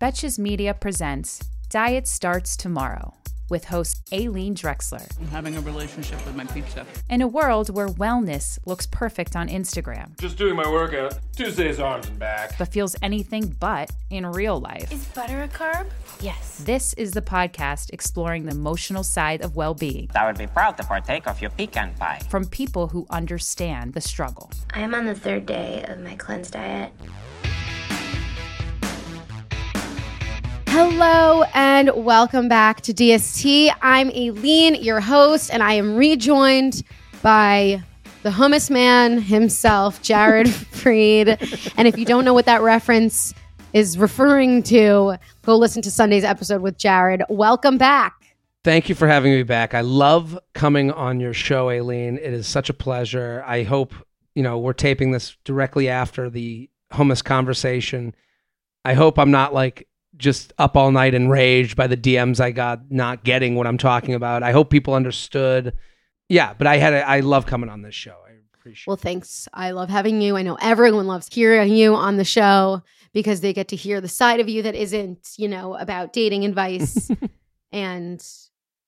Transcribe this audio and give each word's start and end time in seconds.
Betches 0.00 0.38
Media 0.38 0.74
presents 0.74 1.40
Diet 1.70 2.06
Starts 2.06 2.56
Tomorrow 2.56 3.14
with 3.50 3.64
host 3.64 4.06
Aileen 4.12 4.54
Drexler. 4.54 5.08
I'm 5.18 5.26
having 5.28 5.56
a 5.56 5.60
relationship 5.62 6.24
with 6.26 6.36
my 6.36 6.44
pizza. 6.44 6.84
In 7.08 7.22
a 7.22 7.26
world 7.26 7.70
where 7.74 7.88
wellness 7.88 8.58
looks 8.66 8.86
perfect 8.86 9.34
on 9.34 9.48
Instagram, 9.48 10.16
Just 10.20 10.36
doing 10.36 10.54
my 10.54 10.68
workout. 10.70 11.18
Tuesdays 11.34 11.80
arms 11.80 12.06
and 12.08 12.18
back. 12.18 12.56
but 12.58 12.68
feels 12.68 12.94
anything 13.00 13.56
but 13.58 13.90
in 14.10 14.26
real 14.26 14.60
life. 14.60 14.92
Is 14.92 15.04
butter 15.06 15.42
a 15.42 15.48
carb? 15.48 15.86
Yes. 16.20 16.58
This 16.64 16.92
is 16.94 17.12
the 17.12 17.22
podcast 17.22 17.90
exploring 17.92 18.44
the 18.44 18.52
emotional 18.52 19.02
side 19.02 19.40
of 19.42 19.56
well 19.56 19.74
being 19.74 20.10
I 20.14 20.26
would 20.26 20.38
be 20.38 20.46
proud 20.46 20.76
to 20.76 20.84
partake 20.84 21.26
of 21.26 21.40
your 21.40 21.50
pecan 21.50 21.94
pie. 21.94 22.20
from 22.28 22.44
people 22.46 22.88
who 22.88 23.06
understand 23.10 23.94
the 23.94 24.00
struggle. 24.02 24.50
I 24.74 24.80
am 24.80 24.94
on 24.94 25.06
the 25.06 25.14
third 25.14 25.46
day 25.46 25.84
of 25.88 25.98
my 26.00 26.14
cleanse 26.16 26.50
diet. 26.50 26.92
Hello 30.80 31.42
and 31.54 31.90
welcome 31.96 32.48
back 32.48 32.82
to 32.82 32.94
DST. 32.94 33.68
I'm 33.82 34.10
Aileen, 34.10 34.76
your 34.76 35.00
host, 35.00 35.50
and 35.52 35.60
I 35.60 35.72
am 35.72 35.96
rejoined 35.96 36.84
by 37.20 37.82
the 38.22 38.30
hummus 38.30 38.70
man 38.70 39.20
himself, 39.20 40.00
Jared 40.02 40.46
Freid. 40.70 41.30
And 41.76 41.88
if 41.88 41.98
you 41.98 42.04
don't 42.04 42.24
know 42.24 42.32
what 42.32 42.46
that 42.46 42.62
reference 42.62 43.34
is 43.72 43.98
referring 43.98 44.62
to, 44.62 45.18
go 45.44 45.56
listen 45.56 45.82
to 45.82 45.90
Sunday's 45.90 46.22
episode 46.22 46.62
with 46.62 46.78
Jared. 46.78 47.24
Welcome 47.28 47.76
back. 47.76 48.36
Thank 48.62 48.88
you 48.88 48.94
for 48.94 49.08
having 49.08 49.32
me 49.32 49.42
back. 49.42 49.74
I 49.74 49.80
love 49.80 50.38
coming 50.54 50.92
on 50.92 51.18
your 51.18 51.34
show, 51.34 51.70
Aileen. 51.70 52.18
It 52.18 52.32
is 52.32 52.46
such 52.46 52.70
a 52.70 52.72
pleasure. 52.72 53.42
I 53.44 53.64
hope, 53.64 53.94
you 54.36 54.44
know, 54.44 54.58
we're 54.58 54.74
taping 54.74 55.10
this 55.10 55.36
directly 55.44 55.88
after 55.88 56.30
the 56.30 56.70
hummus 56.92 57.24
conversation. 57.24 58.14
I 58.84 58.94
hope 58.94 59.18
I'm 59.18 59.32
not 59.32 59.52
like 59.52 59.88
just 60.18 60.52
up 60.58 60.76
all 60.76 60.90
night 60.90 61.14
enraged 61.14 61.76
by 61.76 61.86
the 61.86 61.96
DMs 61.96 62.40
I 62.40 62.50
got 62.50 62.90
not 62.90 63.24
getting 63.24 63.54
what 63.54 63.66
I'm 63.66 63.78
talking 63.78 64.14
about. 64.14 64.42
I 64.42 64.52
hope 64.52 64.70
people 64.70 64.94
understood. 64.94 65.74
Yeah, 66.28 66.52
but 66.52 66.66
I 66.66 66.76
had 66.76 66.92
a, 66.92 67.08
I 67.08 67.20
love 67.20 67.46
coming 67.46 67.70
on 67.70 67.82
this 67.82 67.94
show. 67.94 68.16
I 68.28 68.34
appreciate 68.54 68.86
Well, 68.86 68.96
thanks. 68.96 69.48
I 69.54 69.70
love 69.70 69.88
having 69.88 70.20
you. 70.20 70.36
I 70.36 70.42
know 70.42 70.58
everyone 70.60 71.06
loves 71.06 71.32
hearing 71.32 71.72
you 71.72 71.94
on 71.94 72.16
the 72.16 72.24
show 72.24 72.82
because 73.12 73.40
they 73.40 73.52
get 73.52 73.68
to 73.68 73.76
hear 73.76 74.00
the 74.00 74.08
side 74.08 74.40
of 74.40 74.48
you 74.48 74.62
that 74.62 74.74
isn't, 74.74 75.30
you 75.36 75.48
know, 75.48 75.74
about 75.74 76.12
dating 76.12 76.44
advice. 76.44 77.10
and, 77.72 78.22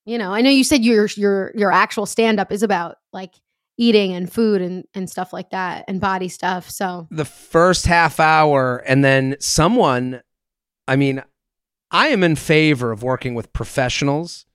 you 0.05 0.19
know, 0.19 0.35
I 0.35 0.43
know 0.43 0.51
you 0.51 0.65
said 0.65 0.85
your 0.85 1.07
your 1.17 1.53
your 1.55 1.73
actual 1.73 2.07
stand 2.07 2.41
up 2.41 2.53
is 2.53 2.63
about 2.63 2.97
like 3.13 3.35
eating 3.79 4.13
and 4.13 4.31
food 4.31 4.61
and 4.61 4.85
and 4.95 5.09
stuff 5.09 5.33
like 5.33 5.51
that 5.51 5.85
and 5.89 6.01
body 6.01 6.29
stuff. 6.29 6.69
So, 6.69 7.09
the 7.11 7.25
first 7.25 7.87
half 7.87 8.21
hour 8.21 8.79
and 8.87 9.03
then 9.05 9.37
someone 9.41 10.21
i 10.89 10.97
mean 10.97 11.23
i 11.91 12.09
am 12.09 12.23
in 12.23 12.37
favor 12.37 12.93
of 12.93 13.03
working 13.03 13.35
with 13.35 13.53
professionals 13.53 14.47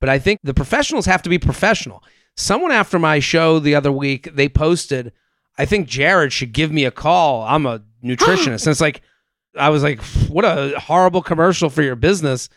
but 0.00 0.08
i 0.08 0.18
think 0.18 0.40
the 0.42 0.54
professionals 0.54 1.06
have 1.06 1.22
to 1.22 1.28
be 1.30 1.38
professional. 1.38 2.02
Someone 2.38 2.70
after 2.70 2.98
my 2.98 3.18
show 3.18 3.58
the 3.58 3.74
other 3.74 3.90
week 3.90 4.28
they 4.34 4.48
posted 4.48 5.12
i 5.56 5.64
think 5.64 5.88
jared 5.88 6.32
should 6.32 6.52
give 6.52 6.70
me 6.70 6.84
a 6.84 6.90
call. 6.90 7.42
I'm 7.44 7.64
a 7.66 7.82
nutritionist. 8.04 8.62
And 8.66 8.72
it's 8.72 8.80
like 8.80 9.00
i 9.58 9.70
was 9.70 9.82
like 9.82 10.00
what 10.28 10.44
a 10.44 10.78
horrible 10.78 11.22
commercial 11.22 11.70
for 11.70 11.82
your 11.82 11.96
business. 11.96 12.48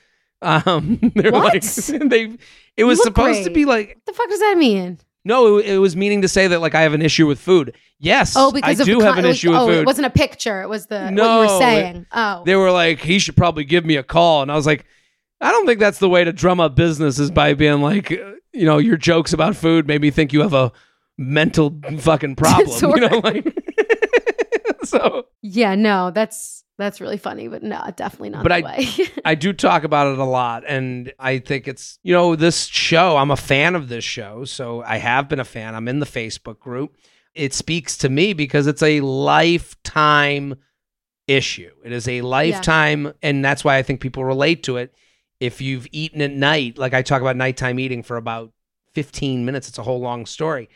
Um 0.41 0.99
they're 1.15 1.31
What? 1.31 1.53
like 1.53 1.63
they 2.09 2.37
it 2.75 2.83
was 2.83 3.01
supposed 3.01 3.45
to 3.45 3.49
be 3.51 3.63
like 3.65 3.87
what 3.95 4.05
the 4.05 4.13
fuck 4.13 4.29
does 4.29 4.39
that 4.41 4.57
mean? 4.57 4.99
No 5.25 5.57
it, 5.57 5.65
it 5.67 5.77
was 5.79 5.95
meaning 5.95 6.21
to 6.21 6.27
say 6.27 6.47
that 6.47 6.59
like 6.61 6.75
i 6.75 6.81
have 6.81 6.93
an 6.93 7.01
issue 7.01 7.27
with 7.27 7.39
food 7.39 7.75
yes 7.99 8.33
Oh, 8.37 8.51
because 8.51 8.79
i 8.79 8.83
do 8.83 8.99
the 8.99 9.05
have 9.05 9.17
an 9.17 9.25
it 9.25 9.29
issue 9.31 9.49
with 9.51 9.59
oh, 9.59 9.67
food 9.67 9.77
it 9.79 9.85
wasn't 9.85 10.07
a 10.07 10.09
picture. 10.11 10.61
It 10.61 10.69
was 10.69 10.85
the 10.87 10.99
what 11.01 11.09
you 11.09 11.15
No, 11.15 11.39
were 11.39 11.45
it- 11.45 11.59
saying. 11.59 12.05
oh, 12.13 12.43
they 12.45 12.55
were 12.55 12.71
like, 12.71 12.99
he 12.99 13.19
should 13.19 13.35
probably 13.35 13.63
give 13.65 13.85
me 13.85 13.95
a 13.97 14.03
call. 14.03 14.41
And 14.41 14.51
I 14.51 14.55
was 14.55 14.65
like, 14.65 14.85
I 15.41 15.51
don't 15.51 15.65
think 15.65 15.79
that's 15.79 15.99
the 15.99 16.09
way 16.09 16.23
to 16.23 16.31
drum 16.33 16.59
up 16.59 16.75
business 16.75 17.19
is 17.19 17.31
by 17.31 17.53
being 17.53 17.81
like, 17.81 18.09
you 18.09 18.65
know, 18.65 18.77
your 18.77 18.97
jokes 18.97 19.33
about 19.33 19.55
food 19.55 19.87
made 19.87 20.01
me 20.01 20.11
think 20.11 20.31
you 20.33 20.41
have 20.41 20.53
a 20.53 20.71
mental 21.17 21.77
fucking 21.99 22.35
problem. 22.35 22.95
you 22.95 23.07
know, 23.09 23.19
like, 23.23 23.45
so 24.83 25.25
yeah. 25.41 25.75
No, 25.75 26.11
that's 26.11 26.63
that's 26.79 26.99
really 26.99 27.17
funny, 27.17 27.47
but 27.47 27.61
no, 27.61 27.79
definitely 27.95 28.29
not 28.31 28.43
But 28.43 28.51
I- 28.51 28.61
way. 28.61 28.87
I 29.25 29.35
do 29.35 29.53
talk 29.53 29.83
about 29.83 30.11
it 30.13 30.17
a 30.19 30.23
lot. 30.23 30.63
And 30.67 31.13
I 31.19 31.37
think 31.39 31.67
it's, 31.67 31.99
you 32.01 32.13
know, 32.13 32.35
this 32.35 32.65
show, 32.65 33.17
I'm 33.17 33.29
a 33.31 33.37
fan 33.37 33.75
of 33.75 33.89
this 33.89 34.03
show. 34.03 34.45
So 34.45 34.81
I 34.83 34.97
have 34.97 35.29
been 35.29 35.39
a 35.39 35.45
fan. 35.45 35.75
I'm 35.75 35.87
in 35.87 35.99
the 35.99 36.05
Facebook 36.05 36.59
group. 36.59 36.95
It 37.35 37.53
speaks 37.53 37.97
to 37.99 38.09
me 38.09 38.33
because 38.33 38.65
it's 38.65 38.81
a 38.81 39.01
lifetime 39.01 40.55
issue. 41.27 41.71
It 41.85 41.91
is 41.91 42.07
a 42.07 42.21
lifetime, 42.21 43.13
and 43.21 43.45
that's 43.45 43.63
why 43.63 43.77
I 43.77 43.83
think 43.83 44.01
people 44.01 44.25
relate 44.25 44.63
to 44.63 44.77
it. 44.77 44.93
If 45.39 45.61
you've 45.61 45.87
eaten 45.91 46.21
at 46.21 46.31
night, 46.31 46.77
like 46.77 46.93
I 46.93 47.01
talk 47.01 47.21
about 47.21 47.35
nighttime 47.37 47.79
eating 47.79 48.03
for 48.03 48.17
about 48.17 48.51
15 48.93 49.45
minutes, 49.45 49.69
it's 49.69 49.77
a 49.77 49.83
whole 49.83 49.99
long 50.01 50.25
story. 50.25 50.69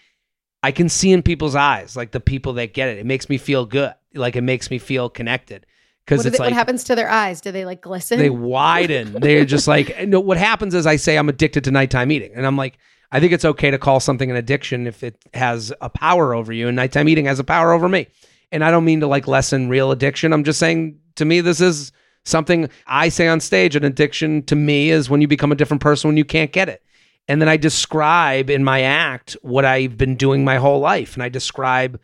I 0.61 0.71
can 0.71 0.87
see 0.87 1.11
in 1.11 1.23
people's 1.23 1.55
eyes, 1.55 1.97
like 1.97 2.11
the 2.11 2.21
people 2.21 2.53
that 2.53 2.73
get 2.73 2.87
it. 2.89 2.97
It 2.99 3.05
makes 3.05 3.27
me 3.27 3.37
feel 3.37 3.65
good. 3.65 3.93
Like 4.13 4.35
it 4.35 4.41
makes 4.43 4.69
me 4.71 4.77
feel 4.77 5.09
connected. 5.09 5.65
Because 6.05 6.25
it's 6.25 6.37
they- 6.37 6.43
like 6.43 6.51
what 6.51 6.57
happens 6.57 6.83
to 6.85 6.95
their 6.95 7.09
eyes? 7.09 7.41
Do 7.41 7.51
they 7.51 7.65
like 7.65 7.81
glisten? 7.81 8.19
they 8.19 8.29
widen. 8.29 9.13
They're 9.13 9.45
just 9.45 9.67
like 9.67 10.07
no. 10.07 10.19
What 10.19 10.37
happens 10.37 10.75
is 10.75 10.85
I 10.85 10.97
say 10.97 11.17
I'm 11.17 11.29
addicted 11.29 11.63
to 11.65 11.71
nighttime 11.71 12.11
eating, 12.11 12.31
and 12.35 12.45
I'm 12.45 12.57
like, 12.57 12.77
I 13.11 13.19
think 13.19 13.31
it's 13.31 13.45
okay 13.45 13.71
to 13.71 13.77
call 13.77 13.99
something 13.99 14.29
an 14.29 14.35
addiction 14.35 14.87
if 14.87 15.03
it 15.03 15.17
has 15.33 15.71
a 15.81 15.89
power 15.89 16.33
over 16.33 16.51
you, 16.51 16.67
and 16.67 16.75
nighttime 16.75 17.07
eating 17.07 17.25
has 17.25 17.39
a 17.39 17.43
power 17.43 17.71
over 17.71 17.87
me. 17.87 18.07
And 18.51 18.63
I 18.63 18.71
don't 18.71 18.85
mean 18.85 18.99
to 18.99 19.07
like 19.07 19.27
lessen 19.27 19.69
real 19.69 19.91
addiction. 19.91 20.33
I'm 20.33 20.43
just 20.43 20.59
saying 20.59 20.99
to 21.15 21.25
me 21.25 21.41
this 21.41 21.61
is 21.61 21.91
something 22.25 22.69
I 22.85 23.09
say 23.09 23.27
on 23.27 23.39
stage. 23.39 23.75
An 23.75 23.83
addiction 23.83 24.43
to 24.43 24.55
me 24.55 24.89
is 24.89 25.09
when 25.09 25.21
you 25.21 25.27
become 25.27 25.51
a 25.51 25.55
different 25.55 25.81
person 25.81 26.09
when 26.09 26.17
you 26.17 26.25
can't 26.25 26.51
get 26.51 26.69
it. 26.69 26.83
And 27.29 27.41
then 27.41 27.47
I 27.47 27.55
describe 27.55 28.49
in 28.49 28.65
my 28.65 28.81
act 28.81 29.37
what 29.41 29.63
I've 29.63 29.97
been 29.97 30.17
doing 30.17 30.43
my 30.43 30.57
whole 30.57 30.81
life, 30.81 31.13
and 31.13 31.23
I 31.23 31.29
describe 31.29 31.99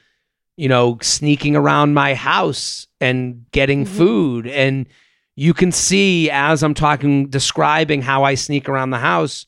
you 0.59 0.67
know, 0.67 0.97
sneaking 1.01 1.55
around 1.55 1.93
my 1.93 2.13
house 2.13 2.87
and 3.01 3.45
getting 3.51 3.85
food. 3.85 4.47
And 4.47 4.87
you 5.35 5.53
can 5.53 5.71
see 5.71 6.29
as 6.29 6.63
I'm 6.63 6.73
talking, 6.73 7.27
describing 7.27 8.01
how 8.01 8.23
I 8.23 8.35
sneak 8.35 8.67
around 8.67 8.89
the 8.89 8.97
house, 8.99 9.45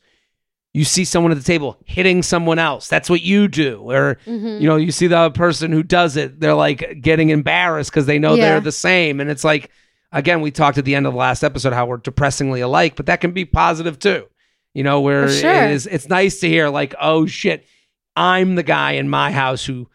you 0.73 0.85
see 0.85 1.03
someone 1.03 1.33
at 1.33 1.37
the 1.37 1.43
table 1.43 1.77
hitting 1.85 2.23
someone 2.23 2.57
else. 2.57 2.87
That's 2.87 3.09
what 3.09 3.21
you 3.21 3.49
do. 3.49 3.79
Or, 3.91 4.17
Mhm. 4.25 4.61
you 4.61 4.67
know, 4.67 4.77
you 4.77 4.91
see 4.91 5.07
the 5.07 5.29
person 5.31 5.71
who 5.73 5.83
does 5.83 6.15
it, 6.15 6.39
they're 6.39 6.53
like 6.53 6.99
getting 7.01 7.29
embarrassed 7.29 7.91
because 7.91 8.05
they 8.05 8.19
know 8.19 8.35
Yeah. 8.35 8.43
they're 8.51 8.59
the 8.61 8.71
same. 8.71 9.19
And 9.19 9.29
it's 9.29 9.43
like, 9.43 9.69
again, 10.13 10.39
we 10.39 10.49
talked 10.49 10.77
at 10.77 10.85
the 10.85 10.95
end 10.95 11.07
of 11.07 11.13
the 11.13 11.19
last 11.19 11.43
episode 11.43 11.73
how 11.73 11.87
we're 11.87 11.97
depressingly 11.97 12.61
alike, 12.61 12.95
but 12.95 13.07
that 13.07 13.19
can 13.19 13.31
be 13.31 13.43
positive 13.43 13.99
too. 13.99 14.27
You 14.73 14.83
know, 14.83 15.01
where 15.01 15.27
sure. 15.29 15.51
it 15.65 15.71
is, 15.71 15.87
it's 15.87 16.07
nice 16.07 16.39
to 16.39 16.47
hear, 16.47 16.69
like, 16.69 16.95
oh 17.01 17.25
shit, 17.25 17.65
I'm 18.15 18.55
the 18.55 18.63
guy 18.63 18.93
in 18.93 19.09
my 19.09 19.31
house 19.31 19.65
who 19.65 19.89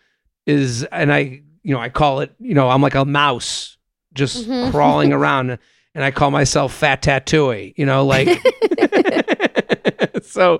is 0.46 0.84
and 0.84 1.10
I 1.10 1.40
you 1.66 1.74
know 1.74 1.80
I 1.80 1.88
call 1.90 2.20
it 2.20 2.30
you 2.38 2.54
know 2.54 2.68
I'm 2.70 2.80
like 2.82 2.94
a 2.94 3.04
mouse 3.04 3.76
just 4.14 4.48
Mhm. 4.48 4.70
crawling 4.74 5.12
around 5.12 5.58
and 5.94 6.04
I 6.04 6.10
call 6.10 6.30
myself 6.30 6.72
fat 6.72 7.02
tattooey 7.02 7.74
you 7.76 7.84
know 7.86 8.04
like 8.06 8.28
so 10.22 10.58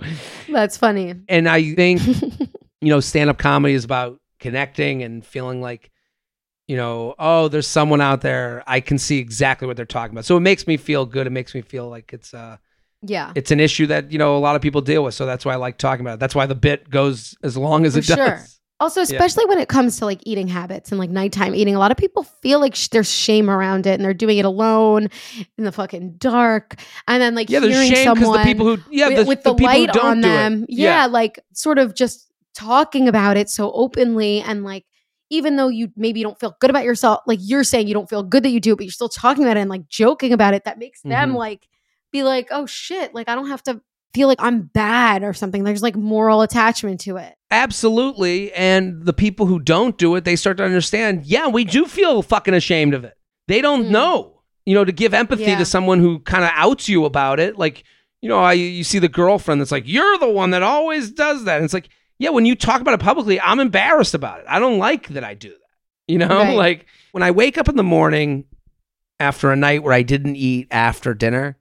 That's 0.48 0.76
funny. 0.76 1.14
and 1.28 1.48
I 1.48 1.74
think 1.74 2.00
you 2.80 2.88
know 2.88 3.00
stand 3.00 3.30
up 3.30 3.38
comedy 3.38 3.74
is 3.74 3.84
about 3.84 4.20
connecting 4.40 5.02
and 5.02 5.24
feeling 5.24 5.60
like 5.60 5.90
you 6.68 6.76
know, 6.76 7.14
oh, 7.16 7.46
there's 7.46 7.68
someone 7.68 8.00
out 8.00 8.22
there. 8.22 8.64
I 8.66 8.80
can 8.80 8.98
see 8.98 9.18
exactly 9.18 9.68
what 9.68 9.76
they're 9.76 9.86
talking 9.86 10.12
about. 10.12 10.24
So 10.24 10.36
it 10.36 10.40
makes 10.40 10.66
me 10.66 10.76
feel 10.76 11.06
good. 11.06 11.28
It 11.28 11.30
makes 11.30 11.54
me 11.54 11.60
feel 11.62 11.88
like 11.88 12.12
it's 12.12 12.34
uh 12.34 12.56
Yeah. 13.02 13.30
it's 13.36 13.52
an 13.52 13.60
issue 13.60 13.86
that, 13.86 14.10
you 14.10 14.18
know, 14.18 14.36
a 14.36 14.40
lot 14.40 14.56
of 14.56 14.62
people 14.62 14.80
deal 14.80 15.04
with. 15.04 15.14
So 15.14 15.26
that's 15.26 15.44
why 15.44 15.52
I 15.52 15.56
like 15.58 15.78
talking 15.78 16.04
about 16.04 16.14
it. 16.14 16.18
That's 16.18 16.34
why 16.34 16.46
the 16.46 16.56
bit 16.56 16.90
goes 16.90 17.36
as 17.44 17.56
long 17.56 17.86
as 17.86 17.92
For 17.92 18.00
it 18.00 18.06
does. 18.06 18.55
Also, 18.78 19.00
especially 19.00 19.46
when 19.46 19.58
it 19.58 19.69
comes 19.69 19.99
to 19.99 20.05
like 20.05 20.20
eating 20.25 20.49
habits 20.49 20.90
and 20.93 20.99
like 20.99 21.08
nighttime 21.08 21.55
eating, 21.55 21.75
a 21.75 21.78
lot 21.78 21.90
of 21.90 21.96
people 21.96 22.25
feel 22.25 22.61
like 22.61 22.75
sh- 22.75 22.88
there's 22.88 23.11
shame 23.11 23.49
around 23.49 23.87
it 23.87 23.94
and 23.94 24.05
they're 24.05 24.12
doing 24.12 24.37
it 24.37 24.44
alone 24.44 25.08
in 25.56 25.64
the 25.64 25.73
fucking 25.73 26.17
dark. 26.19 26.75
And 27.08 27.23
then 27.23 27.34
like 27.34 27.49
Yeah, 27.49 27.61
there's 27.61 27.73
hearing 27.73 27.88
shame 27.90 28.12
because 28.12 28.25
someone 28.26 28.40
the 28.40 28.44
people 28.44 28.76
who 28.76 28.82
yeah, 28.90 29.08
with, 29.08 29.17
the, 29.17 29.25
with 29.25 29.43
the, 29.44 29.50
the, 29.50 29.56
people 29.56 29.73
who 29.73 29.78
light 29.87 29.93
don't 29.94 30.05
on 30.05 30.20
do 30.20 30.28
it. 30.28 30.31
them. 30.31 30.67
Yeah, 30.69 31.06
like 31.06 31.40
sort 31.55 31.78
of 31.78 31.94
just 31.94 32.31
talking 32.55 33.08
about 33.08 33.37
it 33.38 33.49
so 33.49 33.73
openly 33.73 34.40
and 34.43 34.62
like 34.62 34.84
even 35.31 35.56
though 35.56 35.69
you 35.69 35.90
maybe 35.96 36.23
don't 36.23 36.38
feel 36.38 36.55
good 36.61 36.70
about 36.70 36.84
yourself, 36.84 37.20
like 37.26 37.38
you're 37.43 37.64
saying 37.64 37.88
you 37.88 37.94
don't 37.94 38.08
feel 38.11 38.23
good 38.23 38.43
that 38.44 38.50
you 38.50 38.61
do 38.61 38.73
it, 38.75 38.76
but 38.76 38.84
you're 38.84 38.93
still 38.93 39.08
talking 39.08 39.43
about 39.43 39.56
it 39.56 39.61
and 39.61 39.70
like 39.70 39.88
joking 39.88 40.32
about 40.32 40.52
it, 40.55 40.64
that 40.64 40.78
makes 40.78 41.00
them 41.02 41.32
Mhm. 41.32 41.37
like 41.37 41.67
be 42.12 42.23
like, 42.23 42.49
oh 42.50 42.67
shit, 42.67 43.14
like 43.14 43.28
I 43.28 43.34
don't 43.34 43.49
have 43.49 43.62
to 43.64 43.81
feel 44.16 44.26
like 44.28 44.40
I'm 44.42 44.62
bad 44.62 45.22
or 45.22 45.32
something. 45.32 45.62
There's 45.62 45.82
like 45.82 45.94
moral 45.94 46.42
attachment 46.42 47.00
to 47.02 47.18
it. 47.18 47.34
Absolutely. 47.52 48.52
And 48.54 49.04
the 49.04 49.12
people 49.12 49.46
who 49.46 49.58
don't 49.60 49.96
do 49.98 50.14
it, 50.16 50.24
they 50.24 50.34
start 50.34 50.56
to 50.56 50.64
understand, 50.64 51.24
yeah, 51.26 51.46
we 51.46 51.64
do 51.64 51.84
feel 51.84 52.22
fucking 52.22 52.54
ashamed 52.54 52.94
of 52.94 53.04
it. 53.04 53.14
They 53.48 53.60
don't 53.60 53.84
Mm. 53.86 53.90
know, 53.90 54.40
you 54.64 54.74
know, 54.74 54.84
to 54.84 54.90
give 54.92 55.14
empathy 55.14 55.44
Yeah. 55.44 55.58
to 55.58 55.64
someone 55.64 56.00
who 56.00 56.18
kind 56.20 56.42
of 56.44 56.50
outs 56.54 56.88
you 56.88 57.04
about 57.04 57.38
it. 57.38 57.56
Like, 57.58 57.84
you 58.22 58.28
know, 58.28 58.38
I, 58.40 58.54
you 58.54 58.82
see 58.82 58.98
the 58.98 59.08
girlfriend 59.08 59.60
that's 59.60 59.70
like, 59.70 59.84
you're 59.86 60.18
the 60.18 60.30
one 60.30 60.50
that 60.50 60.62
always 60.62 61.10
does 61.10 61.44
that. 61.44 61.56
And 61.56 61.64
it's 61.64 61.74
like, 61.74 61.88
yeah, 62.18 62.30
when 62.30 62.46
you 62.46 62.54
talk 62.56 62.80
about 62.80 62.94
it 62.94 63.00
publicly, 63.00 63.38
I'm 63.40 63.60
embarrassed 63.60 64.14
about 64.14 64.40
it. 64.40 64.46
I 64.48 64.58
don't 64.58 64.78
like 64.78 65.08
that 65.08 65.22
I 65.22 65.34
do 65.34 65.50
that. 65.50 65.56
You 66.08 66.18
know, 66.18 66.28
Right. 66.28 66.56
like 66.56 66.86
when 67.12 67.22
I 67.22 67.30
wake 67.32 67.58
up 67.58 67.68
in 67.68 67.76
the 67.76 67.82
morning 67.82 68.44
after 69.20 69.50
a 69.52 69.56
night 69.56 69.82
where 69.82 69.92
I 69.92 70.02
didn't 70.02 70.36
eat 70.36 70.68
after 70.70 71.14
dinner, 71.14 71.58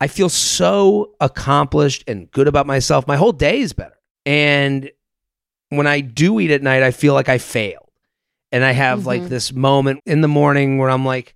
I 0.00 0.08
feel 0.08 0.28
so 0.28 1.14
accomplished 1.20 2.04
and 2.06 2.30
good 2.30 2.48
about 2.48 2.66
myself. 2.66 3.06
My 3.06 3.16
whole 3.16 3.32
day 3.32 3.60
is 3.60 3.72
better. 3.72 3.96
And 4.26 4.90
when 5.70 5.86
I 5.86 6.00
do 6.00 6.38
eat 6.40 6.50
at 6.50 6.62
night, 6.62 6.82
I 6.82 6.90
feel 6.90 7.14
like 7.14 7.28
I 7.28 7.38
failed. 7.38 7.82
And 8.52 8.64
I 8.64 8.72
have 8.72 9.06
like 9.06 9.22
Mhm. 9.22 9.28
this 9.28 9.52
moment 9.52 10.00
in 10.06 10.20
the 10.20 10.28
morning 10.28 10.78
where 10.78 10.90
I'm 10.90 11.04
like, 11.04 11.34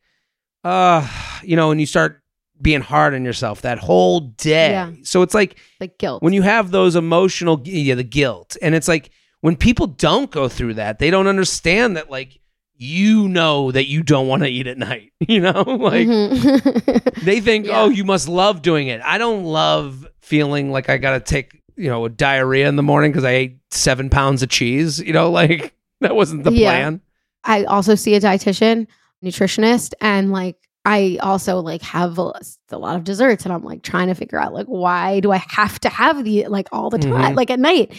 uh, 0.65 1.07
you 1.43 1.57
know, 1.57 1.71
and 1.71 1.81
you 1.81 1.87
start 1.87 2.21
being 2.63 2.83
hard 2.83 3.15
on 3.15 3.25
yourself 3.25 3.63
that 3.63 3.79
whole 3.79 4.21
day. 4.21 4.71
Yeah. 4.73 4.91
So 5.03 5.23
it's 5.23 5.35
like 5.35 5.57
Like 5.81 5.97
guilt. 5.99 6.23
when 6.23 6.35
you 6.35 6.43
have 6.43 6.71
those 6.71 6.95
emotional, 6.95 7.61
yeah, 7.65 7.95
the 7.95 8.05
guilt. 8.05 8.57
And 8.61 8.75
it's 8.75 8.87
like 8.89 9.11
when 9.41 9.57
people 9.57 9.87
don't 9.87 10.31
go 10.31 10.49
through 10.49 10.75
that, 10.75 10.99
they 10.99 11.11
don't 11.11 11.27
understand 11.27 11.97
that, 11.97 12.11
like, 12.11 12.39
you 12.83 13.29
know 13.29 13.71
that 13.73 13.87
you 13.89 14.03
don't 14.03 14.27
want 14.27 14.43
to 14.43 14.49
eat 14.49 14.67
at 14.67 14.79
night, 14.79 15.13
you 15.21 15.39
know? 15.39 15.53
like, 15.67 16.07
Mhm. 16.09 17.15
they 17.25 17.41
think, 17.41 17.67
Yeah. 17.67 17.83
oh, 17.83 17.89
you 17.91 18.05
must 18.05 18.27
love 18.27 18.63
doing 18.63 18.89
it. 18.89 19.03
I 19.05 19.19
don't 19.19 19.45
love 19.45 20.07
feeling 20.23 20.73
like 20.73 20.89
I 20.89 20.97
got 20.97 21.13
to 21.13 21.21
take, 21.21 21.61
you 21.77 21.89
know, 21.91 22.09
diarrhea 22.09 22.67
in 22.69 22.77
the 22.77 22.83
morning 22.83 23.11
because 23.13 23.25
I 23.25 23.33
ate 23.33 23.59
seven 23.71 24.09
pounds 24.09 24.43
of 24.43 24.49
cheese. 24.49 24.99
You 24.99 25.13
know, 25.13 25.31
like 25.31 25.75
that 26.01 26.17
wasn't 26.17 26.45
the 26.45 26.53
Yeah. 26.53 26.71
plan. 26.71 27.01
I 27.45 27.65
also 27.65 27.95
see 27.97 28.15
a 28.15 28.21
dietitian, 28.21 28.87
nutritionist, 29.23 29.93
and 30.01 30.33
like 30.33 30.57
I 30.87 31.19
also 31.23 31.61
like 31.61 31.83
have 31.83 32.19
a, 32.19 32.33
a 32.71 32.79
lot 32.79 32.97
of 32.97 33.05
desserts, 33.05 33.45
and 33.45 33.53
I'm 33.53 33.63
like 33.63 33.83
trying 33.83 34.09
to 34.09 34.15
figure 34.15 34.39
out 34.39 34.55
like 34.55 34.67
why 34.67 35.21
do 35.21 35.31
I 35.33 35.37
have 35.49 35.79
to 35.81 35.91
have 35.91 36.25
the 36.25 36.47
like 36.49 36.69
all 36.73 36.89
the 36.89 36.99
time, 36.99 37.33
Mhm. 37.35 37.37
like 37.37 37.51
at 37.51 37.61
night. 37.61 37.93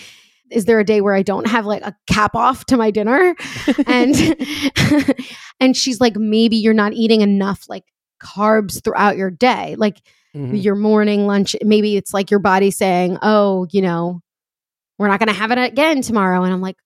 Is 0.52 0.66
there 0.66 0.80
a 0.80 0.84
day 0.84 1.02
where 1.02 1.14
I 1.16 1.22
don't 1.24 1.48
have 1.48 1.66
like 1.66 1.82
a 1.84 1.96
cap 2.08 2.36
off 2.36 2.66
to 2.66 2.78
my 2.78 2.92
dinner? 2.92 3.36
and 3.88 4.16
and 5.60 5.76
she's 5.78 6.00
like, 6.02 6.16
maybe 6.16 6.58
you're 6.58 6.74
not 6.74 6.94
eating 6.94 7.22
enough 7.22 7.66
like 7.70 7.86
carbs 8.22 8.84
throughout 8.84 9.18
your 9.18 9.32
day, 9.32 9.76
like 9.78 10.02
Mhm. 10.36 10.64
your 10.64 10.76
morning 10.76 11.28
lunch. 11.28 11.58
Maybe 11.62 11.98
it's 11.98 12.14
like 12.14 12.32
your 12.32 12.40
body 12.40 12.72
saying, 12.72 13.18
oh, 13.22 13.68
you 13.70 13.82
know, 13.82 14.22
we're 14.98 15.10
not 15.10 15.20
going 15.20 15.28
to 15.28 15.34
have 15.34 15.52
it 15.52 15.58
again 15.58 16.02
tomorrow. 16.02 16.44
And 16.44 16.54
I'm 16.54 16.62
like, 16.62 16.78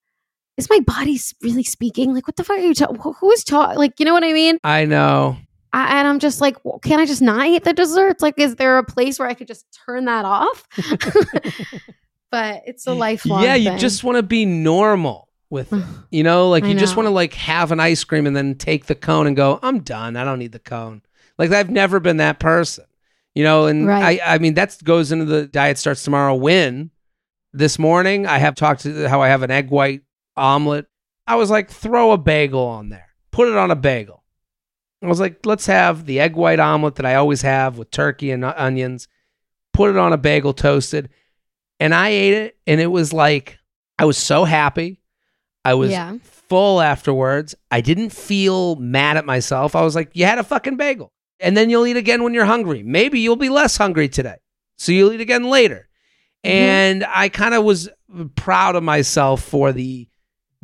is 0.57 0.67
my 0.67 0.79
body 0.79 1.19
really 1.43 1.61
speaking? 1.61 2.11
Like, 2.11 2.25
what 2.27 2.37
the 2.37 2.43
fuck 2.43 2.57
are 2.57 2.61
you 2.61 2.73
talking? 2.73 2.97
Who 2.99 3.31
is 3.31 3.43
talking? 3.43 3.77
Like, 3.77 3.99
you 3.99 4.05
know 4.05 4.13
what 4.13 4.23
I 4.23 4.33
mean? 4.33 4.57
I 4.63 4.85
know. 4.85 5.37
I, 5.73 5.99
and 5.99 6.07
I'm 6.07 6.17
just 6.17 6.41
like, 6.41 6.57
well, 6.65 6.79
can 6.79 6.99
I 6.99 7.05
just 7.05 7.21
not 7.21 7.45
eat 7.45 7.65
the 7.65 7.73
desserts? 7.73 8.23
Like, 8.23 8.39
is 8.39 8.55
there 8.55 8.79
a 8.79 8.83
place 8.83 9.19
where 9.19 9.27
I 9.27 9.35
could 9.35 9.47
just 9.47 9.65
turn 9.85 10.05
that 10.05 10.25
off? 10.25 10.65
but 12.31 12.63
it's 12.65 12.87
a 12.87 12.93
lifelong. 12.93 13.43
yeah, 13.43 13.55
you 13.55 13.69
thing. 13.71 13.79
just 13.79 14.03
want 14.03 14.17
to 14.17 14.23
be 14.23 14.45
normal 14.45 15.29
with 15.49 15.71
it. 15.73 15.83
You 16.11 16.23
know, 16.23 16.49
like 16.49 16.63
I 16.63 16.67
you 16.67 16.75
just 16.75 16.95
want 16.95 17.07
to 17.07 17.11
like 17.11 17.33
have 17.33 17.71
an 17.73 17.79
ice 17.81 18.03
cream 18.05 18.25
and 18.25 18.35
then 18.35 18.55
take 18.55 18.85
the 18.85 18.95
cone 18.95 19.27
and 19.27 19.35
go, 19.35 19.59
I'm 19.61 19.79
done. 19.81 20.15
I 20.15 20.23
don't 20.23 20.39
need 20.39 20.53
the 20.53 20.59
cone. 20.59 21.01
Like 21.37 21.51
I've 21.51 21.69
never 21.69 21.99
been 21.99 22.17
that 22.17 22.39
person. 22.39 22.85
You 23.33 23.43
know, 23.43 23.65
and 23.67 23.85
Right. 23.85 24.19
I 24.21 24.35
I 24.35 24.37
mean 24.37 24.53
that 24.53 24.81
goes 24.83 25.11
into 25.11 25.25
the 25.25 25.45
diet 25.45 25.77
starts 25.77 26.03
tomorrow 26.03 26.35
win. 26.35 26.91
This 27.51 27.77
morning 27.77 28.25
I 28.25 28.37
have 28.37 28.55
talked 28.55 28.81
to 28.83 29.09
how 29.09 29.21
I 29.21 29.27
have 29.27 29.43
an 29.43 29.51
egg 29.51 29.69
white 29.69 30.03
omelet. 30.37 30.87
I 31.27 31.35
was 31.35 31.49
like, 31.49 31.69
throw 31.69 32.11
a 32.11 32.17
bagel 32.17 32.63
on 32.65 32.87
there. 32.89 33.09
Put 33.31 33.49
it 33.49 33.57
on 33.57 33.71
a 33.71 33.75
bagel. 33.75 34.23
I 35.03 35.07
was 35.07 35.19
like, 35.19 35.45
let's 35.45 35.65
have 35.65 36.05
the 36.05 36.19
egg 36.21 36.35
white 36.37 36.59
omelet 36.59 36.95
that 36.95 37.05
I 37.05 37.15
always 37.15 37.41
have 37.41 37.77
with 37.77 37.91
turkey 37.91 38.31
and 38.31 38.45
onions. 38.45 39.07
Put 39.73 39.89
it 39.89 39.97
on 39.97 40.13
a 40.13 40.17
bagel 40.17 40.53
toasted. 40.53 41.09
And 41.79 41.93
I 41.93 42.09
ate 42.09 42.33
it 42.33 42.57
and 42.67 42.79
it 42.79 42.87
was 42.87 43.11
like 43.13 43.57
I 43.99 44.05
was 44.05 44.17
so 44.17 44.43
happy. 44.45 44.99
I 45.63 45.73
was 45.73 45.91
Yeah. 45.91 46.17
full 46.23 46.79
afterwards. 46.81 47.55
I 47.71 47.81
didn't 47.81 48.11
feel 48.11 48.75
mad 48.75 49.17
at 49.17 49.25
myself. 49.25 49.75
I 49.75 49.81
was 49.81 49.95
like, 49.95 50.11
you 50.13 50.25
had 50.25 50.37
a 50.37 50.43
fucking 50.43 50.77
bagel. 50.77 51.11
And 51.39 51.57
then 51.57 51.69
you'll 51.69 51.85
eat 51.87 51.97
again 51.97 52.23
when 52.23 52.33
you're 52.33 52.45
hungry. 52.45 52.83
Maybe 52.83 53.19
you'll 53.19 53.35
be 53.35 53.49
less 53.49 53.75
hungry 53.77 54.07
today. 54.07 54.35
So 54.77 54.91
you'll 54.91 55.11
eat 55.13 55.21
again 55.21 55.43
later. 55.49 55.87
Mhm. 56.45 56.49
And 56.49 57.05
I 57.07 57.29
kind 57.29 57.53
of 57.55 57.63
was 57.63 57.89
proud 58.35 58.75
of 58.75 58.83
myself 58.83 59.41
for 59.43 59.71
the 59.71 60.07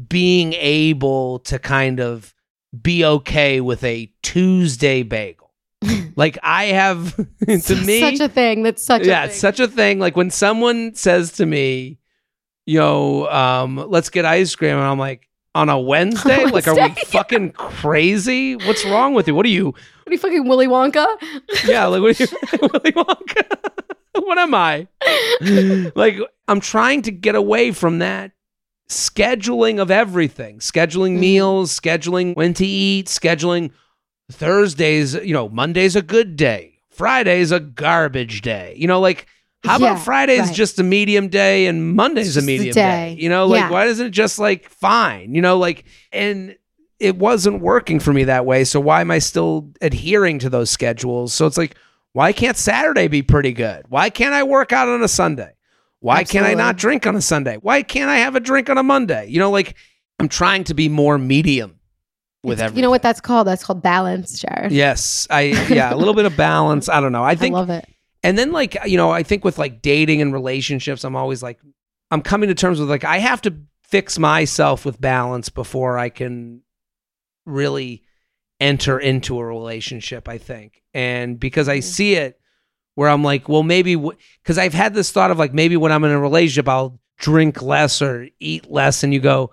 being 0.08 0.54
able 0.54 1.40
to 1.40 1.58
kind 1.60 2.00
of 2.00 2.34
be 2.82 3.04
okay 3.04 3.60
with 3.60 3.84
a 3.84 4.12
Tuesday 4.22 5.04
bagel. 5.04 5.41
like 6.16 6.38
I 6.44 6.66
have 6.66 7.16
to 7.48 7.76
me 7.76 8.00
such 8.00 8.20
a 8.20 8.30
thing. 8.30 8.64
That's 8.64 8.84
such 8.84 9.06
yeah, 9.06 9.24
a 9.24 9.26
it's 9.26 9.36
thing. 9.36 9.40
such 9.42 9.60
a 9.60 9.68
thing. 9.68 10.00
Like 10.00 10.16
when 10.16 10.30
someone 10.30 10.94
says 10.96 11.32
to 11.34 11.46
me, 11.46 11.98
"Yo, 12.66 13.26
um, 13.26 13.78
let's 13.90 14.10
get 14.10 14.26
ice 14.26 14.54
cream," 14.56 14.76
and 14.76 14.84
I'm 14.84 15.00
like, 15.00 15.28
"On 15.56 15.70
a 15.70 15.80
Wednesday? 15.80 16.46
Like, 16.52 16.68
are 16.68 16.76
we 16.76 16.90
fucking 17.08 17.54
crazy? 17.54 18.56
What's 18.56 18.86
wrong 18.86 19.14
with 19.14 19.28
you? 19.28 19.36
What 19.36 19.46
are 19.46 19.50
you? 19.50 19.68
What 19.68 20.08
are 20.08 20.12
you 20.14 20.18
fucking 20.20 20.48
Willy 20.48 20.68
Wonka? 20.68 21.06
Yeah, 21.66 21.86
like 21.88 22.02
what 22.02 22.20
are 22.20 22.24
you, 22.24 22.60
Willy 22.62 22.92
Wonka? 22.92 23.58
what 24.20 24.38
am 24.38 24.54
I? 24.54 24.88
like, 25.96 26.20
I'm 26.48 26.60
trying 26.60 27.02
to 27.04 27.12
get 27.12 27.36
away 27.36 27.72
from 27.72 28.00
that." 28.00 28.32
Scheduling 28.90 29.80
of 29.82 29.90
everything, 29.90 30.60
scheduling 30.60 31.16
Mhm. 31.16 31.20
meals, 31.20 31.80
scheduling 31.80 32.36
when 32.36 32.54
to 32.56 32.66
eat, 32.66 33.08
scheduling 33.08 33.72
Thursdays, 34.32 35.14
you 35.16 35.34
know, 35.34 35.50
Monday's 35.50 35.96
a 35.96 36.02
good 36.02 36.36
day. 36.36 36.80
Friday's 36.90 37.52
a 37.52 37.60
garbage 37.60 38.42
day. 38.42 38.74
You 38.78 38.88
know, 38.88 39.00
like 39.00 39.28
how 39.64 39.78
Yeah, 39.80 39.92
about 39.92 40.04
Friday's 40.04 40.48
right. 40.48 40.54
just 40.56 40.80
a 40.80 40.84
medium 40.84 41.28
day 41.30 41.68
and 41.68 41.96
Monday's 41.96 42.38
a 42.38 42.42
medium 42.42 42.74
day. 42.74 43.16
day? 43.16 43.22
You 43.22 43.30
know, 43.30 43.46
like 43.48 43.62
Yeah. 43.62 43.70
why 43.70 43.86
isn't 43.86 44.08
it 44.08 44.12
just 44.12 44.40
like 44.40 44.70
fine? 44.70 45.34
You 45.36 45.42
know, 45.42 45.58
like 45.58 45.86
and 46.12 46.56
it 47.00 47.16
wasn't 47.18 47.62
working 47.62 48.00
for 48.00 48.14
me 48.14 48.26
that 48.26 48.46
way. 48.46 48.64
So 48.64 48.80
why 48.80 49.02
am 49.02 49.10
I 49.12 49.20
still 49.20 49.70
adhering 49.82 50.40
to 50.40 50.50
those 50.50 50.70
schedules? 50.70 51.34
So 51.34 51.48
it's 51.48 51.58
like, 51.58 51.76
why 52.14 52.34
can't 52.34 52.58
Saturday 52.58 53.08
be 53.08 53.22
pretty 53.24 53.54
good? 53.54 53.86
Why 53.90 54.10
can't 54.10 54.34
I 54.34 54.44
work 54.44 54.72
out 54.72 54.88
on 54.88 55.02
a 55.02 55.08
Sunday? 55.08 55.54
Why 56.00 56.24
can't 56.24 56.46
I 56.46 56.54
not 56.56 56.78
drink 56.78 57.08
on 57.08 57.16
a 57.16 57.22
Sunday? 57.22 57.58
Why 57.62 57.84
can't 57.84 58.10
I 58.10 58.18
have 58.18 58.36
a 58.36 58.40
drink 58.40 58.70
on 58.70 58.78
a 58.78 58.84
Monday? 58.84 59.28
You 59.30 59.40
know, 59.40 59.50
like 59.52 59.76
I'm 60.20 60.28
trying 60.28 60.64
to 60.66 60.74
be 60.74 60.90
more 60.90 61.18
medium 61.18 61.80
with 62.44 62.54
It's- 62.60 62.66
everything. 62.66 62.78
You 62.78 62.82
know 62.84 62.90
what 62.90 63.02
that's 63.02 63.22
called? 63.22 63.48
That's 63.48 63.64
called 63.64 63.82
balance, 63.82 64.40
Jared. 64.40 64.72
Yes, 64.72 65.28
I 65.30 65.42
yeah, 65.74 65.94
a 65.94 65.96
little 65.96 66.14
bit 66.14 66.26
of 66.26 66.36
balance. 66.38 66.90
I 66.90 67.00
don't 67.02 67.12
know. 67.12 67.24
I 67.24 67.32
I 67.32 67.36
think 67.36 67.54
love 67.54 67.70
it. 67.70 67.88
and 68.24 68.38
then 68.38 68.52
like 68.52 68.78
you 68.86 68.98
know, 68.98 69.12
I 69.12 69.24
think 69.24 69.44
with 69.46 69.58
like 69.58 69.82
dating 69.82 70.22
and 70.22 70.34
relationships, 70.34 71.04
I'm 71.04 71.16
always 71.16 71.44
like 71.44 71.60
I'm 72.10 72.22
coming 72.22 72.50
to 72.50 72.56
terms 72.56 72.80
with 72.80 72.90
like 72.90 73.04
I 73.04 73.20
have 73.20 73.42
to 73.44 73.56
fix 73.84 74.18
myself 74.18 74.86
with 74.86 75.00
balance 75.02 75.50
before 75.50 75.98
I 75.98 76.10
can 76.10 76.62
really 77.46 78.04
enter 78.60 79.00
into 79.00 79.38
a 79.40 79.46
relationship, 79.46 80.30
I 80.30 80.38
think. 80.38 80.82
And 80.94 81.40
because 81.40 81.68
I 81.68 81.80
Mhm. 81.80 81.84
see 81.84 82.14
it 82.16 82.40
where 82.96 83.10
I'm 83.10 83.24
like, 83.24 83.50
well, 83.50 83.64
maybe 83.64 83.96
because 83.96 84.58
I've 84.58 84.74
had 84.74 84.94
this 84.94 85.12
thought 85.12 85.32
of 85.32 85.40
like 85.40 85.54
maybe 85.54 85.78
when 85.78 85.92
I'm 85.92 86.04
in 86.04 86.12
a 86.12 86.20
relationship, 86.20 86.70
I'll 86.70 87.00
drink 87.18 87.62
less 87.62 88.02
or 88.02 88.28
eat 88.40 88.70
less, 88.72 89.04
and 89.04 89.14
you 89.14 89.20
go, 89.20 89.52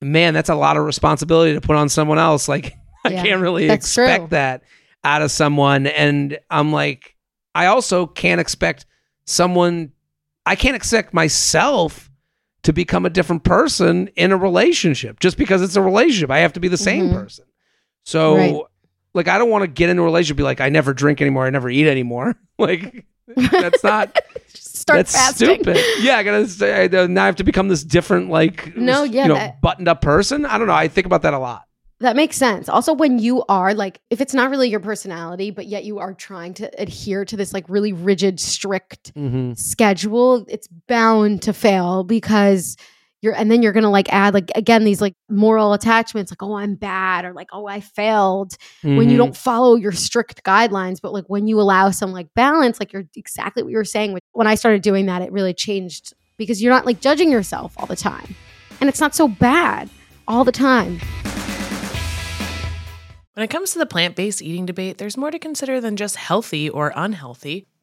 man, 0.00 0.34
that's 0.34 0.48
a 0.48 0.54
lot 0.54 0.76
of 0.76 0.84
responsibility 0.84 1.54
to 1.54 1.60
put 1.60 1.76
on 1.76 1.88
someone 1.88 2.18
else. 2.18 2.48
Like 2.48 2.74
I 3.04 3.10
Yeah, 3.10 3.22
can't 3.24 3.40
really 3.40 3.70
expect 3.70 4.18
true. 4.20 4.28
that 4.30 4.62
out 5.04 5.22
of 5.22 5.30
someone, 5.30 5.86
and 5.86 6.38
I'm 6.50 6.72
like, 6.72 7.16
I 7.54 7.66
also 7.66 8.06
can't 8.06 8.40
expect 8.40 8.86
someone. 9.24 9.92
I 10.46 10.56
can't 10.56 10.76
expect 10.76 11.14
myself 11.14 12.10
to 12.62 12.72
become 12.72 13.06
a 13.06 13.10
different 13.10 13.44
person 13.44 14.08
in 14.16 14.32
a 14.32 14.36
relationship. 14.36 15.18
Just 15.20 15.38
because 15.38 15.62
it's 15.62 15.76
a 15.76 15.82
relationship, 15.82 16.30
I 16.30 16.38
have 16.40 16.52
to 16.54 16.60
be 16.60 16.68
the 16.68 16.76
same 16.76 17.08
Mhm. 17.08 17.14
person. 17.14 17.46
So, 18.04 18.34
Right. 18.36 18.62
like, 19.14 19.28
I 19.28 19.38
don't 19.38 19.48
want 19.50 19.62
to 19.62 19.68
get 19.68 19.88
into 19.88 20.02
a 20.02 20.04
relationship 20.04 20.36
be 20.36 20.42
like, 20.42 20.60
I 20.60 20.68
never 20.68 20.92
drink 20.92 21.20
anymore, 21.22 21.46
I 21.46 21.50
never 21.50 21.70
eat 21.70 21.86
anymore. 21.86 22.36
like, 22.58 23.06
that's 23.36 23.82
not. 23.82 24.14
Start 24.80 24.98
that's 24.98 25.14
fasting. 25.14 25.62
stupid. 25.62 25.78
Yeah, 26.00 26.16
I 26.16 26.22
gotta 26.22 26.48
say 26.48 26.84
I- 26.84 27.06
now 27.06 27.22
I 27.22 27.26
have 27.26 27.36
to 27.36 27.44
become 27.44 27.68
this 27.68 27.84
different, 27.84 28.30
like, 28.30 28.74
No, 28.76 29.02
yeah, 29.04 29.22
you 29.24 29.28
know, 29.28 29.34
that- 29.34 29.60
buttoned 29.60 29.88
up 29.88 30.00
person. 30.00 30.46
I 30.46 30.58
don't 30.58 30.66
know. 30.66 30.72
I 30.74 30.88
think 30.88 31.06
about 31.06 31.22
that 31.22 31.34
a 31.34 31.38
lot. 31.38 31.64
That 32.00 32.16
makes 32.16 32.36
sense. 32.38 32.66
Also, 32.70 32.94
when 32.94 33.18
you 33.18 33.44
are 33.50 33.74
like, 33.74 34.00
if 34.08 34.22
it's 34.22 34.32
not 34.32 34.48
really 34.50 34.70
your 34.70 34.80
personality, 34.80 35.50
but 35.50 35.66
yet 35.66 35.84
you 35.84 35.98
are 35.98 36.14
trying 36.14 36.54
to 36.54 36.80
adhere 36.80 37.26
to 37.26 37.36
this 37.36 37.52
like 37.52 37.66
really 37.68 37.92
rigid, 37.92 38.40
strict 38.40 39.14
Mm-hmm. 39.14 39.52
schedule, 39.52 40.46
it's 40.48 40.66
bound 40.88 41.42
to 41.42 41.52
fail 41.52 42.02
because 42.04 42.78
you're, 43.22 43.34
and 43.34 43.50
then 43.50 43.62
you're 43.62 43.72
going 43.72 43.84
to 43.84 43.90
like 43.90 44.10
add 44.12 44.32
like, 44.34 44.50
again, 44.54 44.84
these 44.84 45.00
like 45.00 45.14
moral 45.28 45.72
attachments, 45.72 46.32
like, 46.32 46.42
oh, 46.42 46.54
I'm 46.54 46.74
bad 46.74 47.24
or 47.24 47.32
like, 47.32 47.48
oh, 47.52 47.66
I 47.66 47.80
failed 47.80 48.56
when 48.82 48.96
Mm-hmm. 48.98 49.10
you 49.10 49.16
don't 49.16 49.36
follow 49.36 49.76
your 49.76 49.92
strict 49.92 50.42
guidelines. 50.44 51.00
But 51.02 51.12
like 51.12 51.24
when 51.28 51.46
you 51.46 51.60
allow 51.60 51.90
some 51.90 52.12
like 52.12 52.28
balance, 52.34 52.80
like 52.80 52.92
you're 52.92 53.04
exactly 53.14 53.62
what 53.62 53.70
you 53.70 53.76
were 53.76 53.84
saying. 53.84 54.18
When 54.32 54.46
I 54.46 54.54
started 54.54 54.82
doing 54.82 55.06
that, 55.06 55.22
it 55.22 55.32
really 55.32 55.52
changed 55.54 56.14
because 56.38 56.62
you're 56.62 56.72
not 56.72 56.86
like 56.86 57.00
judging 57.00 57.30
yourself 57.30 57.74
all 57.76 57.86
the 57.86 57.96
time. 57.96 58.34
And 58.80 58.88
it's 58.88 59.00
not 59.00 59.14
so 59.14 59.28
bad 59.28 59.90
all 60.26 60.44
the 60.44 60.52
time. 60.52 60.98
When 63.34 63.44
it 63.44 63.50
comes 63.50 63.72
to 63.72 63.78
the 63.78 63.86
plant 63.86 64.16
based 64.16 64.42
eating 64.42 64.66
debate, 64.66 64.98
there's 64.98 65.16
more 65.16 65.30
to 65.30 65.38
consider 65.38 65.80
than 65.80 65.96
just 65.96 66.16
healthy 66.16 66.68
or 66.68 66.92
unhealthy. 66.96 67.66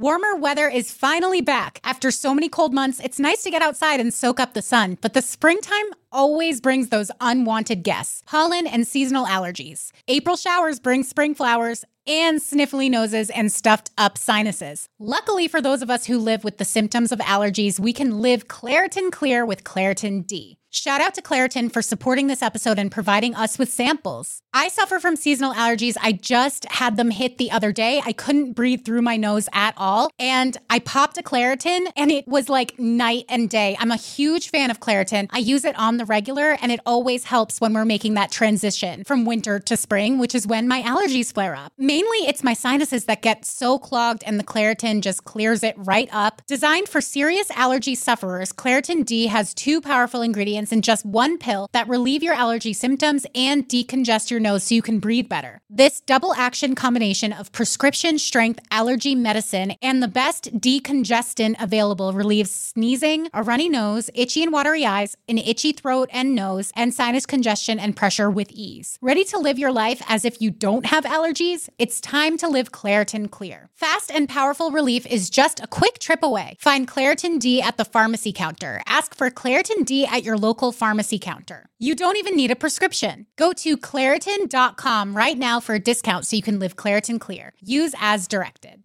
Warmer 0.00 0.34
weather 0.34 0.66
is 0.66 0.90
finally 0.90 1.42
back. 1.42 1.78
After 1.84 2.10
so 2.10 2.34
many 2.34 2.48
cold 2.48 2.72
months, 2.72 3.00
it's 3.00 3.18
nice 3.18 3.42
to 3.42 3.50
get 3.50 3.60
outside 3.60 4.00
and 4.00 4.14
soak 4.14 4.40
up 4.40 4.54
the 4.54 4.62
sun, 4.62 4.96
but 5.02 5.12
the 5.12 5.20
springtime 5.20 5.84
always 6.10 6.62
brings 6.62 6.88
those 6.88 7.10
unwanted 7.20 7.82
guests 7.82 8.22
pollen 8.24 8.66
and 8.66 8.86
seasonal 8.86 9.26
allergies. 9.26 9.90
April 10.08 10.36
showers 10.36 10.80
bring 10.80 11.02
spring 11.02 11.34
flowers 11.34 11.84
and 12.06 12.40
sniffly 12.40 12.90
noses 12.90 13.28
and 13.28 13.52
stuffed 13.52 13.90
up 13.98 14.16
sinuses. 14.16 14.88
Luckily, 14.98 15.46
for 15.46 15.60
those 15.60 15.82
of 15.82 15.90
us 15.90 16.06
who 16.06 16.16
live 16.16 16.44
with 16.44 16.56
the 16.56 16.64
symptoms 16.64 17.12
of 17.12 17.18
allergies, 17.18 17.78
we 17.78 17.92
can 17.92 18.22
live 18.22 18.48
Claritin 18.48 19.12
Clear 19.12 19.44
with 19.44 19.64
Claritin 19.64 20.26
D. 20.26 20.56
Shout 20.72 21.00
out 21.00 21.14
to 21.14 21.22
Claritin 21.22 21.72
for 21.72 21.82
supporting 21.82 22.28
this 22.28 22.42
episode 22.42 22.78
and 22.78 22.92
providing 22.92 23.34
us 23.34 23.58
with 23.58 23.72
samples. 23.72 24.40
I 24.54 24.68
suffer 24.68 25.00
from 25.00 25.16
seasonal 25.16 25.52
allergies. 25.52 25.96
I 26.00 26.12
just 26.12 26.64
had 26.66 26.96
them 26.96 27.10
hit 27.10 27.38
the 27.38 27.50
other 27.50 27.72
day. 27.72 28.00
I 28.06 28.12
couldn't 28.12 28.52
breathe 28.52 28.84
through 28.84 29.02
my 29.02 29.16
nose 29.16 29.48
at 29.52 29.74
all. 29.76 29.89
And 30.18 30.56
I 30.68 30.78
popped 30.78 31.18
a 31.18 31.22
Claritin 31.22 31.90
and 31.96 32.10
it 32.10 32.26
was 32.26 32.48
like 32.48 32.78
night 32.78 33.24
and 33.28 33.48
day. 33.48 33.76
I'm 33.78 33.90
a 33.90 33.96
huge 33.96 34.50
fan 34.50 34.70
of 34.70 34.80
Claritin. 34.80 35.28
I 35.30 35.38
use 35.38 35.64
it 35.64 35.78
on 35.78 35.96
the 35.96 36.04
regular 36.04 36.56
and 36.60 36.70
it 36.72 36.80
always 36.86 37.24
helps 37.24 37.60
when 37.60 37.72
we're 37.72 37.84
making 37.84 38.14
that 38.14 38.30
transition 38.30 39.04
from 39.04 39.24
winter 39.24 39.58
to 39.58 39.76
spring, 39.76 40.18
which 40.18 40.34
is 40.34 40.46
when 40.46 40.68
my 40.68 40.82
allergies 40.82 41.32
flare 41.32 41.54
up. 41.54 41.72
Mainly 41.78 42.18
it's 42.28 42.42
my 42.42 42.54
sinuses 42.54 43.04
that 43.06 43.22
get 43.22 43.44
so 43.44 43.78
clogged 43.78 44.22
and 44.26 44.38
the 44.38 44.44
Claritin 44.44 45.00
just 45.00 45.24
clears 45.24 45.62
it 45.62 45.74
right 45.78 46.08
up. 46.12 46.42
Designed 46.46 46.88
for 46.88 47.00
serious 47.00 47.50
allergy 47.52 47.94
sufferers, 47.94 48.52
Claritin 48.52 49.04
D 49.04 49.26
has 49.26 49.54
two 49.54 49.80
powerful 49.80 50.22
ingredients 50.22 50.72
in 50.72 50.82
just 50.82 51.04
one 51.04 51.38
pill 51.38 51.68
that 51.72 51.88
relieve 51.88 52.22
your 52.22 52.34
allergy 52.34 52.72
symptoms 52.72 53.26
and 53.34 53.68
decongest 53.68 54.30
your 54.30 54.40
nose 54.40 54.64
so 54.64 54.74
you 54.74 54.82
can 54.82 54.98
breathe 54.98 55.28
better. 55.28 55.60
This 55.68 56.00
double 56.00 56.34
action 56.34 56.74
combination 56.74 57.32
of 57.32 57.52
prescription 57.52 58.18
strength 58.18 58.60
allergy 58.70 59.14
medicine 59.14 59.72
and 59.82 60.02
the 60.02 60.08
best 60.08 60.58
decongestant 60.58 61.60
available 61.60 62.12
relieves 62.12 62.50
sneezing, 62.50 63.28
a 63.32 63.42
runny 63.42 63.68
nose, 63.68 64.10
itchy 64.14 64.42
and 64.42 64.52
watery 64.52 64.84
eyes, 64.84 65.16
an 65.28 65.38
itchy 65.38 65.72
throat 65.72 66.08
and 66.12 66.34
nose, 66.34 66.72
and 66.76 66.92
sinus 66.92 67.26
congestion 67.26 67.78
and 67.78 67.96
pressure 67.96 68.30
with 68.30 68.50
ease. 68.52 68.98
Ready 69.00 69.24
to 69.24 69.38
live 69.38 69.58
your 69.58 69.72
life 69.72 70.02
as 70.08 70.24
if 70.24 70.40
you 70.40 70.50
don't 70.50 70.86
have 70.86 71.04
allergies? 71.04 71.68
It's 71.78 72.00
time 72.00 72.36
to 72.38 72.48
live 72.48 72.72
Claritin 72.72 73.30
Clear. 73.30 73.70
Fast 73.74 74.10
and 74.10 74.28
powerful 74.28 74.70
relief 74.70 75.06
is 75.06 75.30
just 75.30 75.60
a 75.60 75.66
quick 75.66 75.98
trip 75.98 76.22
away. 76.22 76.56
Find 76.60 76.86
Claritin 76.86 77.38
D 77.38 77.62
at 77.62 77.76
the 77.76 77.84
pharmacy 77.84 78.32
counter. 78.32 78.82
Ask 78.86 79.14
for 79.14 79.30
Claritin 79.30 79.84
D 79.84 80.06
at 80.06 80.24
your 80.24 80.36
local 80.36 80.72
pharmacy 80.72 81.18
counter. 81.18 81.66
You 81.78 81.94
don't 81.94 82.18
even 82.18 82.36
need 82.36 82.50
a 82.50 82.56
prescription. 82.56 83.26
Go 83.36 83.52
to 83.54 83.76
Claritin.com 83.76 85.16
right 85.16 85.38
now 85.38 85.60
for 85.60 85.74
a 85.74 85.78
discount 85.80 86.26
so 86.26 86.36
you 86.36 86.42
can 86.42 86.58
live 86.58 86.76
Claritin 86.76 87.18
Clear. 87.18 87.54
Use 87.60 87.94
as 87.98 88.28
directed. 88.28 88.84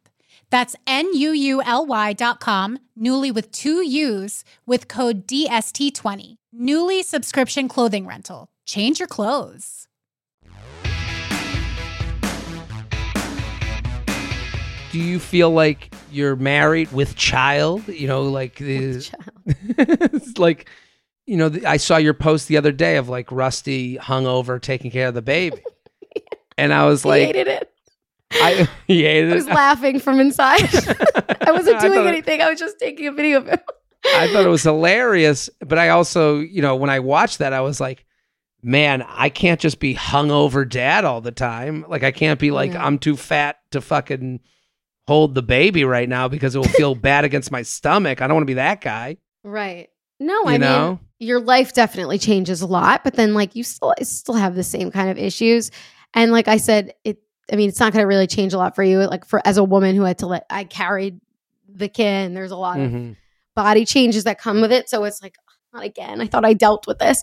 That's 0.51 0.75
N-U-U-L-Y 0.85 2.13
dot 2.13 2.39
com, 2.39 2.77
Nuuly 2.99 3.33
with 3.33 3.51
two 3.51 3.83
U's, 3.83 4.43
with 4.67 4.87
code 4.87 5.25
DST20. 5.25 6.35
Nuuly 6.53 7.03
subscription 7.03 7.67
clothing 7.67 8.05
rental. 8.05 8.49
Change 8.65 8.99
your 8.99 9.07
clothes. 9.07 9.87
Do 14.91 14.99
you 14.99 15.19
feel 15.19 15.49
like 15.51 15.95
you're 16.11 16.35
married 16.35 16.91
with 16.91 17.15
child? 17.15 17.87
You 17.87 18.07
know, 18.07 18.23
like 18.23 18.55
the, 18.55 19.09
it's 19.45 20.37
like 20.37 20.69
you 21.25 21.37
know, 21.37 21.49
th- 21.49 21.63
I 21.63 21.77
saw 21.77 21.95
your 21.95 22.13
post 22.13 22.49
the 22.49 22.57
other 22.57 22.73
day 22.73 22.97
of 22.97 23.07
like 23.07 23.31
Rusty 23.31 23.95
hungover 23.97 24.61
taking 24.61 24.91
care 24.91 25.07
of 25.07 25.13
the 25.13 25.21
baby. 25.21 25.63
And 26.57 26.73
I 26.73 26.85
was 26.85 27.01
he 27.03 27.09
like, 27.09 27.25
hated 27.27 27.47
it. 27.47 27.73
I, 28.33 28.67
I 28.89 29.33
was 29.33 29.45
laughing 29.47 29.99
from 29.99 30.19
inside. 30.19 30.61
I 31.41 31.51
wasn't 31.51 31.77
I 31.77 31.87
doing 31.87 32.05
it- 32.05 32.07
anything. 32.09 32.41
I 32.41 32.49
was 32.49 32.59
just 32.59 32.79
taking 32.79 33.07
a 33.07 33.11
video 33.11 33.39
of 33.39 33.47
him. 33.47 33.59
I 34.05 34.27
thought 34.31 34.45
it 34.45 34.49
was 34.49 34.63
hilarious, 34.63 35.49
but 35.59 35.77
I 35.77 35.89
also, 35.89 36.39
you 36.39 36.61
know, 36.63 36.75
when 36.75 36.89
I 36.89 36.99
watched 36.99 37.37
that, 37.37 37.53
I 37.53 37.61
was 37.61 37.79
like, 37.79 38.03
man, 38.63 39.03
I 39.07 39.29
can't 39.29 39.59
just 39.59 39.79
be 39.79 39.93
hungover 39.93 40.67
dad 40.67 41.05
all 41.05 41.21
the 41.21 41.31
time. 41.31 41.85
Like, 41.87 42.03
I 42.03 42.11
can't 42.11 42.39
be 42.39 42.49
like, 42.51 42.73
Yeah. 42.73 42.83
I'm 42.85 42.97
too 42.97 43.15
fat 43.15 43.57
to 43.71 43.81
fucking 43.81 44.39
hold 45.07 45.35
the 45.35 45.43
baby 45.43 45.83
right 45.83 46.09
now 46.09 46.27
because 46.27 46.55
it 46.55 46.59
will 46.59 46.65
feel 46.67 46.95
bad 46.95 47.25
against 47.25 47.51
my 47.51 47.61
stomach. 47.61 48.21
I 48.21 48.27
don't 48.27 48.35
want 48.35 48.43
to 48.43 48.47
be 48.51 48.53
that 48.55 48.81
guy. 48.81 49.17
Right. 49.43 49.89
No, 50.19 50.33
You 50.43 50.49
I 50.49 50.57
know? 50.57 50.89
mean, 50.89 50.99
your 51.19 51.39
life 51.39 51.73
definitely 51.73 52.17
changes 52.17 52.61
a 52.61 52.67
lot, 52.67 53.03
but 53.03 53.13
then 53.15 53.33
like 53.35 53.55
you 53.55 53.63
still 53.63 53.93
still 54.01 54.35
have 54.35 54.55
the 54.55 54.63
same 54.63 54.89
kind 54.91 55.09
of 55.09 55.17
issues. 55.19 55.69
And 56.15 56.31
like 56.31 56.47
I 56.47 56.57
said, 56.57 56.93
it 57.03 57.19
I 57.51 57.55
mean, 57.55 57.69
it's 57.69 57.79
not 57.79 57.91
going 57.93 58.03
to 58.03 58.07
really 58.07 58.27
change 58.27 58.53
a 58.53 58.57
lot 58.57 58.75
for 58.75 58.83
you. 58.83 58.99
Like 58.99 59.25
for 59.25 59.41
as 59.45 59.57
a 59.57 59.63
woman 59.63 59.95
who 59.95 60.03
had 60.03 60.19
to 60.19 60.27
let 60.27 60.45
I 60.49 60.63
carried 60.63 61.19
the 61.67 61.87
kid, 61.89 62.27
and 62.27 62.35
there's 62.37 62.51
a 62.51 62.55
lot 62.57 62.79
of 62.79 62.91
Mhm. 62.91 63.15
body 63.55 63.85
changes 63.85 64.23
that 64.25 64.39
come 64.39 64.61
with 64.61 64.71
it. 64.71 64.89
So 64.89 65.03
it's 65.03 65.21
like 65.21 65.35
not 65.73 65.83
again. 65.83 66.19
I 66.21 66.27
thought 66.27 66.43
I 66.45 66.53
dealt 66.53 66.85
with 66.87 66.99
this. 66.99 67.21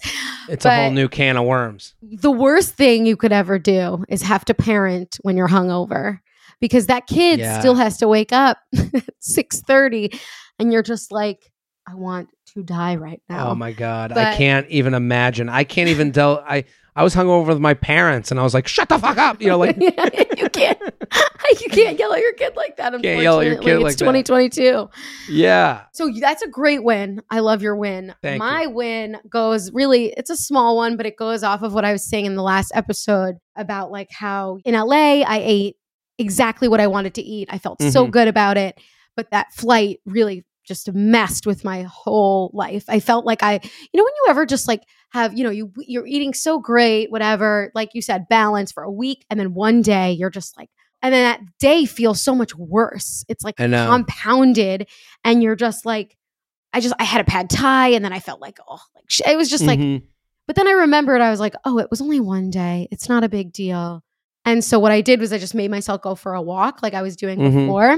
It's 0.49 0.64
a 0.64 0.70
whole 0.75 0.90
new 0.90 1.08
can 1.08 1.37
of 1.37 1.44
worms. 1.44 1.94
the 2.02 2.30
worst 2.30 2.75
thing 2.75 3.04
you 3.06 3.16
could 3.16 3.32
ever 3.32 3.58
do 3.58 4.04
is 4.08 4.23
have 4.23 4.44
to 4.47 4.54
parent 4.54 5.18
when 5.23 5.37
you're 5.37 5.49
hungover 5.49 6.20
because 6.61 6.87
that 6.87 7.06
kid 7.06 7.40
Yeah. 7.40 7.58
still 7.58 7.75
has 7.75 7.99
to 7.99 8.08
wake 8.08 8.32
up 8.32 8.58
at 8.94 9.04
6:30 9.20 10.18
and 10.58 10.73
you're 10.73 10.82
just 10.82 11.12
like 11.12 11.52
I 11.87 11.94
want 11.94 12.28
to 12.54 12.62
die 12.62 12.97
right 12.97 13.23
now. 13.30 13.50
Oh 13.50 13.54
my 13.54 13.73
god, 13.73 14.12
I 14.12 14.35
can't 14.37 14.66
even 14.68 14.92
imagine. 14.94 15.49
I 15.49 15.64
can't 15.64 15.88
even 15.88 16.12
tell. 16.12 16.42
I 16.47 16.64
I 16.99 17.05
was 17.05 17.14
hungover 17.14 17.47
with 17.47 17.61
my 17.61 17.75
parents, 17.75 18.31
and 18.33 18.40
I 18.40 18.43
was 18.43 18.55
like, 18.55 18.67
"Shut 18.67 18.88
the 18.88 18.99
fuck 18.99 19.17
up!" 19.19 19.40
You 19.40 19.49
know, 19.49 19.59
like 19.59 19.76
you 19.81 19.93
can't 19.93 20.78
you 21.61 21.69
can't 21.71 21.99
yell 21.99 22.12
at 22.12 22.21
your 22.21 22.33
kid 22.35 22.57
like 22.57 22.76
that. 22.78 22.93
Can't 23.00 23.23
yell 23.23 23.40
at 23.40 23.47
your 23.47 23.59
kid 23.59 23.78
like 23.78 23.93
it's 23.93 24.00
that. 24.00 24.05
2022. 24.05 24.88
yeah. 25.31 25.83
So 25.93 26.11
that's 26.21 26.43
a 26.43 26.49
great 26.49 26.83
win. 26.83 27.23
I 27.31 27.38
love 27.40 27.62
your 27.62 27.76
win. 27.76 28.14
Thank 28.23 28.40
My 28.40 28.67
win 28.67 29.17
goes 29.31 29.73
really, 29.73 30.12
it's 30.17 30.31
a 30.31 30.37
small 30.37 30.76
one, 30.76 30.97
but 30.97 31.07
it 31.07 31.17
goes 31.17 31.43
off 31.45 31.62
of 31.62 31.73
what 31.73 31.85
I 31.85 31.93
was 31.93 32.05
saying 32.05 32.26
in 32.26 32.35
the 32.35 32.43
last 32.43 32.73
episode 32.75 33.37
about 33.57 33.90
like 33.93 34.09
how 34.11 34.59
in 34.64 34.75
LA 34.75 35.23
I 35.23 35.40
ate 35.45 35.76
exactly 36.19 36.67
what 36.67 36.81
I 36.81 36.88
wanted 36.88 37.14
to 37.14 37.23
eat. 37.23 37.49
I 37.50 37.59
felt 37.59 37.81
so 37.81 38.07
Mhm. 38.07 38.11
good 38.11 38.26
about 38.28 38.57
it. 38.57 38.76
But 39.17 39.31
that 39.31 39.52
flight 39.52 40.00
really 40.05 40.45
just 40.68 40.92
messed 40.92 41.46
with 41.46 41.64
my 41.64 41.82
whole 41.82 42.50
life. 42.54 42.84
I 42.88 43.00
felt 43.00 43.25
like 43.26 43.42
I, 43.42 43.54
you 43.54 43.60
know, 43.98 44.04
when 44.04 44.12
you 44.16 44.26
ever 44.28 44.46
just 44.46 44.68
like 44.68 44.82
have, 45.10 45.37
you 45.37 45.42
know, 45.42 45.50
you 45.50 45.72
you're 45.78 46.06
eating 46.06 46.34
so 46.34 46.60
great, 46.60 47.10
whatever, 47.10 47.72
like 47.75 47.90
you 47.94 48.02
said, 48.02 48.28
balance 48.28 48.70
for 48.70 48.82
a 48.84 48.92
week, 48.92 49.25
and 49.30 49.40
then 49.40 49.54
one 49.54 49.82
day 49.82 50.12
you're 50.12 50.30
just 50.30 50.56
like, 50.56 50.68
and 51.02 51.12
then 51.14 51.22
that 51.25 51.40
day 51.58 51.84
feels 51.87 52.22
so 52.22 52.34
much 52.34 52.54
worse. 52.54 53.25
It's 53.28 53.42
like 53.42 53.56
compounded, 53.87 54.88
and 55.25 55.42
you're 55.42 55.56
just 55.56 55.87
like, 55.87 56.16
I 56.72 56.80
just 56.80 56.94
I 56.98 57.04
had 57.04 57.20
a 57.20 57.25
pad 57.25 57.48
thai, 57.50 57.88
and 57.88 58.04
then 58.04 58.12
I 58.12 58.20
felt 58.20 58.40
like, 58.40 58.58
oh, 58.68 58.78
like 58.94 59.04
sh- 59.08 59.22
it 59.26 59.37
was 59.37 59.48
just 59.50 59.64
like, 59.64 59.78
Mhm. 59.80 60.02
but 60.46 60.56
then 60.56 60.68
I 60.68 60.72
remembered 60.72 61.20
I 61.20 61.30
was 61.30 61.40
like, 61.40 61.54
oh, 61.64 61.78
it 61.78 61.88
was 61.90 62.00
only 62.00 62.20
one 62.20 62.50
day. 62.50 62.88
It's 62.90 63.08
not 63.08 63.25
a 63.25 63.28
big 63.28 63.52
deal. 63.52 64.02
And 64.44 64.62
so 64.64 64.78
what 64.78 64.92
I 64.92 65.00
did 65.02 65.20
was 65.20 65.32
I 65.32 65.38
just 65.38 65.54
made 65.54 65.70
myself 65.70 66.00
go 66.02 66.14
for 66.14 66.32
a 66.34 66.40
walk 66.42 66.82
like 66.82 66.94
I 66.94 67.02
was 67.02 67.16
doing 67.16 67.38
Mhm. 67.38 67.66
before. 67.66 67.96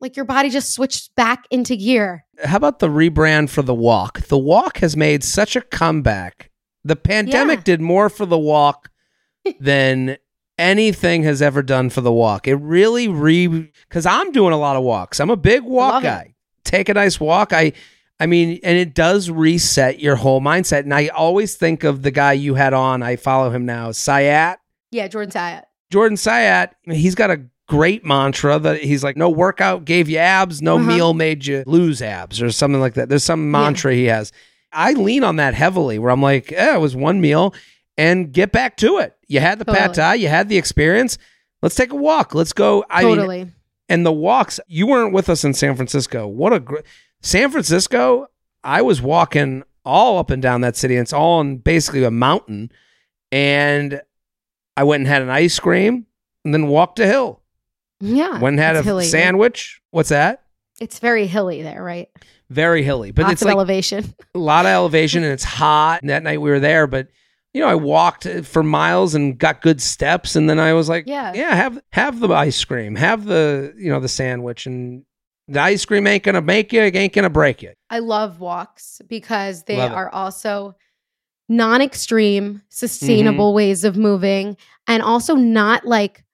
Like 0.00 0.16
your 0.16 0.24
body 0.24 0.48
just 0.50 0.72
switched 0.72 1.14
back 1.14 1.46
into 1.50 1.76
gear. 1.76 2.24
How 2.44 2.56
about 2.56 2.78
the 2.78 2.88
rebrand 2.88 3.50
for 3.50 3.62
the 3.62 3.74
walk? 3.74 4.22
The 4.28 4.38
walk 4.38 4.78
has 4.78 4.96
made 4.96 5.22
such 5.22 5.56
a 5.56 5.60
comeback. 5.60 6.50
The 6.84 6.96
pandemic 6.96 7.58
Yeah. 7.60 7.64
did 7.64 7.80
more 7.82 8.08
for 8.08 8.24
the 8.24 8.38
walk 8.38 8.90
than 9.60 10.16
anything 10.58 11.22
has 11.24 11.42
ever 11.42 11.62
done 11.62 11.90
for 11.90 12.00
the 12.00 12.12
walk. 12.12 12.46
It 12.48 12.56
really 12.56 13.08
re 13.08 13.46
because 13.88 14.06
I'm 14.06 14.32
doing 14.32 14.52
a 14.52 14.58
lot 14.58 14.76
of 14.76 14.82
walks. 14.82 15.20
I'm 15.20 15.30
a 15.30 15.36
big 15.36 15.62
walk 15.62 15.94
Love 15.94 16.02
it. 16.04 16.06
guy. 16.06 16.34
Take 16.64 16.88
a 16.88 16.94
nice 16.94 17.18
walk. 17.20 17.52
I 17.52 17.72
I 18.18 18.26
mean, 18.26 18.60
and 18.62 18.76
it 18.76 18.94
does 18.94 19.30
reset 19.30 19.98
your 20.00 20.16
whole 20.16 20.42
mindset. 20.42 20.80
And 20.80 20.92
I 20.92 21.08
always 21.08 21.56
think 21.56 21.84
of 21.84 22.02
the 22.02 22.10
guy 22.10 22.34
you 22.34 22.54
had 22.54 22.74
on. 22.74 23.02
I 23.02 23.16
follow 23.16 23.48
him 23.50 23.64
now, 23.64 23.90
Syatt. 23.92 24.56
Yeah, 24.90 25.08
Jordan 25.08 25.30
Syatt. 25.32 25.64
Jordan 25.90 26.16
Syatt, 26.18 26.72
he's 26.84 27.14
got 27.14 27.30
a 27.30 27.42
great 27.70 28.04
mantra 28.04 28.58
that 28.58 28.82
he's 28.82 29.04
like, 29.04 29.16
no 29.16 29.28
workout 29.30 29.84
gave 29.84 30.08
you 30.08 30.18
abs, 30.18 30.60
no 30.60 30.76
Uh-huh. 30.76 30.84
meal 30.86 31.14
made 31.14 31.46
you 31.46 31.62
lose 31.66 32.02
abs, 32.02 32.42
or 32.42 32.50
something 32.50 32.80
like 32.80 32.94
that. 32.94 33.08
There's 33.08 33.22
some 33.24 33.44
Yeah. 33.46 33.60
mantra 33.60 33.94
he 33.94 34.06
has. 34.06 34.32
I 34.72 34.92
lean 34.94 35.22
on 35.24 35.36
that 35.36 35.54
heavily 35.54 35.98
where 35.98 36.10
I'm 36.10 36.20
like, 36.22 36.50
yeah, 36.50 36.74
it 36.74 36.80
was 36.80 36.94
one 36.96 37.20
meal 37.20 37.54
and 37.96 38.32
get 38.32 38.50
back 38.52 38.76
to 38.78 38.98
it. 38.98 39.14
You 39.28 39.40
had 39.40 39.58
the 39.58 39.64
pad 39.64 39.94
thai, 39.94 40.14
you 40.16 40.28
had 40.28 40.48
the 40.48 40.56
experience. 40.58 41.16
Let's 41.62 41.74
take 41.76 41.92
a 41.92 41.96
walk. 41.96 42.34
Let's 42.34 42.52
go. 42.52 42.84
I 42.90 43.04
mean, 43.04 43.16
Totally. 43.16 43.46
and 43.88 44.04
the 44.06 44.12
walks, 44.12 44.58
you 44.66 44.86
weren't 44.86 45.12
with 45.12 45.28
us 45.28 45.44
in 45.44 45.54
San 45.54 45.76
Francisco. 45.76 46.26
What 46.26 46.52
a 46.52 46.60
great 46.60 46.84
San 47.22 47.50
Francisco. 47.50 48.26
I 48.64 48.82
was 48.82 49.00
walking 49.02 49.62
all 49.84 50.18
up 50.18 50.30
and 50.30 50.42
down 50.42 50.60
that 50.62 50.76
city. 50.76 50.94
And 50.96 51.02
it's 51.02 51.12
all 51.12 51.38
on 51.40 51.56
basically 51.58 52.02
a 52.04 52.10
mountain. 52.10 52.70
And 53.32 54.00
I 54.76 54.84
went 54.84 55.00
and 55.02 55.08
had 55.08 55.22
an 55.22 55.30
ice 55.30 55.58
cream 55.58 56.06
and 56.44 56.54
then 56.54 56.68
walked 56.68 56.98
a 57.00 57.06
hill. 57.06 57.40
Yeah. 58.00 58.38
And 58.42 58.58
had 58.58 58.76
a 58.76 58.82
hilly. 58.82 59.04
sandwich. 59.04 59.80
What's 59.90 60.08
that? 60.10 60.42
It's 60.80 60.98
very 60.98 61.26
hilly 61.26 61.62
there, 61.62 61.82
right? 61.82 62.08
Very 62.48 62.82
hilly. 62.82 63.10
But 63.12 63.22
Lots 63.24 63.32
it's 63.34 63.42
of 63.42 63.46
like 63.46 63.54
elevation. 63.54 64.14
a 64.34 64.38
lot 64.38 64.64
of 64.64 64.70
elevation 64.70 65.22
and 65.22 65.32
it's 65.32 65.44
hot. 65.44 66.00
And 66.02 66.10
that 66.10 66.22
night 66.22 66.40
we 66.40 66.50
were 66.50 66.60
there, 66.60 66.86
but 66.86 67.08
you 67.52 67.60
know, 67.60 67.68
I 67.68 67.74
walked 67.74 68.26
for 68.44 68.62
miles 68.62 69.14
and 69.16 69.36
got 69.36 69.60
good 69.60 69.82
steps, 69.82 70.36
and 70.36 70.48
then 70.48 70.60
I 70.60 70.72
was 70.72 70.88
like, 70.88 71.04
Yeah. 71.08 71.32
yeah, 71.34 71.52
have 71.54 71.80
have 71.92 72.20
the 72.20 72.28
ice 72.28 72.64
cream, 72.64 72.94
have 72.94 73.24
the 73.24 73.74
you 73.76 73.90
know 73.90 73.98
the 73.98 74.08
sandwich, 74.08 74.66
and 74.66 75.04
the 75.48 75.60
ice 75.60 75.84
cream 75.84 76.06
ain't 76.06 76.22
gonna 76.22 76.40
make 76.42 76.72
you, 76.72 76.80
it 76.82 76.94
ain't 76.94 77.12
gonna 77.12 77.28
break 77.28 77.60
you. 77.60 77.72
I 77.90 77.98
love 77.98 78.38
walks 78.38 79.02
because 79.08 79.64
they 79.64 79.76
Love 79.78 79.90
it. 79.90 79.94
are 79.96 80.08
also 80.10 80.76
non-extreme, 81.48 82.62
sustainable 82.68 83.50
Mm-hmm. 83.50 83.56
ways 83.56 83.84
of 83.84 83.96
moving 83.96 84.56
and 84.86 85.02
also 85.02 85.34
not 85.34 85.84
like 85.84 86.24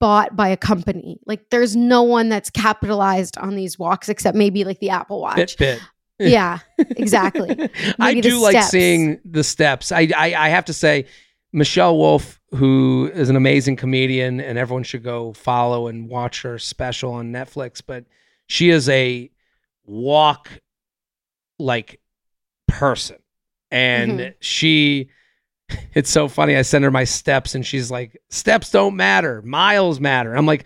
bought 0.00 0.34
by 0.36 0.48
a 0.48 0.56
company. 0.56 1.20
Like 1.26 1.50
there's 1.50 1.76
no 1.76 2.02
one 2.02 2.28
that's 2.28 2.50
capitalized 2.50 3.38
on 3.38 3.54
these 3.56 3.78
walks 3.78 4.08
except 4.08 4.36
maybe 4.36 4.64
like 4.64 4.80
the 4.80 4.90
Apple 4.90 5.20
Watch. 5.20 5.56
Fitbit. 5.56 5.80
Yeah, 6.20 6.58
exactly. 6.78 7.70
I 8.00 8.14
Maybe 8.14 8.22
do 8.22 8.40
like 8.40 8.50
steps. 8.56 8.70
seeing 8.70 9.20
the 9.24 9.44
steps. 9.44 9.92
I, 9.92 10.08
I 10.16 10.34
I 10.36 10.48
have 10.48 10.64
to 10.64 10.72
say, 10.72 11.04
Michelle 11.52 11.96
Wolf, 11.96 12.40
who 12.56 13.08
is 13.14 13.28
an 13.28 13.36
amazing 13.36 13.76
comedian, 13.76 14.40
and 14.40 14.58
everyone 14.58 14.82
should 14.82 15.04
go 15.04 15.32
follow 15.32 15.86
and 15.86 16.08
watch 16.08 16.42
her 16.42 16.58
special 16.58 17.12
on 17.12 17.30
Netflix. 17.30 17.80
But 17.86 18.04
she 18.48 18.70
is 18.70 18.88
a 18.88 19.30
walk 19.86 20.50
like 21.60 22.00
person, 22.66 23.18
and 23.70 24.18
Mhm. 24.18 24.34
she. 24.40 25.10
It's 25.94 26.10
so 26.10 26.28
funny. 26.28 26.54
I 26.56 26.62
send 26.62 26.84
her 26.84 26.90
my 26.90 27.04
steps, 27.04 27.54
and 27.54 27.66
she's 27.66 27.90
like, 27.90 28.16
"Steps 28.30 28.70
don't 28.70 28.94
matter. 28.96 29.42
Miles 29.42 29.98
matter." 30.00 30.34
I'm 30.36 30.46
like, 30.46 30.64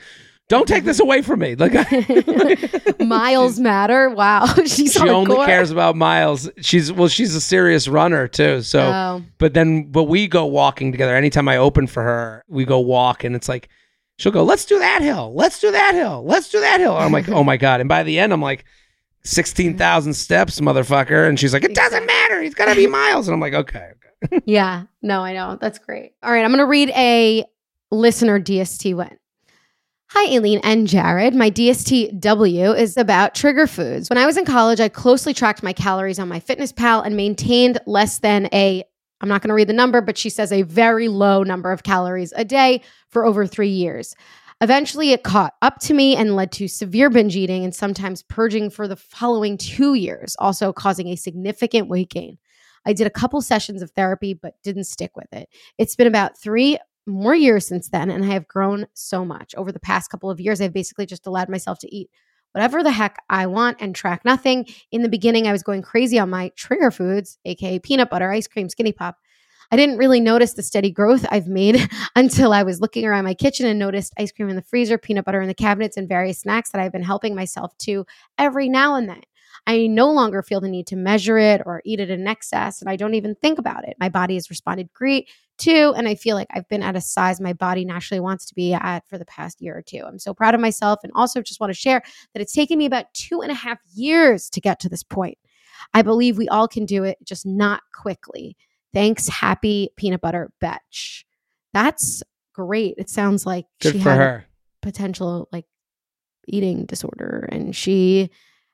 "Don't 0.48 0.68
take 0.68 0.84
this 0.84 1.00
away 1.00 1.22
from 1.22 1.40
me." 1.40 1.54
Like, 1.58 3.00
Miles 3.00 3.58
matter. 3.58 4.10
Wow. 4.10 4.46
She's 4.66 4.92
she 4.92 5.08
only 5.08 5.34
hardcore. 5.36 5.46
cares 5.46 5.70
about 5.70 5.96
miles. 5.96 6.50
She's 6.60 6.92
well, 6.92 7.08
she's 7.08 7.34
a 7.34 7.40
serious 7.40 7.88
runner 7.88 8.28
too. 8.28 8.62
So, 8.62 8.80
Oh. 8.82 9.22
but 9.38 9.54
then, 9.54 9.84
but 9.90 10.04
we 10.04 10.26
go 10.28 10.44
walking 10.46 10.92
together. 10.92 11.16
Anytime 11.16 11.48
I 11.48 11.56
open 11.56 11.86
for 11.86 12.02
her, 12.02 12.44
we 12.48 12.64
go 12.64 12.78
walk, 12.80 13.24
and 13.24 13.34
it's 13.34 13.48
like 13.48 13.68
she'll 14.18 14.32
go, 14.32 14.44
"Let's 14.44 14.64
do 14.66 14.78
that 14.80 15.02
hill. 15.02 15.32
Let's 15.34 15.60
do 15.60 15.70
that 15.70 15.94
hill. 15.94 16.22
Let's 16.26 16.48
do 16.50 16.60
that 16.60 16.78
hill." 16.80 16.96
I'm 16.96 17.12
like, 17.12 17.28
"Oh 17.28 17.42
my 17.44 17.56
god!" 17.56 17.80
And 17.80 17.88
by 17.88 18.02
the 18.02 18.18
end, 18.18 18.32
I'm 18.32 18.42
like, 18.42 18.64
sixteen 19.24 19.78
thousand 19.78 20.14
steps, 20.14 20.60
motherfucker. 20.60 21.26
And 21.28 21.40
she's 21.40 21.52
like, 21.54 21.64
"It 21.64 21.74
doesn't 21.74 22.06
matter. 22.06 22.42
He's 22.42 22.54
gotta 22.54 22.74
be 22.74 22.86
miles." 22.86 23.26
And 23.28 23.34
I'm 23.34 23.40
like, 23.40 23.54
"Okay." 23.54 23.78
okay. 23.78 23.96
Yeah. 24.44 24.84
No, 25.02 25.20
I 25.22 25.32
know. 25.32 25.58
That's 25.60 25.78
great. 25.78 26.12
All 26.22 26.30
right. 26.32 26.44
I'm 26.44 26.50
going 26.50 26.58
to 26.58 26.66
read 26.66 26.90
a 26.90 27.44
listener 27.90 28.40
DST 28.40 28.94
win. 28.96 29.16
Hi, 30.10 30.30
Aileen 30.34 30.60
and 30.62 30.86
Jared. 30.86 31.34
My 31.34 31.50
DSTW 31.50 32.76
is 32.78 32.98
about 32.98 33.34
trigger 33.34 33.66
foods. 33.66 34.10
When 34.10 34.18
I 34.18 34.26
was 34.26 34.36
in 34.36 34.44
college, 34.44 34.78
I 34.78 34.90
closely 34.90 35.32
tracked 35.32 35.62
my 35.62 35.72
calories 35.72 36.18
on 36.18 36.28
my 36.28 36.38
fitness 36.38 36.70
pal 36.70 37.00
and 37.00 37.16
maintained 37.16 37.78
less 37.86 38.18
than 38.18 38.46
a, 38.52 38.84
I'm 39.22 39.28
not 39.28 39.40
going 39.40 39.48
to 39.48 39.54
read 39.54 39.68
the 39.68 39.72
number, 39.72 40.02
but 40.02 40.18
she 40.18 40.28
says 40.28 40.52
a 40.52 40.62
very 40.62 41.08
low 41.08 41.42
number 41.42 41.72
of 41.72 41.82
calories 41.82 42.32
a 42.36 42.44
day 42.44 42.82
for 43.08 43.24
over 43.24 43.46
three 43.46 43.70
years. 43.70 44.14
Eventually, 44.60 45.12
it 45.12 45.24
caught 45.24 45.54
up 45.62 45.80
to 45.80 45.94
me 45.94 46.14
and 46.14 46.36
led 46.36 46.52
to 46.52 46.68
severe 46.68 47.08
binge 47.08 47.34
eating 47.34 47.64
and 47.64 47.74
sometimes 47.74 48.22
purging 48.22 48.68
for 48.68 48.86
the 48.86 48.96
following 48.96 49.56
two 49.56 49.94
years, 49.94 50.36
also 50.38 50.74
causing 50.74 51.08
a 51.08 51.16
significant 51.16 51.88
weight 51.88 52.10
gain. 52.10 52.36
I 52.84 52.92
did 52.92 53.06
a 53.06 53.10
couple 53.10 53.40
sessions 53.40 53.82
of 53.82 53.90
therapy, 53.92 54.34
but 54.34 54.54
didn't 54.62 54.84
stick 54.84 55.16
with 55.16 55.32
it. 55.32 55.48
It's 55.78 55.96
been 55.96 56.06
about 56.06 56.38
three 56.38 56.78
more 57.06 57.34
years 57.34 57.66
since 57.66 57.88
then, 57.88 58.10
and 58.10 58.24
I 58.24 58.28
have 58.28 58.46
grown 58.46 58.86
so 58.94 59.24
much. 59.24 59.54
Over 59.56 59.72
the 59.72 59.80
past 59.80 60.10
couple 60.10 60.30
of 60.30 60.40
years, 60.40 60.60
I've 60.60 60.72
basically 60.72 61.06
just 61.06 61.26
allowed 61.26 61.48
myself 61.48 61.78
to 61.80 61.94
eat 61.94 62.10
whatever 62.52 62.82
the 62.82 62.92
heck 62.92 63.16
I 63.28 63.46
want 63.46 63.78
and 63.80 63.94
track 63.94 64.24
nothing. 64.24 64.66
In 64.90 65.02
the 65.02 65.08
beginning, 65.08 65.46
I 65.46 65.52
was 65.52 65.62
going 65.62 65.82
crazy 65.82 66.18
on 66.18 66.30
my 66.30 66.50
trigger 66.56 66.90
foods, 66.90 67.38
aka 67.44 67.78
peanut 67.78 68.10
butter, 68.10 68.30
ice 68.30 68.46
cream, 68.46 68.68
skinny 68.68 68.92
pop. 68.92 69.18
I 69.70 69.76
didn't 69.76 69.96
really 69.96 70.20
notice 70.20 70.52
the 70.52 70.62
steady 70.62 70.90
growth 70.90 71.24
I've 71.30 71.48
made 71.48 71.88
until 72.16 72.52
I 72.52 72.62
was 72.62 72.80
looking 72.80 73.06
around 73.06 73.24
my 73.24 73.34
kitchen 73.34 73.66
and 73.66 73.78
noticed 73.78 74.12
ice 74.18 74.30
cream 74.30 74.50
in 74.50 74.56
the 74.56 74.62
freezer, 74.62 74.98
peanut 74.98 75.24
butter 75.24 75.40
in 75.40 75.48
the 75.48 75.54
cabinets, 75.54 75.96
and 75.96 76.08
various 76.08 76.40
snacks 76.40 76.70
that 76.70 76.80
I've 76.80 76.92
been 76.92 77.02
helping 77.02 77.34
myself 77.34 77.76
to 77.78 78.04
every 78.38 78.68
now 78.68 78.94
and 78.94 79.08
then. 79.08 79.22
I 79.66 79.86
no 79.86 80.10
longer 80.10 80.42
feel 80.42 80.60
the 80.60 80.68
need 80.68 80.88
to 80.88 80.96
measure 80.96 81.38
it 81.38 81.62
or 81.64 81.82
eat 81.84 82.00
it 82.00 82.10
in 82.10 82.26
excess, 82.26 82.80
and 82.80 82.90
I 82.90 82.96
don't 82.96 83.14
even 83.14 83.34
think 83.36 83.58
about 83.58 83.86
it. 83.86 83.96
My 84.00 84.08
body 84.08 84.34
has 84.34 84.50
responded 84.50 84.92
great 84.92 85.28
too, 85.56 85.94
and 85.96 86.08
I 86.08 86.16
feel 86.16 86.34
like 86.34 86.48
I've 86.50 86.68
been 86.68 86.82
at 86.82 86.96
a 86.96 87.00
size 87.00 87.40
my 87.40 87.52
body 87.52 87.84
naturally 87.84 88.18
wants 88.18 88.44
to 88.46 88.54
be 88.54 88.74
at 88.74 89.06
for 89.06 89.18
the 89.18 89.24
past 89.24 89.60
year 89.62 89.76
or 89.76 89.82
two. 89.82 90.02
I'm 90.04 90.18
so 90.18 90.34
proud 90.34 90.54
of 90.54 90.60
myself, 90.60 91.00
and 91.04 91.12
also 91.14 91.42
just 91.42 91.60
want 91.60 91.70
to 91.72 91.78
share 91.78 92.02
that 92.32 92.42
it's 92.42 92.52
taken 92.52 92.76
me 92.78 92.86
about 92.86 93.12
two 93.14 93.40
and 93.40 93.52
a 93.52 93.54
half 93.54 93.78
years 93.94 94.50
to 94.50 94.60
get 94.60 94.80
to 94.80 94.88
this 94.88 95.04
point. 95.04 95.38
I 95.94 96.02
believe 96.02 96.38
we 96.38 96.48
all 96.48 96.66
can 96.68 96.84
do 96.84 97.04
it, 97.04 97.18
just 97.24 97.46
not 97.46 97.82
quickly. 97.94 98.56
Thanks, 98.92 99.28
happy 99.28 99.90
peanut 99.96 100.20
butter 100.20 100.50
betch. 100.60 101.24
That's 101.72 102.22
great. 102.52 102.94
It 102.98 103.08
sounds 103.08 103.46
like 103.46 103.66
Good 103.80 103.92
she 103.92 103.98
had 103.98 104.18
her. 104.18 104.44
potential 104.82 105.48
like 105.52 105.66
eating 106.46 106.84
disorder 106.84 107.48
and 107.50 107.74
she 107.74 108.30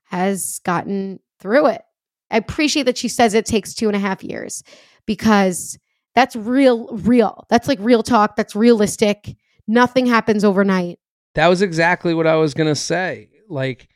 has 0.09 0.61
gotten 0.65 1.21
through 1.41 1.67
it. 1.67 1.83
I 2.31 2.37
appreciate 2.37 2.85
that 2.85 2.99
she 2.99 3.09
says 3.09 3.35
it 3.35 3.47
takes 3.47 3.75
two 3.75 3.89
and 3.89 3.97
a 3.97 4.01
half 4.01 4.23
years 4.23 4.63
because 5.07 5.79
that's 6.15 6.37
real, 6.37 6.89
real. 6.89 7.47
That's 7.49 7.69
like 7.69 7.79
real 7.81 8.03
talk. 8.03 8.37
That's 8.37 8.55
realistic. 8.55 9.37
Nothing 9.67 10.07
happens 10.07 10.45
overnight. 10.45 10.99
That 11.35 11.49
was 11.49 11.63
exactly 11.63 12.15
what 12.15 12.27
I 12.27 12.37
was 12.37 12.55
gonna 12.55 12.75
say. 12.75 13.31
Like, 13.49 13.89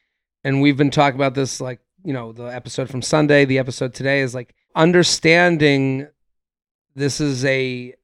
and 0.44 0.62
we've 0.62 0.77
been 0.77 0.90
talking 0.90 1.16
about 1.16 1.35
this, 1.35 1.61
like, 1.61 1.81
you 2.05 2.12
know, 2.12 2.33
the 2.33 2.44
episode 2.44 2.88
from 2.88 3.03
Sunday, 3.03 3.44
the 3.44 3.59
episode 3.59 3.94
today 3.94 4.20
is 4.20 4.35
like 4.35 4.55
understanding 4.75 6.09
this 6.94 7.20
is 7.20 7.44
a 7.44 7.94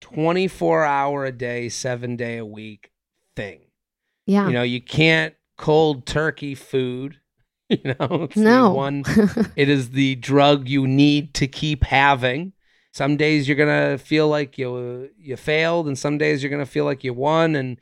24 0.00 0.84
hour 0.84 1.24
a 1.24 1.32
day, 1.32 1.68
seven 1.68 2.16
day 2.16 2.38
a 2.38 2.44
week 2.44 2.90
thing. 3.34 3.60
Yeah. 4.26 4.46
You 4.48 4.52
know, 4.52 4.62
you 4.62 4.80
can't 4.80 5.34
cold 5.56 6.06
turkey 6.06 6.54
food. 6.54 7.20
You 7.70 7.94
know, 7.98 8.22
it's 8.24 8.34
the 8.36 8.42
no. 8.42 8.72
one 8.74 9.02
it 9.56 9.68
is 9.68 9.90
the 9.90 10.14
drug 10.16 10.68
you 10.68 10.86
need 10.86 11.34
to 11.34 11.46
keep 11.48 11.82
having. 11.84 12.52
Some 12.92 13.16
days 13.16 13.48
you're 13.48 13.56
gonna 13.56 13.98
feel 13.98 14.28
like 14.28 14.56
you 14.56 15.10
you 15.18 15.36
failed, 15.36 15.86
and 15.88 15.98
some 15.98 16.16
days 16.16 16.42
you're 16.42 16.50
gonna 16.50 16.64
feel 16.64 16.84
like 16.84 17.02
you 17.04 17.12
won. 17.12 17.56
And 17.56 17.78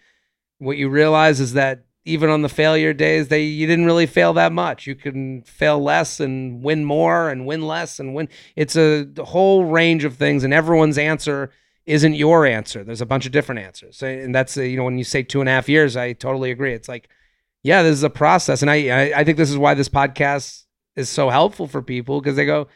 what 0.59 0.77
you 0.79 0.89
realize 0.89 1.39
is 1.39 1.53
that 1.53 1.85
even 2.07 2.31
on 2.31 2.43
the 2.43 2.49
failure 2.49 2.93
days, 2.95 3.29
they 3.29 3.43
you 3.45 3.67
didn't 3.67 3.85
really 3.85 4.07
fail 4.07 4.33
that 4.35 4.53
much. 4.53 4.87
You 4.87 4.95
can 4.95 5.43
fail 5.43 5.79
less 5.83 6.19
and 6.19 6.63
win 6.63 6.85
more, 6.85 7.29
and 7.29 7.47
win 7.47 7.67
less 7.67 8.01
and 8.01 8.15
win. 8.15 8.29
It's 8.57 8.77
a 8.77 9.07
whole 9.23 9.65
range 9.67 10.05
of 10.05 10.17
things, 10.17 10.45
and 10.45 10.55
everyone's 10.55 10.99
answer 10.99 11.51
isn't 11.87 12.15
your 12.15 12.47
answer. 12.47 12.83
There's 12.83 13.03
a 13.03 13.07
bunch 13.07 13.27
of 13.27 13.33
different 13.33 13.61
answers, 13.61 13.99
So- 13.99 14.07
and 14.07 14.35
that's 14.35 14.57
you 14.57 14.77
know 14.79 14.85
when 14.85 14.97
you 14.99 15.05
say 15.05 15.23
two 15.23 15.41
and 15.41 15.49
a 15.49 15.53
half 15.53 15.69
years, 15.69 15.95
I 15.97 16.15
totally 16.15 16.51
agree. 16.51 16.73
It's 16.73 16.89
like 16.89 17.09
yeah, 17.65 17.83
this 17.83 17.95
is 17.95 18.05
a 18.05 18.11
process, 18.11 18.63
and 18.63 18.71
I 18.71 18.89
I, 19.11 19.21
I 19.21 19.25
think 19.25 19.37
this 19.39 19.51
is 19.51 19.59
why 19.59 19.75
this 19.75 19.89
podcast 19.89 20.63
is 20.95 21.09
so 21.09 21.29
helpful 21.31 21.67
for 21.67 21.83
people 21.83 22.21
because 22.21 22.37
they 22.37 22.47
go, 22.47 22.69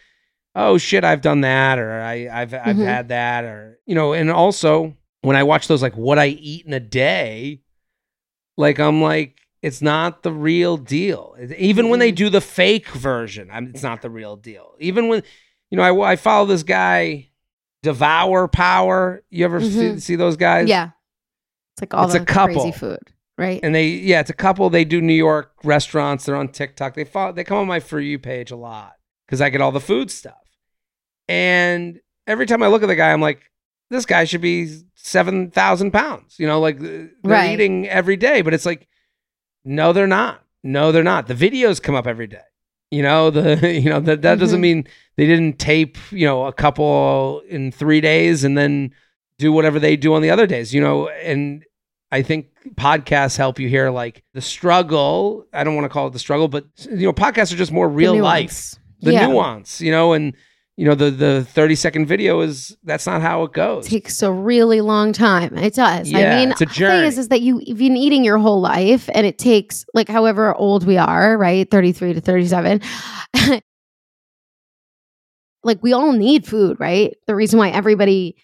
oh 0.57 0.77
shit, 0.79 1.05
I've 1.05 1.21
done 1.21 1.43
that, 1.43 1.79
or 1.79 2.01
I 2.01 2.29
I've 2.29 2.53
I've 2.53 2.77
Mhm. 2.77 2.85
had 2.85 3.09
that, 3.11 3.45
or 3.45 3.79
you 3.87 3.95
know, 3.95 4.13
and 4.15 4.31
also 4.31 4.97
when 5.23 5.37
I 5.37 5.45
watch 5.45 5.69
those 5.69 5.83
like 5.83 5.97
what 5.97 6.19
I 6.19 6.27
eat 6.27 6.67
in 6.67 6.73
a 6.73 6.81
day, 6.81 7.61
like 8.57 8.81
I'm 8.81 9.01
like 9.01 9.37
it's 9.61 9.83
not 9.83 10.23
the 10.23 10.33
real 10.33 10.77
deal. 10.77 11.37
Even 11.57 11.89
when 11.89 11.99
they 11.99 12.13
do 12.13 12.31
the 12.31 12.41
fake 12.41 12.89
version, 12.91 13.51
I'm, 13.53 13.67
it's 13.69 13.83
not 13.83 14.03
the 14.03 14.11
real 14.11 14.37
deal. 14.37 14.75
Even 14.79 15.09
when 15.09 15.23
you 15.71 15.77
know 15.77 15.83
I 15.83 16.13
I 16.13 16.17
follow 16.17 16.47
this 16.47 16.63
guy, 16.63 17.29
Devour 17.83 18.49
Power. 18.49 19.23
You 19.31 19.45
ever 19.45 19.61
see, 19.61 19.67
Mhm. 19.67 20.01
see 20.01 20.17
those 20.17 20.37
guys? 20.37 20.69
yeah. 20.69 20.91
It's 21.75 21.83
like 21.83 21.95
all 21.95 22.05
It's 22.05 22.15
the 22.15 22.23
a 22.23 22.25
couple. 22.25 22.55
crazy 22.63 22.73
food, 22.77 22.99
right? 23.39 23.61
and 23.63 23.75
they 23.75 23.87
yeah 23.89 24.21
it's 24.21 24.29
a 24.31 24.35
couple 24.35 24.69
they 24.69 24.85
do 24.85 25.01
new 25.01 25.15
york 25.15 25.53
restaurants 25.65 26.27
they're 26.27 26.37
on 26.37 26.49
tiktok 26.49 26.95
they 26.95 27.05
follow 27.05 27.33
they 27.33 27.45
come 27.45 27.57
on 27.57 27.67
my 27.67 27.81
for 27.81 27.99
you 28.01 28.19
page 28.19 28.51
a 28.51 28.57
lot 28.57 28.93
because 29.27 29.41
i 29.41 29.49
get 29.49 29.61
all 29.63 29.73
the 29.73 29.81
food 29.81 30.11
stuff 30.11 30.35
and 31.29 32.01
every 32.27 32.47
time 32.47 32.63
i 32.63 32.67
look 32.67 32.83
at 32.83 32.87
the 32.87 32.95
guy 32.97 33.13
i'm 33.13 33.21
like 33.21 33.51
this 33.91 34.05
guy 34.05 34.25
should 34.25 34.41
be 34.43 34.69
7000 34.95 35.91
pounds 35.93 36.37
you 36.39 36.47
know 36.47 36.61
like 36.61 36.79
they're 36.79 37.11
Right. 37.23 37.53
eating 37.53 37.89
every 37.89 38.17
day 38.17 38.43
but 38.43 38.53
it's 38.55 38.67
like 38.67 38.87
no 39.65 39.93
they're 39.93 40.07
not 40.07 40.43
no 40.63 40.93
they're 40.93 41.03
not 41.03 41.27
the 41.27 41.35
videos 41.35 41.81
come 41.83 41.95
up 41.95 42.07
every 42.07 42.27
day 42.27 42.43
you 42.91 43.03
know 43.03 43.31
the 43.31 43.73
you 43.81 43.89
know 43.91 44.01
that 44.01 44.23
that 44.23 44.39
doesn't 44.39 44.59
Mhm. 44.59 44.63
mean 44.63 44.85
they 45.17 45.27
didn't 45.27 45.59
tape 45.59 45.97
you 46.11 46.27
know 46.27 46.47
a 46.47 46.53
couple 46.53 47.43
in 47.49 47.71
three 47.73 48.01
days 48.01 48.45
and 48.45 48.57
then 48.59 48.93
do 49.39 49.53
whatever 49.53 49.79
they 49.79 49.97
do 49.97 50.15
on 50.15 50.23
the 50.23 50.31
other 50.31 50.47
days 50.47 50.75
you 50.75 50.81
know 50.81 51.09
and 51.09 51.65
I 52.11 52.23
think 52.23 52.47
podcasts 52.75 53.37
help 53.37 53.59
you 53.59 53.69
hear 53.69 53.91
like 53.91 54.23
the 54.35 54.41
struggle. 54.41 55.45
I 55.53 55.63
don't 55.65 55.75
want 55.75 55.85
to 55.85 55.89
call 55.91 56.07
it 56.07 56.13
the 56.13 56.19
struggle, 56.19 56.49
but 56.49 56.65
you 56.91 57.07
know, 57.07 57.13
podcasts 57.13 57.53
are 57.53 57.57
just 57.57 57.73
more 57.73 57.89
real 57.89 58.15
nuance. 58.15 58.75
life, 58.75 58.83
the 59.03 59.13
Yeah. 59.13 59.27
nuance, 59.27 59.81
you 59.81 59.91
know, 59.91 60.13
and 60.15 60.35
you 60.79 60.87
know, 60.87 60.95
the 60.95 61.11
the 61.11 61.45
30 61.45 61.75
second 61.75 62.07
video 62.07 62.41
is 62.41 62.77
that's 62.85 63.05
not 63.07 63.21
how 63.21 63.43
it 63.43 63.53
goes. 63.53 63.87
It 63.87 63.91
takes 63.91 64.23
a 64.23 64.33
really 64.33 64.81
long 64.81 65.13
time. 65.13 65.59
It 65.59 65.75
does. 65.75 66.09
Yeah, 66.11 66.19
I 66.33 66.37
mean, 66.37 66.51
it's 66.53 66.61
a 66.63 66.65
the 66.67 66.71
thing 66.71 66.79
journey. 66.79 67.07
is, 67.09 67.19
is 67.19 67.29
that 67.29 67.41
you, 67.43 67.61
you've 67.65 67.79
been 67.79 67.97
eating 67.97 68.25
your 68.25 68.39
whole 68.39 68.61
life 68.61 69.11
and 69.13 69.27
it 69.27 69.39
takes 69.39 69.85
like 69.93 70.09
however 70.09 70.55
old 70.55 70.87
we 70.87 70.97
are, 70.97 71.37
right? 71.37 71.69
33 71.71 72.13
to 72.15 72.21
37. 72.21 72.81
like 75.65 75.83
we 75.83 75.93
all 75.93 76.13
need 76.13 76.47
food, 76.47 76.79
right? 76.81 77.15
The 77.27 77.35
reason 77.35 77.59
why 77.59 77.71
everybody 77.71 78.37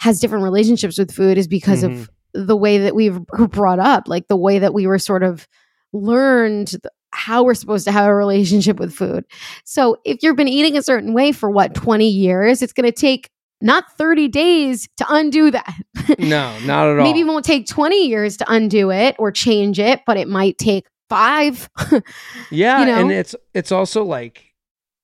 has 0.00 0.20
different 0.20 0.44
relationships 0.44 0.98
with 0.98 1.12
food 1.12 1.36
is 1.36 1.48
because 1.48 1.82
Mm-hmm. 1.82 2.02
of 2.02 2.10
the 2.34 2.56
way 2.56 2.78
that 2.78 2.94
we 2.94 3.10
were 3.10 3.20
brought 3.48 3.78
up, 3.78 4.08
like 4.08 4.28
the 4.28 4.36
way 4.36 4.58
that 4.58 4.74
we 4.74 4.86
were 4.86 4.98
sort 4.98 5.22
of 5.22 5.46
learned 5.92 6.74
how 7.14 7.44
we're 7.44 7.54
supposed 7.54 7.84
to 7.84 7.92
have 7.92 8.06
a 8.06 8.14
relationship 8.14 8.78
with 8.78 8.92
food. 8.92 9.24
So 9.64 9.98
if 10.04 10.22
you've 10.22 10.36
been 10.36 10.48
eating 10.48 10.76
a 10.76 10.82
certain 10.82 11.12
way 11.12 11.32
for 11.32 11.50
what 11.50 11.74
20 11.74 12.08
years, 12.08 12.62
it's 12.62 12.72
going 12.72 12.90
to 12.90 12.92
take 12.92 13.30
not 13.60 13.84
30 13.96 14.28
days 14.28 14.88
to 14.96 15.06
undo 15.08 15.50
that. 15.50 15.74
no, 16.18 16.58
not 16.60 16.88
at 16.88 16.98
all. 16.98 17.04
Maybe 17.04 17.20
it 17.20 17.26
won't 17.26 17.44
take 17.44 17.66
20 17.66 18.08
years 18.08 18.36
to 18.38 18.50
undo 18.50 18.90
it 18.90 19.14
or 19.18 19.30
change 19.30 19.78
it, 19.78 20.00
but 20.06 20.16
it 20.16 20.26
might 20.26 20.58
take 20.58 20.86
5. 21.08 21.70
Yeah, 22.50 22.80
you 22.80 22.86
know? 22.86 23.00
and 23.00 23.12
it's 23.12 23.34
it's 23.54 23.72
also 23.72 24.04
like 24.04 24.52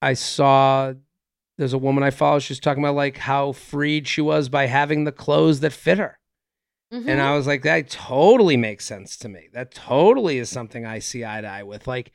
I 0.03 0.15
saw 0.15 0.93
there's 1.57 1.73
a 1.73 1.79
woman 1.79 2.03
I 2.03 2.11
follow. 2.11 2.39
She's 2.39 2.61
talking 2.61 2.83
about 2.83 2.95
like 2.95 3.17
how 3.17 3.53
freed 3.53 4.07
she 4.07 4.21
was 4.21 4.49
by 4.49 4.67
having 4.67 5.05
the 5.05 5.13
clothes 5.13 5.61
that 5.61 5.73
fit 5.73 5.99
her. 5.99 6.19
Mm-hmm. 6.93 7.09
And 7.09 7.21
I 7.21 7.37
was 7.37 7.47
like, 7.47 7.63
that 7.63 7.91
totally 7.91 8.57
makes 8.57 8.85
sense 8.87 9.17
to 9.19 9.29
me. 9.29 9.49
That 9.53 9.73
totally 9.73 10.39
is 10.39 10.49
something 10.49 10.87
I 10.87 11.01
see 11.01 11.25
eye 11.25 11.41
to 11.43 11.47
eye 11.47 11.63
with. 11.63 11.87
Like, 11.87 12.13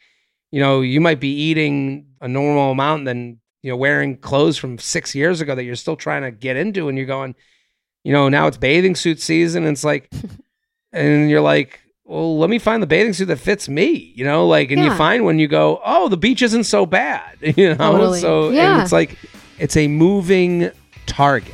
you 0.52 0.60
know, 0.60 0.82
you 0.82 1.00
might 1.00 1.20
be 1.20 1.30
eating 1.34 2.08
a 2.22 2.28
normal 2.28 2.72
amount 2.72 3.00
and 3.02 3.08
then, 3.08 3.40
you 3.62 3.72
know, 3.72 3.78
wearing 3.78 4.18
clothes 4.18 4.58
from 4.58 4.78
six 4.80 5.14
years 5.14 5.42
ago 5.42 5.54
that 5.56 5.64
you're 5.64 5.76
still 5.76 5.96
trying 5.96 6.24
to 6.24 6.32
get 6.32 6.58
into. 6.58 6.90
And 6.90 6.98
you're 6.98 7.08
going, 7.08 7.36
you 8.04 8.14
know, 8.14 8.30
now 8.30 8.48
it's 8.48 8.58
bathing 8.58 8.96
suit 8.96 9.22
season. 9.22 9.64
And 9.64 9.74
it's 9.74 9.84
like, 9.84 10.12
and 10.92 11.30
you're 11.30 11.42
like, 11.42 11.80
well, 12.06 12.38
let 12.38 12.50
me 12.50 12.60
find 12.60 12.84
the 12.84 12.88
bathing 12.88 13.14
suit 13.14 13.28
that 13.28 13.38
fits 13.40 13.70
me, 13.70 14.12
you 14.16 14.26
know, 14.26 14.46
like, 14.46 14.72
and 14.72 14.84
you 14.84 14.94
find 14.96 15.24
when 15.24 15.40
you 15.40 15.48
go, 15.48 15.82
oh, 15.86 16.10
the 16.10 16.18
beach 16.18 16.42
isn't 16.42 16.66
so 16.66 16.86
bad, 16.86 17.38
you 17.58 17.70
know? 17.70 17.76
Totally. 17.76 18.20
So, 18.20 18.50
Yeah. 18.50 18.74
and 18.74 18.82
it's 18.82 18.92
like, 18.92 19.18
it's 19.58 19.78
a 19.78 19.88
moving 19.88 20.70
target. 21.06 21.54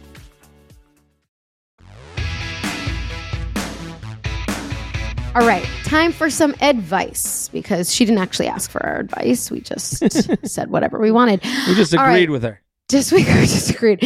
All 5.33 5.47
right, 5.47 5.63
time 5.85 6.11
for 6.11 6.29
some 6.29 6.53
advice 6.59 7.47
because 7.53 7.93
she 7.93 8.03
didn't 8.03 8.19
actually 8.19 8.49
ask 8.49 8.69
for 8.69 8.85
our 8.85 8.99
advice. 8.99 9.49
We 9.49 9.61
just 9.61 10.03
said 10.45 10.69
whatever 10.69 10.99
we 10.99 11.09
wanted. 11.09 11.41
We 11.67 11.75
just 11.75 11.93
agreed 11.93 12.05
right. 12.05 12.29
with 12.29 12.43
her. 12.43 12.61
Just 12.89 13.11
we 13.13 13.23
disagreed. 13.23 13.99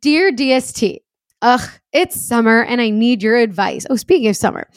Dear 0.00 0.32
DST, 0.32 1.00
ugh, 1.42 1.68
it's 1.92 2.18
summer 2.18 2.62
and 2.62 2.80
I 2.80 2.88
need 2.88 3.22
your 3.22 3.36
advice. 3.36 3.86
Oh, 3.90 3.96
speaking 3.96 4.28
of 4.28 4.36
summer, 4.36 4.70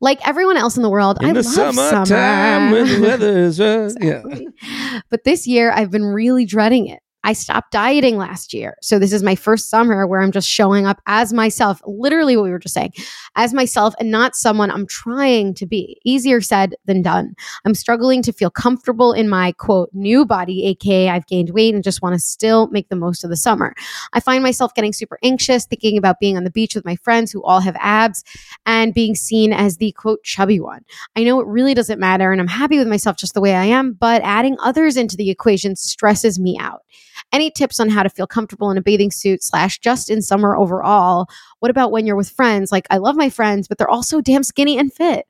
like 0.00 0.26
everyone 0.26 0.56
else 0.56 0.78
in 0.78 0.82
the 0.82 0.88
world, 0.88 1.18
I 1.20 1.28
In 1.28 1.34
the 1.34 1.42
love 1.42 1.74
summertime 1.74 2.06
summer. 2.06 2.72
when 2.72 2.86
the 2.86 3.06
weather's 3.06 3.60
uh, 3.60 3.90
yeah. 4.00 4.22
Exactly. 4.24 4.48
But 5.10 5.24
this 5.24 5.46
year, 5.46 5.70
I've 5.72 5.90
been 5.90 6.06
really 6.06 6.46
dreading 6.46 6.86
it. 6.86 7.00
I 7.24 7.32
stopped 7.32 7.72
dieting 7.72 8.18
last 8.18 8.52
year. 8.52 8.76
So 8.82 8.98
this 8.98 9.12
is 9.12 9.22
my 9.22 9.34
first 9.34 9.70
summer 9.70 10.06
where 10.06 10.20
I'm 10.20 10.30
just 10.30 10.48
showing 10.48 10.86
up 10.86 11.00
as 11.06 11.32
myself, 11.32 11.80
literally 11.86 12.36
what 12.36 12.44
we 12.44 12.50
were 12.50 12.58
just 12.58 12.74
saying, 12.74 12.92
as 13.34 13.54
myself 13.54 13.94
and 13.98 14.10
not 14.10 14.36
someone 14.36 14.70
I'm 14.70 14.86
trying 14.86 15.54
to 15.54 15.66
be. 15.66 15.98
Easier 16.04 16.42
said 16.42 16.74
than 16.84 17.00
done. 17.00 17.34
I'm 17.64 17.74
struggling 17.74 18.20
to 18.22 18.32
feel 18.32 18.50
comfortable 18.50 19.14
in 19.14 19.30
my 19.30 19.52
quote 19.52 19.88
new 19.94 20.26
body, 20.26 20.66
aka 20.66 21.08
I've 21.08 21.26
gained 21.26 21.50
weight 21.50 21.74
and 21.74 21.82
just 21.82 22.02
want 22.02 22.14
to 22.14 22.18
still 22.18 22.68
make 22.68 22.90
the 22.90 22.96
most 22.96 23.24
of 23.24 23.30
the 23.30 23.36
summer. 23.36 23.74
I 24.12 24.20
find 24.20 24.42
myself 24.42 24.74
getting 24.74 24.92
super 24.92 25.18
anxious 25.22 25.64
thinking 25.64 25.96
about 25.96 26.20
being 26.20 26.36
on 26.36 26.44
the 26.44 26.50
beach 26.50 26.74
with 26.74 26.84
my 26.84 26.96
friends 26.96 27.32
who 27.32 27.42
all 27.42 27.60
have 27.60 27.76
abs 27.80 28.22
and 28.66 28.92
being 28.92 29.14
seen 29.14 29.54
as 29.54 29.78
the 29.78 29.92
quote 29.92 30.22
chubby 30.24 30.60
one. 30.60 30.84
I 31.16 31.24
know 31.24 31.40
it 31.40 31.46
really 31.46 31.72
doesn't 31.72 31.98
matter 31.98 32.32
and 32.32 32.40
I'm 32.40 32.48
happy 32.48 32.76
with 32.76 32.88
myself 32.88 33.16
just 33.16 33.32
the 33.32 33.40
way 33.40 33.54
I 33.54 33.64
am, 33.64 33.94
but 33.94 34.20
adding 34.22 34.58
others 34.62 34.98
into 34.98 35.16
the 35.16 35.30
equation 35.30 35.74
stresses 35.74 36.38
me 36.38 36.58
out. 36.60 36.82
Any 37.32 37.50
tips 37.50 37.80
on 37.80 37.88
how 37.88 38.02
to 38.02 38.08
feel 38.08 38.26
comfortable 38.26 38.70
in 38.70 38.78
a 38.78 38.82
bathing 38.82 39.10
suit 39.10 39.42
slash 39.42 39.78
just 39.78 40.10
in 40.10 40.22
summer 40.22 40.56
overall? 40.56 41.28
What 41.60 41.70
about 41.70 41.92
when 41.92 42.06
you're 42.06 42.16
with 42.16 42.30
friends? 42.30 42.72
Like, 42.72 42.86
I 42.90 42.98
love 42.98 43.16
my 43.16 43.30
friends, 43.30 43.68
but 43.68 43.78
they're 43.78 43.88
also 43.88 44.20
damn 44.20 44.42
skinny 44.42 44.78
and 44.78 44.92
fit. 44.92 45.26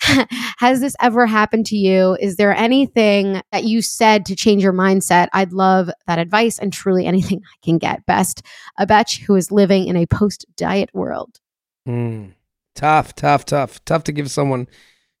Has 0.58 0.80
this 0.80 0.94
ever 1.00 1.26
happened 1.26 1.66
to 1.66 1.76
you? 1.76 2.16
Is 2.20 2.36
there 2.36 2.54
anything 2.54 3.42
that 3.52 3.64
you 3.64 3.82
said 3.82 4.24
to 4.26 4.36
change 4.36 4.62
your 4.62 4.72
mindset? 4.72 5.28
I'd 5.32 5.52
love 5.52 5.90
that 6.06 6.18
advice 6.18 6.58
and 6.58 6.72
truly 6.72 7.06
anything 7.06 7.42
I 7.44 7.64
can 7.64 7.78
get. 7.78 8.06
Best, 8.06 8.42
a 8.78 8.86
betch 8.86 9.20
who 9.22 9.34
is 9.34 9.50
living 9.50 9.86
in 9.86 9.96
a 9.96 10.06
post 10.06 10.46
diet 10.56 10.90
world. 10.94 11.40
Mm. 11.86 12.34
Tough, 12.74 13.14
tough, 13.16 13.44
tough, 13.44 13.84
tough 13.84 14.04
to 14.04 14.12
give 14.12 14.30
someone. 14.30 14.68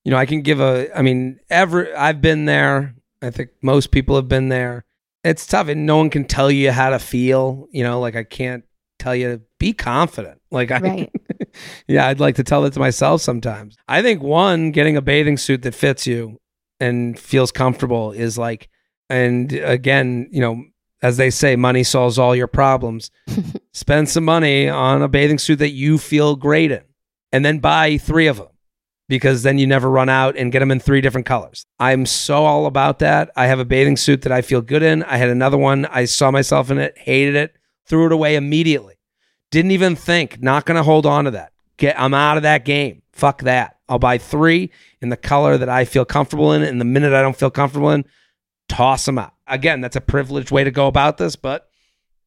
You 0.04 0.12
know, 0.12 0.16
I 0.16 0.26
can 0.26 0.42
give 0.42 0.60
a. 0.60 0.96
I 0.96 1.02
mean, 1.02 1.40
every 1.50 1.92
I've 1.92 2.20
been 2.20 2.44
there. 2.44 2.94
I 3.20 3.30
think 3.30 3.50
most 3.62 3.90
people 3.90 4.14
have 4.14 4.28
been 4.28 4.48
there. 4.48 4.84
It's 5.24 5.46
tough, 5.46 5.68
and 5.68 5.86
no 5.86 5.96
one 5.96 6.10
can 6.10 6.24
tell 6.24 6.50
you 6.50 6.70
how 6.70 6.90
to 6.90 6.98
feel. 6.98 7.68
You 7.72 7.84
know, 7.84 8.00
like 8.00 8.16
I 8.16 8.24
can't 8.24 8.64
tell 8.98 9.14
you 9.14 9.32
to 9.32 9.40
be 9.58 9.72
confident. 9.72 10.40
Like 10.50 10.70
I, 10.70 10.78
Right. 10.78 11.12
yeah, 11.88 12.06
I'd 12.06 12.20
like 12.20 12.36
to 12.36 12.44
tell 12.44 12.64
it 12.64 12.72
to 12.74 12.80
myself 12.80 13.20
sometimes. 13.20 13.76
I 13.88 14.02
think 14.02 14.22
one, 14.22 14.70
getting 14.70 14.96
a 14.96 15.02
bathing 15.02 15.36
suit 15.36 15.62
that 15.62 15.74
fits 15.74 16.06
you 16.06 16.38
and 16.80 17.18
feels 17.18 17.52
comfortable 17.52 18.12
is 18.12 18.38
like, 18.38 18.68
and 19.08 19.52
again, 19.52 20.28
you 20.30 20.40
know, 20.40 20.64
as 21.02 21.16
they 21.16 21.30
say, 21.30 21.56
money 21.56 21.84
solves 21.84 22.18
all 22.18 22.34
your 22.34 22.48
problems. 22.48 23.10
Spend 23.72 24.08
some 24.08 24.24
money 24.24 24.68
on 24.68 25.02
a 25.02 25.08
bathing 25.08 25.38
suit 25.38 25.60
that 25.60 25.70
you 25.70 25.98
feel 25.98 26.36
great 26.36 26.72
in, 26.72 26.82
and 27.32 27.44
then 27.44 27.58
buy 27.60 27.98
three 27.98 28.26
of 28.26 28.38
them 28.38 28.48
because 29.08 29.42
then 29.42 29.58
you 29.58 29.66
never 29.66 29.88
run 29.90 30.08
out 30.08 30.36
and 30.36 30.52
get 30.52 30.58
them 30.60 30.70
in 30.70 30.80
three 30.80 31.00
different 31.00 31.26
colors. 31.26 31.64
I'm 31.78 32.04
so 32.06 32.44
all 32.44 32.66
about 32.66 32.98
that. 33.00 33.30
I 33.36 33.46
have 33.46 33.58
a 33.58 33.64
bathing 33.64 33.96
suit 33.96 34.22
that 34.22 34.32
I 34.32 34.42
feel 34.42 34.60
good 34.60 34.82
in. 34.82 35.02
I 35.04 35.16
had 35.16 35.28
another 35.30 35.56
one. 35.58 35.86
I 35.86 36.04
saw 36.04 36.30
myself 36.30 36.70
in 36.70 36.78
it, 36.78 36.96
hated 36.98 37.34
it, 37.34 37.56
threw 37.86 38.06
it 38.06 38.12
away 38.12 38.36
immediately. 38.36 38.94
Didn't 39.50 39.70
even 39.70 39.96
think, 39.96 40.42
not 40.42 40.66
going 40.66 40.76
to 40.76 40.82
hold 40.82 41.06
on 41.06 41.24
to 41.24 41.30
that. 41.32 41.52
Get 41.78 41.98
I'm 41.98 42.12
out 42.12 42.36
of 42.36 42.42
that 42.42 42.64
game. 42.66 43.02
Fuck 43.12 43.42
that. 43.42 43.76
I'll 43.88 43.98
buy 43.98 44.18
3 44.18 44.70
in 45.00 45.08
the 45.08 45.16
color 45.16 45.56
that 45.56 45.68
I 45.70 45.86
feel 45.86 46.04
comfortable 46.04 46.52
in 46.52 46.62
and 46.62 46.78
the 46.80 46.84
minute 46.84 47.14
I 47.14 47.22
don't 47.22 47.36
feel 47.36 47.50
comfortable 47.50 47.90
in, 47.90 48.04
toss 48.68 49.06
them 49.06 49.18
out. 49.18 49.32
Again, 49.46 49.80
that's 49.80 49.96
a 49.96 50.00
privileged 50.02 50.50
way 50.50 50.64
to 50.64 50.70
go 50.70 50.86
about 50.86 51.16
this, 51.16 51.34
but 51.36 51.70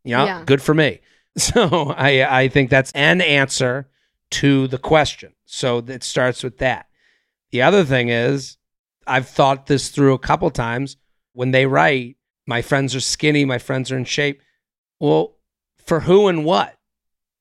you 0.04 0.16
know, 0.18 0.26
Yeah. 0.26 0.44
good 0.46 0.62
for 0.62 0.74
me. 0.74 1.00
So 1.38 1.94
I 1.98 2.42
I 2.42 2.48
think 2.50 2.70
that's 2.70 2.92
an 2.94 3.22
answer 3.22 3.88
to 4.32 4.68
the 4.68 4.78
question. 4.78 5.34
So 5.46 5.80
it 5.80 6.04
starts 6.04 6.44
with 6.44 6.58
that. 6.60 6.88
The 7.52 7.62
other 7.62 7.84
thing 7.84 8.10
is, 8.10 8.58
I've 9.06 9.28
thought 9.28 9.68
this 9.68 9.90
through 9.90 10.14
a 10.14 10.20
couple 10.20 10.50
times. 10.52 10.98
When 11.34 11.52
they 11.52 11.66
write, 11.66 12.18
my 12.48 12.62
friends 12.62 12.96
are 12.96 13.00
skinny, 13.02 13.46
my 13.46 13.58
friends 13.58 13.92
are 13.92 13.98
in 13.98 14.06
shape. 14.06 14.42
Well, 15.00 15.38
for 15.86 16.02
who 16.02 16.28
and 16.28 16.46
what? 16.46 16.78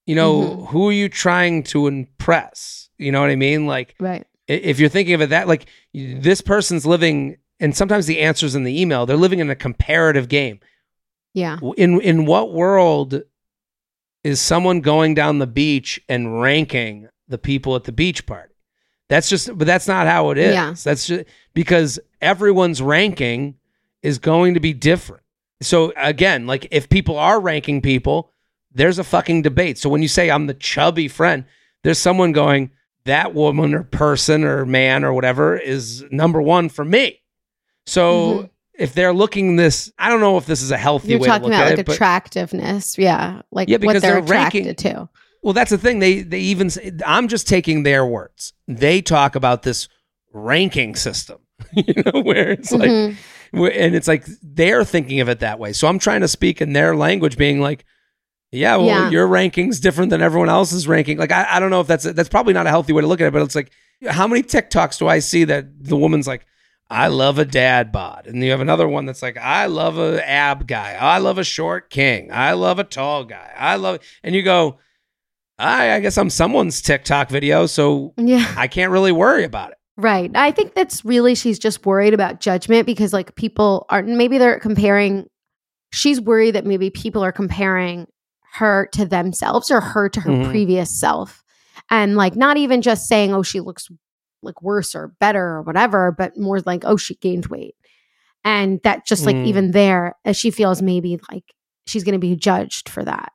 You 0.07 0.15
know, 0.17 0.41
Mhm. 0.41 0.67
who 0.69 0.89
are 0.89 0.93
you 0.93 1.09
trying 1.09 1.63
to 1.65 1.87
impress? 1.87 2.89
You 2.99 3.13
know 3.13 3.21
what 3.21 3.31
I 3.31 3.37
mean? 3.37 3.67
Like, 3.67 3.95
Right. 4.01 4.27
if 4.49 4.81
you're 4.81 4.89
thinking 4.89 5.15
of 5.15 5.21
it 5.21 5.31
that, 5.31 5.47
like, 5.49 5.67
this 5.95 6.41
person's 6.41 6.85
living, 6.87 7.37
and 7.61 7.77
sometimes 7.77 8.07
the 8.07 8.21
answer's 8.21 8.55
in 8.55 8.65
the 8.65 8.81
email, 8.81 9.07
they're 9.07 9.17
living 9.17 9.39
in 9.39 9.51
a 9.51 9.55
comparative 9.57 10.29
game. 10.29 10.61
Yeah. 11.35 11.59
In 11.77 12.01
in 12.01 12.25
what 12.25 12.53
world 12.53 13.23
is 14.25 14.41
someone 14.41 14.81
going 14.81 15.15
down 15.15 15.39
the 15.39 15.47
beach 15.47 16.01
and 16.09 16.41
ranking 16.41 17.09
the 17.29 17.39
people 17.39 17.77
at 17.77 17.85
the 17.85 17.93
beach 17.93 18.27
party? 18.27 18.55
That's 19.09 19.29
just 19.29 19.57
but 19.59 19.67
that's 19.67 19.89
not 19.89 20.07
how 20.07 20.31
it 20.31 20.39
is. 20.39 20.55
Yeah. 20.55 20.75
That's 20.83 21.07
just 21.07 21.25
because 21.53 21.99
everyone's 22.21 22.81
ranking 22.81 23.57
is 24.03 24.19
going 24.19 24.55
to 24.55 24.61
be 24.61 24.73
different. 24.73 25.25
So 25.63 25.93
again, 25.97 26.47
like 26.47 26.69
if 26.71 26.89
people 26.89 27.19
are 27.19 27.41
ranking 27.41 27.83
people, 27.83 28.31
there's 28.73 28.99
a 28.99 29.05
fucking 29.05 29.43
debate. 29.43 29.79
So 29.79 29.91
when 29.91 30.03
you 30.03 30.09
say 30.09 30.31
I'm 30.31 30.47
the 30.47 30.55
chubby 30.55 31.09
friend, 31.09 31.45
there's 31.83 31.99
someone 31.99 32.33
going 32.33 32.71
that 33.05 33.35
woman 33.35 33.75
or 33.75 33.83
person 33.83 34.45
or 34.45 34.65
man 34.65 35.05
or 35.05 35.13
whatever 35.13 35.57
is 35.57 36.05
number 36.11 36.41
1 36.41 36.69
for 36.69 36.85
me. 36.85 37.21
So 37.87 38.13
mm-hmm. 38.13 38.47
If 38.81 38.95
they're 38.95 39.13
looking 39.13 39.57
this, 39.57 39.93
I 39.99 40.09
don't 40.09 40.21
know 40.21 40.37
if 40.39 40.47
this 40.47 40.63
is 40.63 40.71
a 40.71 40.77
healthy 40.79 41.05
Mm-hmm. 41.05 41.11
You're 41.11 41.21
way 41.21 41.27
talking 41.29 41.43
to 41.43 41.49
look 41.49 41.55
about 41.57 41.67
at 41.67 41.71
like 41.71 41.79
it, 41.81 41.87
but- 41.87 41.95
attractiveness. 41.95 42.99
Yeah. 42.99 43.43
Like 43.53 43.69
Yeah, 43.69 43.75
what 43.77 43.81
because 43.83 44.03
they're, 44.03 44.21
they're 44.21 44.23
ranking- 44.23 44.67
attracted 44.69 44.79
to. 44.97 45.09
Well, 45.43 45.55
that's 45.55 45.71
the 45.71 45.79
thing. 45.79 46.01
They 46.01 46.21
they 46.21 46.41
even 46.41 46.69
say- 46.71 46.93
I'm 47.07 47.29
just 47.29 47.49
taking 47.49 47.83
their 47.83 48.05
words. 48.05 48.53
They 48.69 49.01
talk 49.03 49.35
about 49.37 49.63
this 49.63 49.89
ranking 50.33 50.95
system, 50.97 51.39
you 51.73 52.03
know, 52.05 52.21
where 52.23 52.51
it's 52.53 52.73
like, 52.73 52.91
Mhm. 52.91 53.17
where- 53.53 53.73
and 53.73 53.95
it's 53.95 54.07
like 54.09 54.25
they're 54.43 54.85
thinking 54.85 55.21
of 55.21 55.29
it 55.29 55.41
that 55.41 55.59
way. 55.59 55.73
So 55.73 55.89
I'm 55.89 55.99
trying 55.99 56.21
to 56.21 56.29
speak 56.29 56.61
in 56.61 56.73
their 56.73 56.95
language, 56.95 57.37
being 57.37 57.61
like, 57.61 57.85
yeah, 58.53 58.77
well, 58.77 58.87
Yeah. 58.87 59.11
your 59.11 59.27
ranking's 59.27 59.81
different 59.81 60.11
than 60.11 60.21
everyone 60.23 60.49
else's 60.49 60.87
ranking. 60.89 61.19
Like, 61.19 61.33
I, 61.33 61.47
I 61.53 61.61
don't 61.61 61.71
know 61.71 61.81
if 61.81 61.87
that's 61.87 62.05
that's 62.05 62.29
probably 62.29 62.53
not 62.53 62.67
a 62.67 62.71
healthy 62.71 62.93
way 62.93 63.01
to 63.01 63.07
look 63.07 63.21
at 63.21 63.27
it, 63.29 63.33
but 63.33 63.43
it's 63.43 63.55
like, 63.55 63.71
how 64.09 64.27
many 64.27 64.43
TikToks 64.43 64.99
do 64.99 65.07
I 65.09 65.21
see 65.21 65.45
that 65.45 65.67
the 65.85 65.97
woman's 65.97 66.27
like, 66.27 66.45
I 66.91 67.07
love 67.07 67.39
a 67.39 67.45
dad 67.45 67.93
bod, 67.93 68.27
and 68.27 68.43
you 68.43 68.51
have 68.51 68.61
another 68.61 68.89
one 68.89 69.07
that's 69.07 69.23
like, 69.23 69.37
I 69.37 69.67
love 69.67 69.97
a 69.99 70.29
ab 70.29 70.67
guy, 70.67 70.97
I 71.01 71.19
love 71.19 71.39
a 71.39 71.45
short 71.45 71.89
king, 71.91 72.31
I 72.33 72.53
love 72.55 72.79
a 72.81 72.85
tall 72.85 73.25
guy, 73.25 73.53
I 73.57 73.77
love, 73.77 74.01
and 74.25 74.35
you 74.35 74.43
go, 74.43 74.79
I, 75.59 75.93
I 75.93 76.01
guess 76.01 76.19
I'm 76.19 76.31
someone's 76.31 76.83
TikTok 76.83 77.31
video, 77.31 77.67
so 77.67 78.13
Yeah. 78.17 78.53
I 78.57 78.67
can't 78.67 78.91
really 78.91 79.13
worry 79.13 79.45
about 79.45 79.71
it. 79.73 79.77
Right. 79.97 80.31
I 80.35 80.51
think 80.51 80.75
that's 80.75 81.05
really 81.05 81.35
she's 81.35 81.59
just 81.59 81.85
worried 81.85 82.15
about 82.15 82.41
judgment 82.41 82.87
because 82.87 83.13
like 83.13 83.35
people 83.35 83.85
are 83.91 84.03
maybe 84.03 84.39
they're 84.39 84.59
comparing 84.59 85.27
she's 85.93 86.21
worried 86.21 86.53
that 86.55 86.65
maybe 86.65 86.89
people 86.89 87.23
are 87.23 87.33
comparing 87.33 88.07
her 88.55 88.89
to 88.95 89.05
themselves 89.05 89.71
or 89.71 89.81
her 89.83 90.09
to 90.09 90.21
her 90.21 90.31
Mhm. 90.31 90.49
previous 90.51 90.91
self. 90.99 91.43
And 91.91 92.17
like 92.17 92.35
not 92.35 92.57
even 92.57 92.81
just 92.81 93.07
saying 93.09 93.35
oh 93.35 93.43
she 93.43 93.61
looks 93.61 93.89
like 94.43 94.63
worse 94.63 94.95
or 94.95 95.09
better 95.21 95.45
or 95.45 95.63
whatever, 95.63 96.13
but 96.13 96.37
more 96.37 96.61
like 96.61 96.85
oh 96.85 96.97
she 96.97 97.15
gained 97.17 97.47
weight. 97.47 97.75
And 98.45 98.81
that 98.85 99.07
just 99.07 99.27
like 99.27 99.37
Mm. 99.37 99.47
even 99.47 99.71
there 99.73 100.17
as 100.25 100.37
she 100.37 100.51
feels 100.51 100.81
maybe 100.81 101.21
like 101.31 101.45
she's 101.87 102.05
going 102.05 102.15
to 102.15 102.19
be 102.19 102.37
judged 102.37 102.89
for 102.89 103.05
that. 103.05 103.33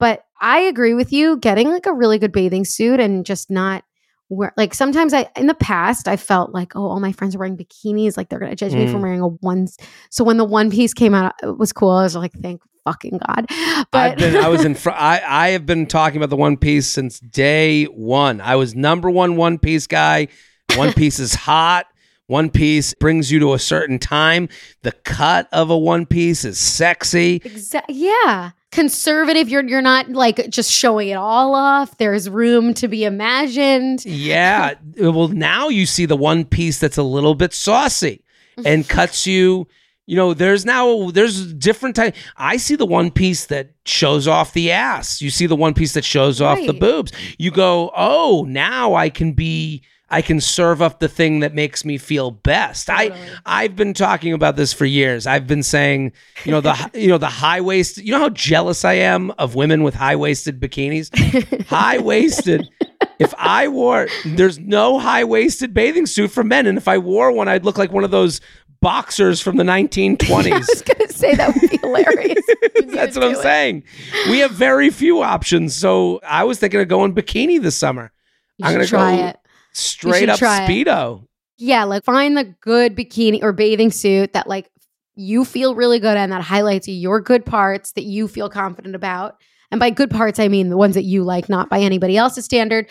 But 0.00 0.24
I 0.40 0.60
agree 0.60 0.94
with 0.94 1.12
you 1.12 1.36
getting 1.36 1.68
like 1.70 1.86
a 1.86 1.92
really 1.92 2.18
good 2.18 2.32
bathing 2.32 2.64
suit 2.64 2.98
and 2.98 3.24
just 3.24 3.50
not 3.50 3.84
where 4.28 4.52
like 4.56 4.74
sometimes 4.74 5.12
I 5.12 5.28
in 5.36 5.46
the 5.46 5.54
past 5.54 6.08
I 6.08 6.16
felt 6.16 6.52
like 6.54 6.74
oh 6.76 6.86
all 6.86 7.00
my 7.00 7.12
friends 7.12 7.34
are 7.34 7.38
wearing 7.38 7.56
bikinis 7.56 8.16
like 8.16 8.28
they're 8.28 8.38
gonna 8.38 8.56
judge 8.56 8.74
me 8.74 8.86
for 8.86 8.98
Mm. 8.98 9.02
wearing 9.02 9.20
a 9.20 9.28
one. 9.28 9.66
So 10.10 10.24
when 10.24 10.36
the 10.38 10.44
one 10.44 10.70
piece 10.70 10.94
came 10.94 11.14
out, 11.14 11.34
it 11.42 11.58
was 11.58 11.72
cool. 11.72 11.90
I 11.90 12.02
was 12.04 12.16
like, 12.16 12.32
thank 12.42 12.60
fucking 12.84 13.18
god. 13.26 13.46
I've 13.50 13.86
But 13.90 14.18
been, 14.18 14.36
I 14.36 14.48
was 14.48 14.64
in. 14.66 14.74
Fr- 14.74 14.90
I 14.90 15.22
I 15.26 15.48
have 15.50 15.66
been 15.66 15.86
talking 15.86 16.16
about 16.18 16.30
the 16.30 16.36
One 16.36 16.56
Piece 16.56 16.86
since 16.86 17.20
day 17.20 17.84
one. 17.84 18.40
I 18.40 18.56
was 18.56 18.74
number 18.74 19.10
one 19.10 19.36
One 19.36 19.58
Piece 19.58 19.86
guy. 19.86 20.28
One 20.76 20.92
Piece 20.94 21.18
is 21.18 21.34
hot. 21.34 21.86
One 22.26 22.48
Piece 22.50 22.94
brings 22.94 23.30
you 23.30 23.38
to 23.40 23.52
a 23.52 23.58
certain 23.58 23.98
time. 23.98 24.48
The 24.82 24.92
cut 24.92 25.46
of 25.52 25.68
a 25.68 25.76
One 25.78 26.06
Piece 26.06 26.44
is 26.46 26.58
sexy. 26.58 27.40
Exa- 27.40 27.84
yeah. 27.90 28.50
Conservative, 28.74 29.48
you're 29.48 29.62
you're 29.62 29.80
not 29.80 30.08
like 30.08 30.50
just 30.50 30.68
showing 30.68 31.08
it 31.08 31.14
all 31.14 31.54
off. 31.54 31.96
There's 31.98 32.28
room 32.28 32.74
to 32.74 32.88
be 32.88 33.04
imagined. 33.04 34.04
Yeah. 34.04 34.74
well, 34.98 35.28
now 35.28 35.68
you 35.68 35.86
see 35.86 36.06
the 36.06 36.16
One 36.16 36.44
Piece 36.44 36.80
that's 36.80 36.96
a 36.96 37.04
little 37.04 37.36
bit 37.36 37.52
saucy 37.52 38.24
and 38.64 38.88
cuts 38.88 39.28
you. 39.28 39.68
You 40.06 40.16
know, 40.16 40.34
there's 40.34 40.64
now 40.64 41.12
there's 41.12 41.54
different 41.54 41.94
type. 41.94 42.16
I 42.36 42.56
see 42.56 42.74
the 42.74 42.84
one 42.84 43.12
piece 43.12 43.46
that 43.46 43.70
shows 43.86 44.26
off 44.26 44.52
the 44.54 44.72
ass. 44.72 45.22
You 45.22 45.30
see 45.30 45.46
the 45.46 45.54
one 45.54 45.72
piece 45.74 45.94
that 45.94 46.04
shows 46.04 46.40
off 46.40 46.58
the 46.58 46.74
boobs. 46.74 47.12
You 47.38 47.52
go, 47.52 47.92
oh, 47.96 48.44
now 48.48 48.94
I 48.94 49.08
can 49.08 49.34
be. 49.34 49.82
I 50.10 50.22
can 50.22 50.40
serve 50.40 50.82
up 50.82 51.00
the 51.00 51.08
thing 51.08 51.40
that 51.40 51.54
makes 51.54 51.84
me 51.84 51.98
feel 51.98 52.30
best. 52.30 52.90
I 52.90 53.16
I've 53.46 53.74
been 53.74 53.94
talking 53.94 54.32
about 54.32 54.56
this 54.56 54.72
for 54.72 54.84
years. 54.84 55.26
I've 55.26 55.46
been 55.46 55.62
saying, 55.62 56.12
you 56.44 56.52
know, 56.52 56.60
the 56.60 56.90
you 56.94 57.08
know 57.08 57.18
the 57.18 57.26
high 57.26 57.60
waist. 57.60 57.98
You 57.98 58.12
know 58.12 58.18
how 58.18 58.28
jealous 58.28 58.84
I 58.84 58.94
am 58.94 59.30
of 59.32 59.54
women 59.54 59.82
with 59.82 59.94
high 59.94 60.16
waisted 60.16 60.60
bikinis. 60.60 61.66
high 61.66 61.98
waisted. 61.98 62.68
If 63.20 63.32
I 63.38 63.68
wore, 63.68 64.08
there's 64.24 64.58
no 64.58 64.98
high 64.98 65.22
waisted 65.22 65.72
bathing 65.72 66.06
suit 66.06 66.32
for 66.32 66.42
men, 66.42 66.66
and 66.66 66.76
if 66.76 66.88
I 66.88 66.98
wore 66.98 67.30
one, 67.30 67.48
I'd 67.48 67.64
look 67.64 67.78
like 67.78 67.92
one 67.92 68.02
of 68.02 68.10
those 68.10 68.40
boxers 68.80 69.40
from 69.40 69.56
the 69.56 69.62
1920s. 69.62 70.52
I 70.52 70.58
was 70.58 70.82
gonna 70.82 71.12
say 71.12 71.34
that 71.34 71.54
would 71.54 71.70
be 71.70 71.76
hilarious. 71.78 72.44
That's 72.86 73.16
what 73.16 73.24
I'm 73.24 73.36
saying. 73.36 73.84
We 74.28 74.40
have 74.40 74.50
very 74.50 74.90
few 74.90 75.22
options. 75.22 75.74
So 75.76 76.20
I 76.26 76.44
was 76.44 76.58
thinking 76.58 76.80
of 76.80 76.88
going 76.88 77.14
bikini 77.14 77.62
this 77.62 77.76
summer. 77.76 78.12
You 78.58 78.66
I'm 78.66 78.72
gonna 78.74 78.86
try 78.86 79.16
go 79.16 79.26
it. 79.28 79.38
Straight 79.74 80.28
up 80.28 80.38
try 80.38 80.64
it. 80.64 80.68
speedo. 80.68 81.26
Yeah, 81.56 81.84
like 81.84 82.04
find 82.04 82.36
the 82.36 82.44
good 82.44 82.96
bikini 82.96 83.42
or 83.42 83.52
bathing 83.52 83.90
suit 83.90 84.32
that 84.32 84.48
like 84.48 84.70
you 85.16 85.44
feel 85.44 85.74
really 85.74 86.00
good 86.00 86.16
in 86.16 86.30
that 86.30 86.42
highlights 86.42 86.88
your 86.88 87.20
good 87.20 87.46
parts 87.46 87.92
that 87.92 88.04
you 88.04 88.26
feel 88.26 88.48
confident 88.48 88.94
about. 88.96 89.36
And 89.70 89.78
by 89.78 89.90
good 89.90 90.10
parts, 90.10 90.38
I 90.38 90.48
mean 90.48 90.68
the 90.68 90.76
ones 90.76 90.94
that 90.94 91.04
you 91.04 91.22
like, 91.22 91.48
not 91.48 91.68
by 91.68 91.80
anybody 91.80 92.16
else's 92.16 92.44
standard. 92.44 92.90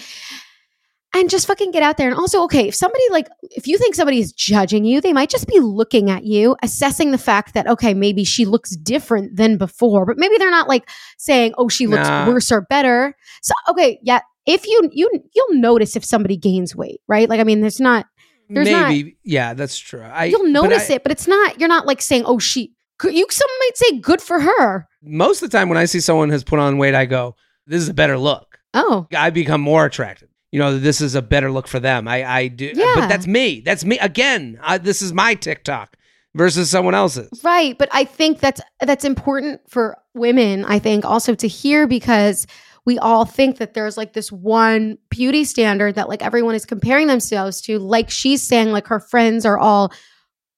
And 1.15 1.29
just 1.29 1.45
fucking 1.45 1.69
get 1.69 1.83
out 1.83 1.97
there. 1.97 2.09
And 2.09 2.17
also, 2.17 2.41
okay, 2.45 2.69
if 2.69 2.75
somebody 2.75 3.03
like, 3.11 3.27
if 3.51 3.67
you 3.67 3.77
think 3.77 3.93
somebody 3.93 4.17
is 4.19 4.33
judging 4.33 4.83
you, 4.83 4.99
they 4.99 5.13
might 5.13 5.29
just 5.29 5.47
be 5.47 5.59
looking 5.59 6.09
at 6.09 6.23
you, 6.23 6.55
assessing 6.63 7.11
the 7.11 7.19
fact 7.19 7.53
that, 7.53 7.67
okay, 7.67 7.93
maybe 7.93 8.23
she 8.23 8.45
looks 8.45 8.75
different 8.75 9.35
than 9.35 9.57
before, 9.57 10.07
but 10.07 10.17
maybe 10.17 10.39
they're 10.39 10.49
not 10.49 10.67
like 10.67 10.89
saying, 11.19 11.53
oh, 11.59 11.69
she 11.69 11.85
looks 11.85 12.07
Nah. 12.07 12.27
worse 12.27 12.51
or 12.51 12.61
better. 12.61 13.15
So, 13.43 13.53
okay, 13.69 13.99
yeah, 14.01 14.21
if 14.45 14.65
you, 14.67 14.89
you, 14.91 15.09
you'll 15.33 15.59
notice 15.59 15.95
if 15.95 16.03
somebody 16.05 16.37
gains 16.37 16.75
weight, 16.75 17.01
right? 17.07 17.29
Like, 17.29 17.39
I 17.39 17.43
mean, 17.43 17.61
there's 17.61 17.79
not, 17.79 18.05
There's 18.49 18.69
not- 18.69 18.89
Maybe, 18.89 19.17
yeah, 19.23 19.53
that's 19.53 19.77
true. 19.79 20.01
I, 20.01 20.25
you'll 20.25 20.43
but 20.43 20.49
notice 20.51 20.89
I- 20.89 20.95
it, 20.95 21.03
but 21.03 21.11
it's 21.11 21.27
not. 21.27 21.59
You're 21.59 21.69
not 21.69 21.85
like 21.87 22.01
saying, 22.01 22.23
"Oh, 22.25 22.39
she." 22.39 22.73
You 23.03 23.25
some 23.29 23.49
might 23.59 23.75
say, 23.77 23.97
"Good 23.99 24.21
for 24.21 24.39
her." 24.41 24.87
Most 25.01 25.41
of 25.41 25.49
the 25.49 25.57
time, 25.57 25.67
when 25.69 25.77
I 25.77 25.85
see 25.85 25.99
someone 25.99 26.29
has 26.29 26.43
put 26.43 26.59
on 26.59 26.77
weight, 26.77 26.93
I 26.95 27.05
go, 27.05 27.35
"This 27.67 27.81
is 27.81 27.89
a 27.89 27.93
better 27.93 28.17
look." 28.17 28.59
Oh, 28.73 29.07
I 29.15 29.29
become 29.29 29.61
more 29.61 29.85
attracted. 29.85 30.29
You 30.51 30.59
know, 30.59 30.77
this 30.77 31.01
is 31.01 31.15
a 31.15 31.21
better 31.21 31.51
look 31.51 31.67
for 31.67 31.79
them. 31.79 32.07
I, 32.07 32.23
I 32.23 32.47
do, 32.47 32.71
Yeah. 32.75 32.93
but 32.95 33.07
that's 33.07 33.25
me. 33.27 33.61
That's 33.61 33.83
me 33.85 33.97
again. 33.99 34.59
I, 34.61 34.77
this 34.77 35.01
is 35.01 35.11
my 35.13 35.33
TikTok 35.35 35.97
versus 36.35 36.69
someone 36.69 36.93
else's. 36.95 37.29
right. 37.43 37.75
But 37.77 37.89
I 37.91 38.03
think 38.05 38.39
that's 38.39 38.61
that's 38.81 39.03
important 39.05 39.61
for 39.69 39.97
women. 40.13 40.63
I 40.65 40.79
think 40.79 41.05
also 41.05 41.33
to 41.35 41.47
hear 41.47 41.87
because 41.87 42.45
we 42.85 42.99
all 42.99 43.25
think 43.25 43.57
that 43.59 43.73
there's 43.73 43.95
like 43.97 44.13
this 44.13 44.31
one 44.31 44.97
beauty 45.09 45.43
standard 45.45 45.95
that 45.95 46.09
like 46.09 46.21
everyone 46.21 46.55
is 46.55 46.65
comparing 46.65 47.07
themselves 47.07 47.61
to. 47.61 47.79
Like 47.79 48.09
she's 48.09 48.41
saying, 48.41 48.71
like 48.71 48.87
her 48.87 48.99
friends 48.99 49.45
are 49.45 49.57
all 49.57 49.91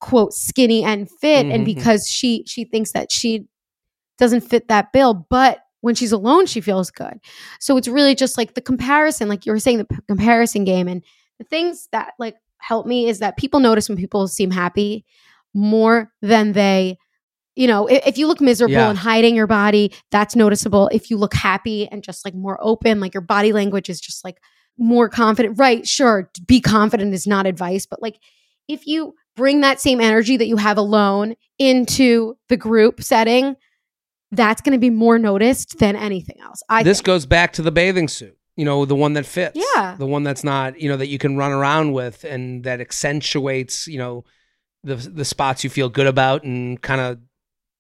quote 0.02 0.34
skinny 0.34 0.84
and 0.84 1.10
fit, 1.10 1.46
and 1.46 1.62
Mhm. 1.62 1.66
because 1.66 2.10
she 2.10 2.44
she 2.48 2.66
thinks 2.66 2.92
that 2.94 3.12
she 3.12 3.48
doesn't 4.18 4.42
fit 4.42 4.68
that 4.70 4.92
bill, 4.94 5.26
but 5.30 5.60
when 5.82 5.94
she's 5.96 6.12
alone, 6.12 6.46
she 6.48 6.62
feels 6.62 6.90
good. 6.90 7.20
So 7.60 7.78
it's 7.78 7.88
really 7.88 8.16
just 8.16 8.38
like 8.38 8.56
the 8.56 8.62
comparison, 8.62 9.28
like 9.28 9.46
you 9.46 9.52
were 9.52 9.60
saying, 9.60 9.78
the 9.80 9.86
p- 9.86 9.98
comparison 10.08 10.64
game. 10.64 10.88
And 10.88 11.04
the 11.38 11.44
things 11.44 11.88
that 11.92 12.14
like 12.18 12.36
help 12.58 12.88
me 12.88 13.08
is 13.08 13.20
that 13.20 13.38
people 13.38 13.60
notice 13.60 13.88
when 13.88 13.98
people 13.98 14.28
seem 14.28 14.50
happy 14.52 15.06
more 15.54 16.12
than 16.22 16.54
they, 16.54 16.98
you 17.56 17.68
know, 17.68 17.88
if, 17.88 18.06
if 18.08 18.18
you 18.18 18.28
look 18.28 18.42
miserable 18.42 18.74
Yeah. 18.74 18.90
and 18.90 18.98
hiding 18.98 19.36
your 19.36 19.48
body, 19.48 19.94
that's 20.12 20.36
noticeable. 20.36 20.90
If 20.94 21.10
you 21.10 21.18
look 21.18 21.34
happy 21.34 21.88
and 21.88 22.04
just 22.04 22.26
like 22.26 22.36
more 22.36 22.58
open, 22.62 23.00
like 23.00 23.14
your 23.14 23.22
body 23.22 23.54
language 23.54 23.90
is 23.90 24.00
just 24.02 24.24
like 24.26 24.38
more 24.78 25.08
confident, 25.10 25.58
right? 25.58 25.88
Sure, 25.88 26.30
be 26.48 26.60
confident 26.60 27.14
is 27.14 27.26
not 27.26 27.46
advice, 27.48 27.86
but 27.86 28.02
like 28.02 28.18
if 28.68 28.86
you 28.86 29.16
bring 29.36 29.62
that 29.62 29.80
same 29.80 30.02
energy 30.02 30.38
that 30.38 30.48
you 30.48 30.58
have 30.58 30.78
alone 30.78 31.36
into 31.60 32.36
the 32.50 32.58
group 32.58 33.02
setting, 33.02 33.56
that's 34.32 34.62
going 34.62 34.74
to 34.74 34.80
be 34.80 34.90
more 34.90 35.18
noticed 35.18 35.78
than 35.80 35.96
anything 35.96 36.38
else. 36.42 36.62
I 36.68 36.84
this 36.84 36.98
think. 36.98 37.06
goes 37.06 37.26
back 37.26 37.54
to 37.54 37.62
the 37.62 37.72
bathing 37.72 38.08
suit. 38.08 38.38
You 38.58 38.64
know, 38.66 38.86
the 38.86 38.96
one 38.96 39.14
that 39.14 39.26
fits. 39.26 39.58
Yeah. 39.76 39.96
The 40.00 40.06
one 40.06 40.24
that's 40.24 40.44
not, 40.44 40.80
you 40.80 40.88
know, 40.90 40.96
that 40.98 41.08
you 41.08 41.18
can 41.18 41.36
run 41.38 41.52
around 41.52 41.92
with 41.92 42.24
and 42.24 42.64
that 42.64 42.80
accentuates, 42.82 43.86
you 43.88 43.98
know, 43.98 44.24
the 44.84 44.96
the 44.96 45.26
spots 45.26 45.64
you 45.64 45.70
feel 45.70 45.90
good 45.90 46.08
about 46.08 46.44
and 46.44 46.82
kind 46.82 47.02
of 47.02 47.20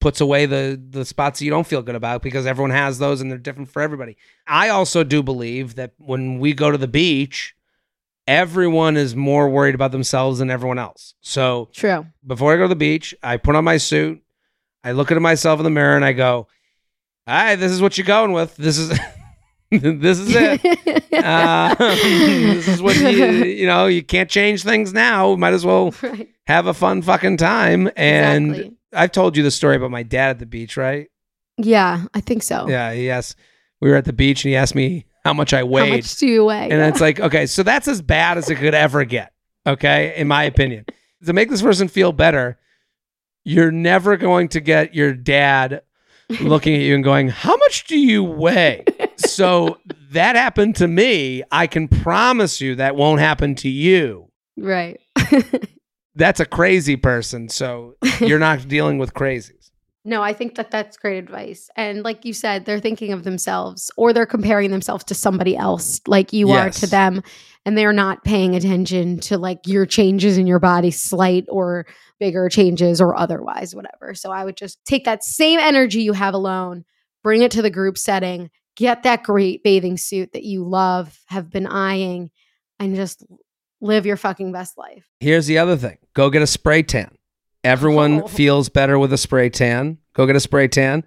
puts 0.05 0.21
away 0.21 0.45
the 0.45 0.79
the 0.91 1.03
spots 1.03 1.41
you 1.41 1.49
don't 1.49 1.65
feel 1.65 1.81
good 1.81 1.95
about 1.95 2.21
because 2.21 2.45
everyone 2.45 2.69
has 2.69 2.99
those 2.99 3.21
and 3.21 3.31
they're 3.31 3.39
different 3.39 3.71
for 3.71 3.81
everybody. 3.81 4.15
I 4.45 4.69
also 4.69 5.03
do 5.03 5.23
believe 5.23 5.73
that 5.77 5.93
when 5.97 6.37
we 6.37 6.53
go 6.53 6.69
to 6.69 6.77
the 6.77 6.87
beach, 6.87 7.55
everyone 8.27 8.97
is 8.97 9.15
more 9.15 9.49
worried 9.49 9.73
about 9.73 9.91
themselves 9.91 10.37
than 10.37 10.51
everyone 10.51 10.77
else. 10.77 11.15
So 11.21 11.69
True. 11.73 12.05
before 12.23 12.53
I 12.53 12.57
go 12.57 12.65
to 12.65 12.67
the 12.67 12.75
beach, 12.75 13.15
I 13.23 13.37
put 13.37 13.55
on 13.55 13.63
my 13.63 13.77
suit, 13.77 14.21
I 14.83 14.91
look 14.91 15.11
at 15.11 15.19
myself 15.19 15.59
in 15.59 15.63
the 15.63 15.71
mirror, 15.71 15.95
and 15.95 16.05
I 16.05 16.13
go, 16.13 16.47
"All 17.25 17.35
right, 17.35 17.55
this 17.55 17.71
is 17.71 17.81
what 17.81 17.97
you're 17.97 18.05
going 18.05 18.31
with. 18.31 18.55
This 18.57 18.77
is 18.77 18.89
this 19.71 20.19
is 20.19 20.35
it. 20.35 21.13
Uh, 21.13 21.73
this 21.79 22.67
is 22.67 22.79
what 22.79 22.95
you 22.95 23.25
you 23.43 23.65
know. 23.65 23.87
You 23.87 24.03
can't 24.03 24.29
change 24.29 24.61
things 24.61 24.93
now. 24.93 25.35
Might 25.35 25.55
as 25.55 25.65
well 25.65 25.95
right. 26.03 26.29
have 26.45 26.67
a 26.67 26.75
fun 26.75 27.01
fucking 27.01 27.37
time." 27.37 27.89
And 27.95 28.51
Exactly. 28.51 28.77
I've 28.95 29.11
told 29.11 29.37
you 29.37 29.43
the 29.43 29.51
story 29.51 29.75
about 29.75 29.91
my 29.91 30.03
dad 30.03 30.29
at 30.31 30.39
the 30.39 30.45
beach, 30.45 30.77
right? 30.77 31.07
Yeah, 31.57 32.05
I 32.13 32.21
think 32.21 32.43
so. 32.43 32.67
Yeah. 32.67 32.91
yes. 32.91 33.35
We 33.81 33.89
were 33.89 33.95
at 33.95 34.05
the 34.05 34.13
beach, 34.13 34.43
and 34.45 34.49
he 34.49 34.55
asked 34.55 34.75
me 34.75 35.05
how 35.23 35.33
much 35.33 35.53
I 35.53 35.63
weighed. 35.63 35.89
How 35.89 35.95
much 35.97 36.15
do 36.17 36.27
you 36.27 36.45
weigh? 36.45 36.69
And 36.69 36.81
it's 36.81 37.01
like, 37.07 37.19
okay, 37.19 37.45
so 37.45 37.63
that's 37.63 37.87
as 37.87 38.01
bad 38.01 38.37
as 38.37 38.49
it 38.49 38.55
could 38.55 38.73
ever 38.73 39.05
get. 39.05 39.33
Okay, 39.67 40.13
in 40.15 40.27
my 40.27 40.43
opinion. 40.43 40.85
To 41.25 41.33
make 41.33 41.49
this 41.49 41.61
person 41.61 41.87
feel 41.87 42.11
better, 42.11 42.59
you're 43.43 43.71
never 43.71 44.17
going 44.17 44.49
to 44.49 44.59
get 44.59 44.93
your 44.93 45.13
dad 45.13 45.81
looking 46.41 46.75
at 46.75 46.81
you 46.81 46.95
and 46.95 47.03
going, 47.03 47.29
How 47.29 47.55
much 47.57 47.85
do 47.85 47.97
you 47.97 48.23
weigh? 48.23 48.83
so 49.17 49.77
that 50.11 50.35
happened 50.35 50.75
to 50.77 50.87
me. 50.87 51.43
I 51.51 51.67
can 51.67 51.87
promise 51.87 52.61
you 52.61 52.75
that 52.75 52.95
won't 52.95 53.19
happen 53.19 53.55
to 53.55 53.69
you. 53.69 54.31
right. 54.57 54.99
That's 56.15 56.39
a 56.39 56.45
crazy 56.45 56.95
person. 56.95 57.49
So 57.49 57.95
you're 58.19 58.39
not 58.39 58.67
dealing 58.67 58.97
with 58.97 59.13
crazies. 59.13 59.71
No, 60.07 60.21
I 60.21 60.33
think 60.33 60.53
that 60.55 60.69
that's 60.69 60.97
great 60.97 61.17
advice. 61.17 61.67
And 61.75 62.03
like 62.03 62.25
you 62.25 62.33
said, 62.33 62.65
they're 62.65 62.79
thinking 62.79 63.11
of 63.11 63.23
themselves 63.23 63.89
or 63.97 64.13
they're 64.13 64.27
comparing 64.27 64.69
themselves 64.69 65.03
to 65.05 65.15
somebody 65.15 65.57
else 65.57 65.99
like 66.05 66.31
you 66.31 66.51
are 66.51 66.69
to 66.69 66.85
them. 66.85 67.23
And 67.65 67.75
they're 67.75 67.91
not 67.91 68.23
paying 68.23 68.55
attention 68.55 69.19
to 69.21 69.39
like 69.39 69.65
your 69.65 69.87
changes 69.87 70.37
in 70.37 70.45
your 70.45 70.59
body, 70.59 70.91
slight 70.91 71.45
or 71.49 71.87
bigger 72.19 72.47
changes 72.49 73.01
or 73.01 73.17
otherwise, 73.17 73.73
whatever. 73.73 74.13
So 74.13 74.31
I 74.31 74.45
would 74.45 74.55
just 74.55 74.77
take 74.85 75.05
that 75.05 75.23
same 75.23 75.59
energy 75.59 76.03
you 76.03 76.13
have 76.13 76.35
alone, 76.35 76.85
bring 77.23 77.41
it 77.41 77.49
to 77.51 77.63
the 77.63 77.71
group 77.71 77.97
setting, 77.97 78.51
get 78.75 79.01
that 79.03 79.23
great 79.23 79.63
bathing 79.63 79.97
suit 79.97 80.33
that 80.33 80.43
you 80.43 80.63
love, 80.63 81.19
have 81.25 81.49
been 81.49 81.65
eyeing, 81.65 82.29
and 82.79 82.95
just 82.95 83.25
live 83.85 84.05
your 84.05 84.17
fucking 84.17 84.51
best 84.51 84.77
life. 84.77 85.09
Here's 85.19 85.47
the 85.47 85.57
other 85.57 85.77
thing 85.77 85.97
go 86.13 86.29
get 86.29 86.41
a 86.41 86.47
spray 86.47 86.83
tan. 86.83 87.15
Everyone 87.63 88.21
Oh. 88.23 88.27
feels 88.39 88.69
better 88.69 88.99
with 88.99 89.11
a 89.13 89.17
spray 89.17 89.49
tan. 89.49 89.97
Go 90.13 90.25
get 90.25 90.35
a 90.35 90.39
spray 90.39 90.67
tan. 90.67 91.03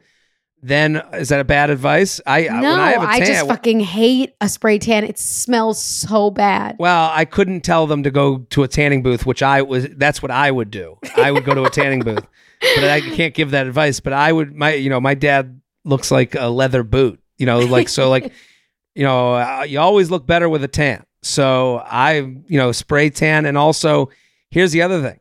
Then 0.61 0.97
is 1.15 1.29
that 1.29 1.39
a 1.39 1.45
bad 1.45 1.71
advice? 1.71 2.21
I 2.27 2.43
no, 2.43 2.55
when 2.55 2.65
I 2.81 2.91
have 2.91 3.03
a 3.05 3.07
tan, 3.19 3.27
just 3.27 3.47
fucking 3.47 3.79
hate 3.79 4.35
a 4.41 4.49
spray 4.49 4.79
tan. 4.81 5.05
It 5.05 5.17
smells 5.17 5.81
so 5.81 6.31
bad. 6.33 6.75
well, 6.81 7.13
I 7.15 7.27
couldn't 7.27 7.61
tell 7.61 7.87
them 7.87 8.03
to 8.03 8.11
go 8.11 8.39
to 8.51 8.65
a 8.65 8.69
tanning 8.69 9.05
booth, 9.05 9.25
which 9.25 9.41
I 9.41 9.63
was. 9.63 9.87
That's 9.97 10.21
what 10.21 10.33
I 10.33 10.51
would 10.51 10.73
do. 10.73 10.99
I 11.17 11.31
would 11.31 11.45
go 11.45 11.55
to 11.55 11.63
a 11.63 11.71
tanning 11.71 12.01
booth, 12.01 12.27
but 12.61 12.85
I 12.85 13.01
can't 13.01 13.35
give 13.35 13.53
that 13.53 13.69
advice. 13.69 14.01
But 14.01 14.15
I 14.15 14.33
would. 14.33 14.53
My 14.53 14.75
you 14.75 14.91
know 14.91 15.01
my 15.01 15.15
dad 15.15 15.61
looks 15.85 16.11
like 16.11 16.35
a 16.35 16.49
leather 16.49 16.83
boot. 16.83 17.21
You 17.37 17.47
know, 17.47 17.61
like 17.61 17.89
so 17.89 18.11
like 18.11 18.33
you 18.97 19.05
know 19.05 19.35
uh, 19.37 19.63
you 19.63 19.79
always 19.79 20.11
look 20.11 20.27
better 20.27 20.49
with 20.49 20.65
a 20.65 20.69
tan. 20.69 21.05
So 21.23 21.79
I, 21.85 22.15
you 22.47 22.59
know, 22.59 22.73
spray 22.73 23.11
tan. 23.11 23.47
And 23.47 23.59
also, 23.59 24.11
here's 24.51 24.73
the 24.73 24.83
other 24.83 25.03
thing 25.03 25.21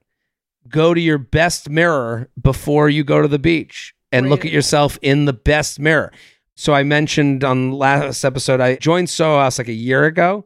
go 0.68 0.94
to 0.94 1.00
your 1.00 1.18
best 1.18 1.70
mirror 1.70 2.30
before 2.42 2.90
you 2.90 3.04
go 3.04 3.22
to 3.22 3.28
the 3.28 3.40
beach 3.40 3.94
and 4.12 4.30
look 4.30 4.44
at 4.46 4.52
yourself 4.52 5.00
in 5.02 5.26
the 5.26 5.34
best 5.34 5.80
mirror. 5.80 6.12
So 6.56 6.74
I 6.74 6.84
mentioned 6.84 7.44
on 7.44 7.72
last 7.72 8.24
episode, 8.26 8.60
I 8.60 8.76
joined 8.76 9.10
Soho 9.10 9.40
House 9.40 9.58
like 9.60 9.68
a 9.68 9.74
year 9.74 10.06
ago. 10.06 10.46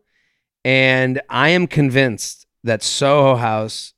And 0.63 1.21
I 1.29 1.49
am 1.49 1.65
convinced 1.65 2.45
that 2.63 2.83
Soho 2.83 3.35
House 3.35 3.93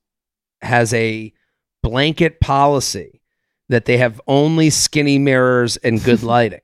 has 0.62 0.94
a 0.94 1.34
blanket 1.82 2.40
policy 2.40 3.22
that 3.68 3.86
they 3.86 3.98
have 3.98 4.22
only 4.28 4.70
skinny 4.70 5.18
mirrors 5.18 5.76
and 5.78 6.02
good 6.02 6.24
lighting. 6.34 6.62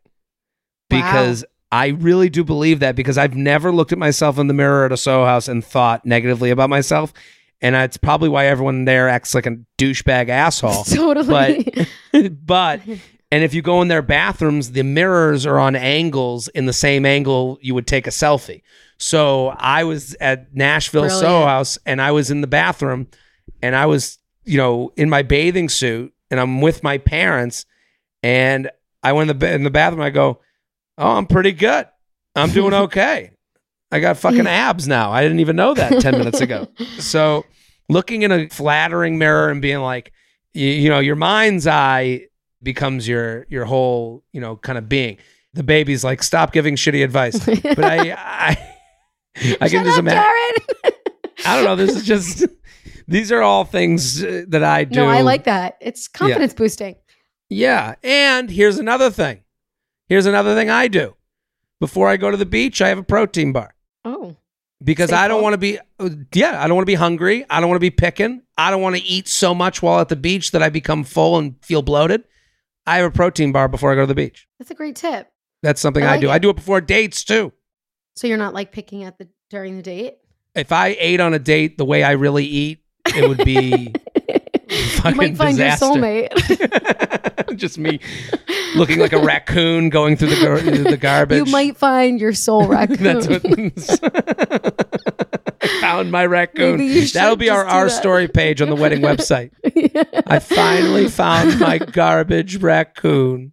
because 0.90 1.44
I 1.72 1.90
really 1.90 2.30
do 2.30 2.44
believe 2.44 2.80
that 2.80 2.96
because 2.96 3.18
I've 3.18 3.36
never 3.36 3.72
looked 3.72 3.92
at 3.92 3.98
myself 3.98 4.40
in 4.40 4.48
the 4.48 4.54
mirror 4.54 4.86
at 4.86 4.92
a 4.92 4.98
Soho 4.98 5.26
House 5.26 5.48
and 5.48 5.64
thought 5.64 6.06
negatively 6.06 6.50
about 6.50 6.70
myself. 6.70 7.14
And 7.62 7.76
it's 7.76 7.98
probably 7.98 8.30
why 8.30 8.48
everyone 8.48 8.86
there 8.86 9.10
acts 9.10 9.36
like 9.36 9.46
a 9.46 9.58
douchebag 9.78 10.30
asshole. 10.30 10.84
Totally. 10.86 11.72
But, 12.12 12.46
but, 12.46 12.82
and 13.32 13.44
if 13.44 13.54
you 13.54 13.62
go 13.62 13.82
in 13.82 13.88
their 13.90 14.02
bathrooms, 14.02 14.72
the 14.72 14.84
mirrors 14.84 15.46
are 15.46 15.60
on 15.60 15.76
angles 15.76 16.48
in 16.50 16.66
the 16.66 16.74
same 16.74 17.06
angle 17.06 17.60
you 17.62 17.76
would 17.76 17.86
take 17.86 18.08
a 18.08 18.12
selfie. 18.12 18.64
So 18.98 19.50
I 19.50 19.84
was 19.84 20.16
at 20.20 20.56
Nashville 20.56 21.10
Soho 21.10 21.46
House 21.46 21.78
and 21.86 22.02
I 22.02 22.12
was 22.12 22.32
in 22.32 22.42
the 22.42 22.48
bathroom 22.48 23.08
and 23.62 23.76
I 23.76 23.86
was, 23.86 24.18
you 24.44 24.58
know, 24.58 24.92
in 24.96 25.10
my 25.10 25.22
bathing 25.22 25.70
suit 25.70 26.14
and 26.32 26.40
I'm 26.40 26.62
with 26.62 26.84
my 26.84 26.98
parents 26.98 27.66
and 28.24 28.70
I 29.04 29.14
went 29.14 29.30
in 29.30 29.40
the, 29.40 29.54
in 29.54 29.64
the 29.64 29.70
bathroom. 29.70 30.02
I 30.02 30.10
go, 30.10 30.42
Oh, 31.00 31.12
I'm 31.12 31.26
pretty 31.26 31.54
good. 31.54 31.88
I'm 32.36 32.50
doing 32.52 32.74
okay. 32.86 33.32
I 33.92 34.00
got 34.00 34.18
fucking 34.18 34.46
abs 34.46 34.88
now. 34.88 35.12
I 35.12 35.24
didn't 35.24 35.40
even 35.40 35.56
know 35.56 35.74
that 35.74 36.00
10 36.02 36.18
minutes 36.18 36.42
ago. 36.42 36.68
So 37.00 37.46
looking 37.88 38.22
in 38.22 38.32
a 38.32 38.50
flattering 38.50 39.18
mirror 39.18 39.50
and 39.50 39.62
being 39.62 39.80
like, 39.80 40.12
you, 40.54 40.68
you 40.68 40.90
know, 40.90 41.00
your 41.00 41.16
mind's 41.16 41.66
eye 41.66 42.28
becomes 42.62 43.08
your 43.08 43.48
your 43.50 43.66
whole, 43.66 44.24
you 44.34 44.42
know, 44.42 44.58
kind 44.58 44.78
of 44.78 44.88
being. 44.90 45.18
The 45.54 45.64
baby's 45.64 46.04
like, 46.04 46.22
stop 46.22 46.52
giving 46.52 46.76
shitty 46.76 47.04
advice. 47.04 47.40
But 47.64 47.86
I 47.86 48.12
I 48.12 49.58
I 49.62 49.70
can 49.70 49.86
just 49.86 49.98
imagine. 49.98 50.66
I 51.46 51.56
don't 51.56 51.64
know. 51.64 51.76
This 51.76 51.96
is 51.96 52.06
just 52.06 52.46
these 53.08 53.32
are 53.32 53.42
all 53.42 53.64
things 53.64 54.24
uh, 54.24 54.44
that 54.50 54.64
I 54.64 54.84
do. 54.84 55.00
No, 55.00 55.08
I 55.08 55.22
like 55.22 55.46
that. 55.46 55.78
It's 55.82 56.08
confidence 56.08 56.54
boosting. 56.54 56.96
Yeah. 57.50 57.96
And 58.04 58.50
here's 58.52 58.78
another 58.78 59.10
thing. 59.10 59.42
Here's 60.10 60.26
another 60.26 60.56
thing 60.56 60.70
I 60.70 60.88
do. 60.88 61.16
Before 61.80 62.10
I 62.10 62.18
go 62.18 62.30
to 62.30 62.36
the 62.38 62.46
beach, 62.46 62.82
I 62.82 62.90
have 62.90 62.98
a 62.98 63.04
protein 63.04 63.54
bar 63.54 63.74
Oh. 64.04 64.36
because 64.84 65.14
I 65.14 65.28
don't 65.30 65.42
want 65.42 65.54
to 65.54 65.58
be, 65.58 65.78
yeah, 66.34 66.62
I 66.62 66.68
don't 66.68 66.76
want 66.76 66.84
to 66.86 66.92
be 66.92 66.96
hungry. 66.96 67.46
I 67.50 67.60
don't 67.62 67.70
want 67.70 67.78
to 67.78 67.82
be 67.82 67.92
picking. 67.92 68.42
I 68.58 68.70
don't 68.72 68.82
want 68.82 68.98
to 68.98 69.02
eat 69.04 69.28
so 69.30 69.56
much 69.56 69.82
while 69.82 70.02
at 70.02 70.10
the 70.10 70.18
beach 70.18 70.52
that 70.52 70.62
I 70.62 70.70
become 70.70 71.04
full 71.06 71.38
and 71.38 71.56
feel 71.64 71.82
bloated. 71.82 72.24
I 72.86 72.98
have 72.98 73.06
a 73.06 73.16
protein 73.16 73.52
bar 73.54 73.68
before 73.70 73.92
I 73.92 73.96
go 73.96 74.02
to 74.02 74.08
the 74.08 74.16
beach. 74.16 74.48
That's 74.58 74.72
a 74.72 74.76
great 74.76 74.96
tip. 74.98 75.32
That's 75.64 75.80
something 75.80 76.04
I 76.04 76.16
I, 76.16 76.20
do. 76.20 76.28
it. 76.30 76.32
I 76.32 76.40
do 76.40 76.50
it 76.50 76.56
before 76.58 76.82
dates 76.82 77.24
too. 77.24 77.54
So 78.16 78.28
you're 78.28 78.38
not 78.38 78.54
like 78.54 78.72
picking 78.74 79.04
at 79.04 79.18
the 79.20 79.30
during 79.50 79.78
the 79.78 79.84
date? 79.84 80.18
If 80.56 80.72
I 80.72 80.98
ate 81.00 81.20
on 81.22 81.34
a 81.34 81.40
date 81.40 81.78
the 81.78 81.86
way 81.86 82.04
I 82.04 82.12
really 82.12 82.46
eat, 82.46 82.80
it 83.16 83.28
would 83.30 83.44
be 83.46 83.94
You 84.70 85.16
might 85.16 85.38
find 85.38 85.58
disaster. 85.58 85.86
your 85.86 85.96
soulmate. 85.96 87.56
Just 87.56 87.78
me 87.78 88.00
looking 88.76 89.00
like 89.00 89.14
a 89.14 89.20
raccoon 89.24 89.90
going 89.90 90.16
through 90.18 90.30
the 90.30 90.42
gar- 90.42 90.60
the 90.60 90.98
garbage. 91.02 91.38
you 91.46 91.52
might 91.52 91.78
find 91.78 92.20
your 92.20 92.34
soul 92.34 92.68
raccoon. 92.68 93.04
That's 93.04 93.28
what 93.28 94.90
I 95.62 95.68
found 95.82 96.12
my 96.12 96.26
raccoon. 96.26 97.06
That'll 97.14 97.36
be 97.36 97.50
our 97.50 97.66
our 97.66 97.86
that. 97.86 97.92
story 97.92 98.28
page 98.28 98.62
on 98.62 98.70
the 98.70 98.76
wedding 98.76 99.02
website. 99.02 99.52
I 100.28 100.40
finally 100.40 101.08
found 101.10 101.60
my 101.60 101.78
garbage 101.80 102.58
raccoon. 102.58 103.52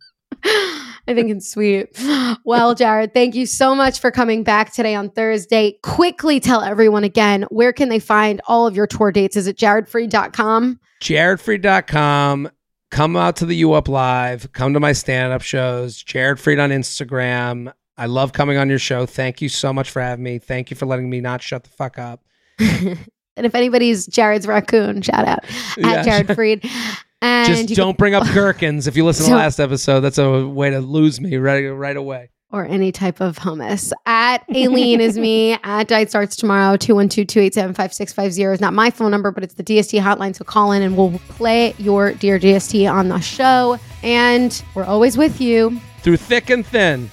I 1.08 1.14
think 1.14 1.30
it's 1.30 1.48
sweet. 1.50 1.96
Well, 2.44 2.74
Jared, 2.74 3.14
thank 3.14 3.36
you 3.36 3.46
so 3.46 3.74
much 3.76 4.00
for 4.00 4.10
coming 4.10 4.42
back 4.42 4.72
today 4.72 4.94
on 4.96 5.10
Thursday. 5.10 5.78
Quickly 5.82 6.40
tell 6.40 6.62
everyone 6.62 7.04
again 7.04 7.44
where 7.50 7.72
can 7.72 7.88
they 7.88 8.00
find 8.00 8.40
all 8.48 8.66
of 8.66 8.74
your 8.74 8.88
tour 8.88 9.12
dates? 9.12 9.36
Is 9.36 9.46
it 9.46 9.56
jaredfree.com? 9.56 10.80
jaredfreid.com. 11.00 12.50
Come 12.91 13.16
out 13.16 13.37
to 13.37 13.47
the 13.47 13.57
U 13.57 13.72
Up 13.72 13.89
Live. 13.89 14.53
Come 14.53 14.72
to 14.74 14.80
my 14.80 14.93
stand 14.93 15.32
up 15.32 15.43
shows. 15.43 16.03
Jared 16.03 16.39
Freid 16.39 16.62
on 16.62 16.70
Instagram. 16.70 17.72
I 17.99 18.07
love 18.07 18.32
coming 18.32 18.59
on 18.59 18.68
your 18.68 18.78
show. 18.78 19.07
Thank 19.07 19.41
you 19.43 19.49
so 19.49 19.72
much 19.72 19.91
for 19.91 20.01
having 20.03 20.22
me. 20.22 20.39
Thank 20.39 20.70
you 20.70 20.76
for 20.76 20.87
letting 20.87 21.09
me 21.11 21.20
not 21.20 21.43
shut 21.43 21.64
the 21.64 21.70
fuck 21.70 21.99
up. 21.99 22.22
And 23.39 23.45
if 23.45 23.55
anybody's 23.55 24.07
Jared's 24.07 24.47
raccoon, 24.47 25.03
shout 25.03 25.28
out 25.28 25.41
Yeah. 25.76 25.91
at 25.97 26.05
Jared 26.07 26.28
Freid. 26.28 26.64
And 27.22 27.66
Just 27.68 27.74
don't 27.78 27.97
bring 27.99 28.14
up 28.14 28.24
gherkins. 28.34 28.87
If 28.87 28.97
you 28.97 29.05
listen 29.05 29.24
to 29.26 29.30
the 29.32 29.37
last 29.37 29.59
episode, 29.59 30.01
that's 30.01 30.16
a 30.18 30.47
way 30.47 30.70
to 30.70 30.80
lose 30.80 31.18
me 31.20 31.37
right, 31.37 31.66
right 31.68 31.97
away. 31.97 32.30
Or 32.53 32.64
any 32.64 32.92
type 32.92 33.20
of 33.20 33.38
hummus. 33.38 33.92
At 34.07 34.47
Aleen 34.49 35.01
is 35.01 35.18
me. 35.18 35.59
At 35.64 35.88
Diet 35.88 36.11
Starts 36.11 36.36
Tomorrow. 36.36 36.76
212-287-5650 36.76 38.55
is 38.55 38.61
not 38.61 38.72
my 38.72 38.90
phone 38.90 39.11
number, 39.11 39.30
but 39.32 39.42
it's 39.42 39.55
the 39.55 39.64
DST 39.64 40.01
hotline. 40.01 40.34
So 40.34 40.44
call 40.44 40.72
in 40.72 40.82
and 40.82 40.97
we'll 40.97 41.18
play 41.28 41.74
your 41.78 42.12
Dear 42.12 42.38
DST 42.38 42.90
on 42.90 43.09
the 43.09 43.20
show. 43.20 43.78
And 44.03 44.62
we're 44.74 44.84
always 44.84 45.18
with 45.18 45.40
you. 45.40 45.80
Through 46.03 46.18
thick 46.18 46.49
and 46.51 46.64
thin. 46.64 47.11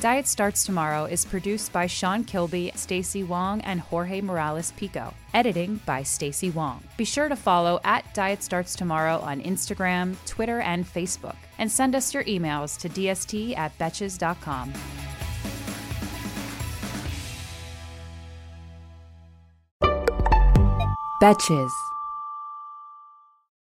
Diet 0.00 0.26
Starts 0.26 0.64
Tomorrow 0.66 1.06
is 1.06 1.24
produced 1.24 1.72
by 1.72 1.86
Sean 1.86 2.22
Kilby, 2.22 2.70
Stacy 2.74 3.24
Wong, 3.24 3.62
and 3.62 3.80
Jorge 3.80 4.20
Morales 4.20 4.72
Pico. 4.76 5.14
Editing 5.32 5.80
by 5.86 6.02
Stacy 6.02 6.50
Wong. 6.50 6.82
Be 6.98 7.04
sure 7.06 7.30
to 7.30 7.36
follow 7.36 7.80
at 7.82 8.12
Diet 8.12 8.42
Starts 8.42 8.76
Tomorrow 8.76 9.20
on 9.20 9.40
Instagram, 9.40 10.14
Twitter, 10.26 10.60
and 10.60 10.86
Facebook. 10.86 11.36
And 11.58 11.72
send 11.72 11.94
us 11.94 12.12
your 12.12 12.24
emails 12.24 12.78
to 12.80 12.90
dst 12.90 13.56
at 13.56 13.76
betches.com. 13.78 14.74
Betches. 21.22 21.85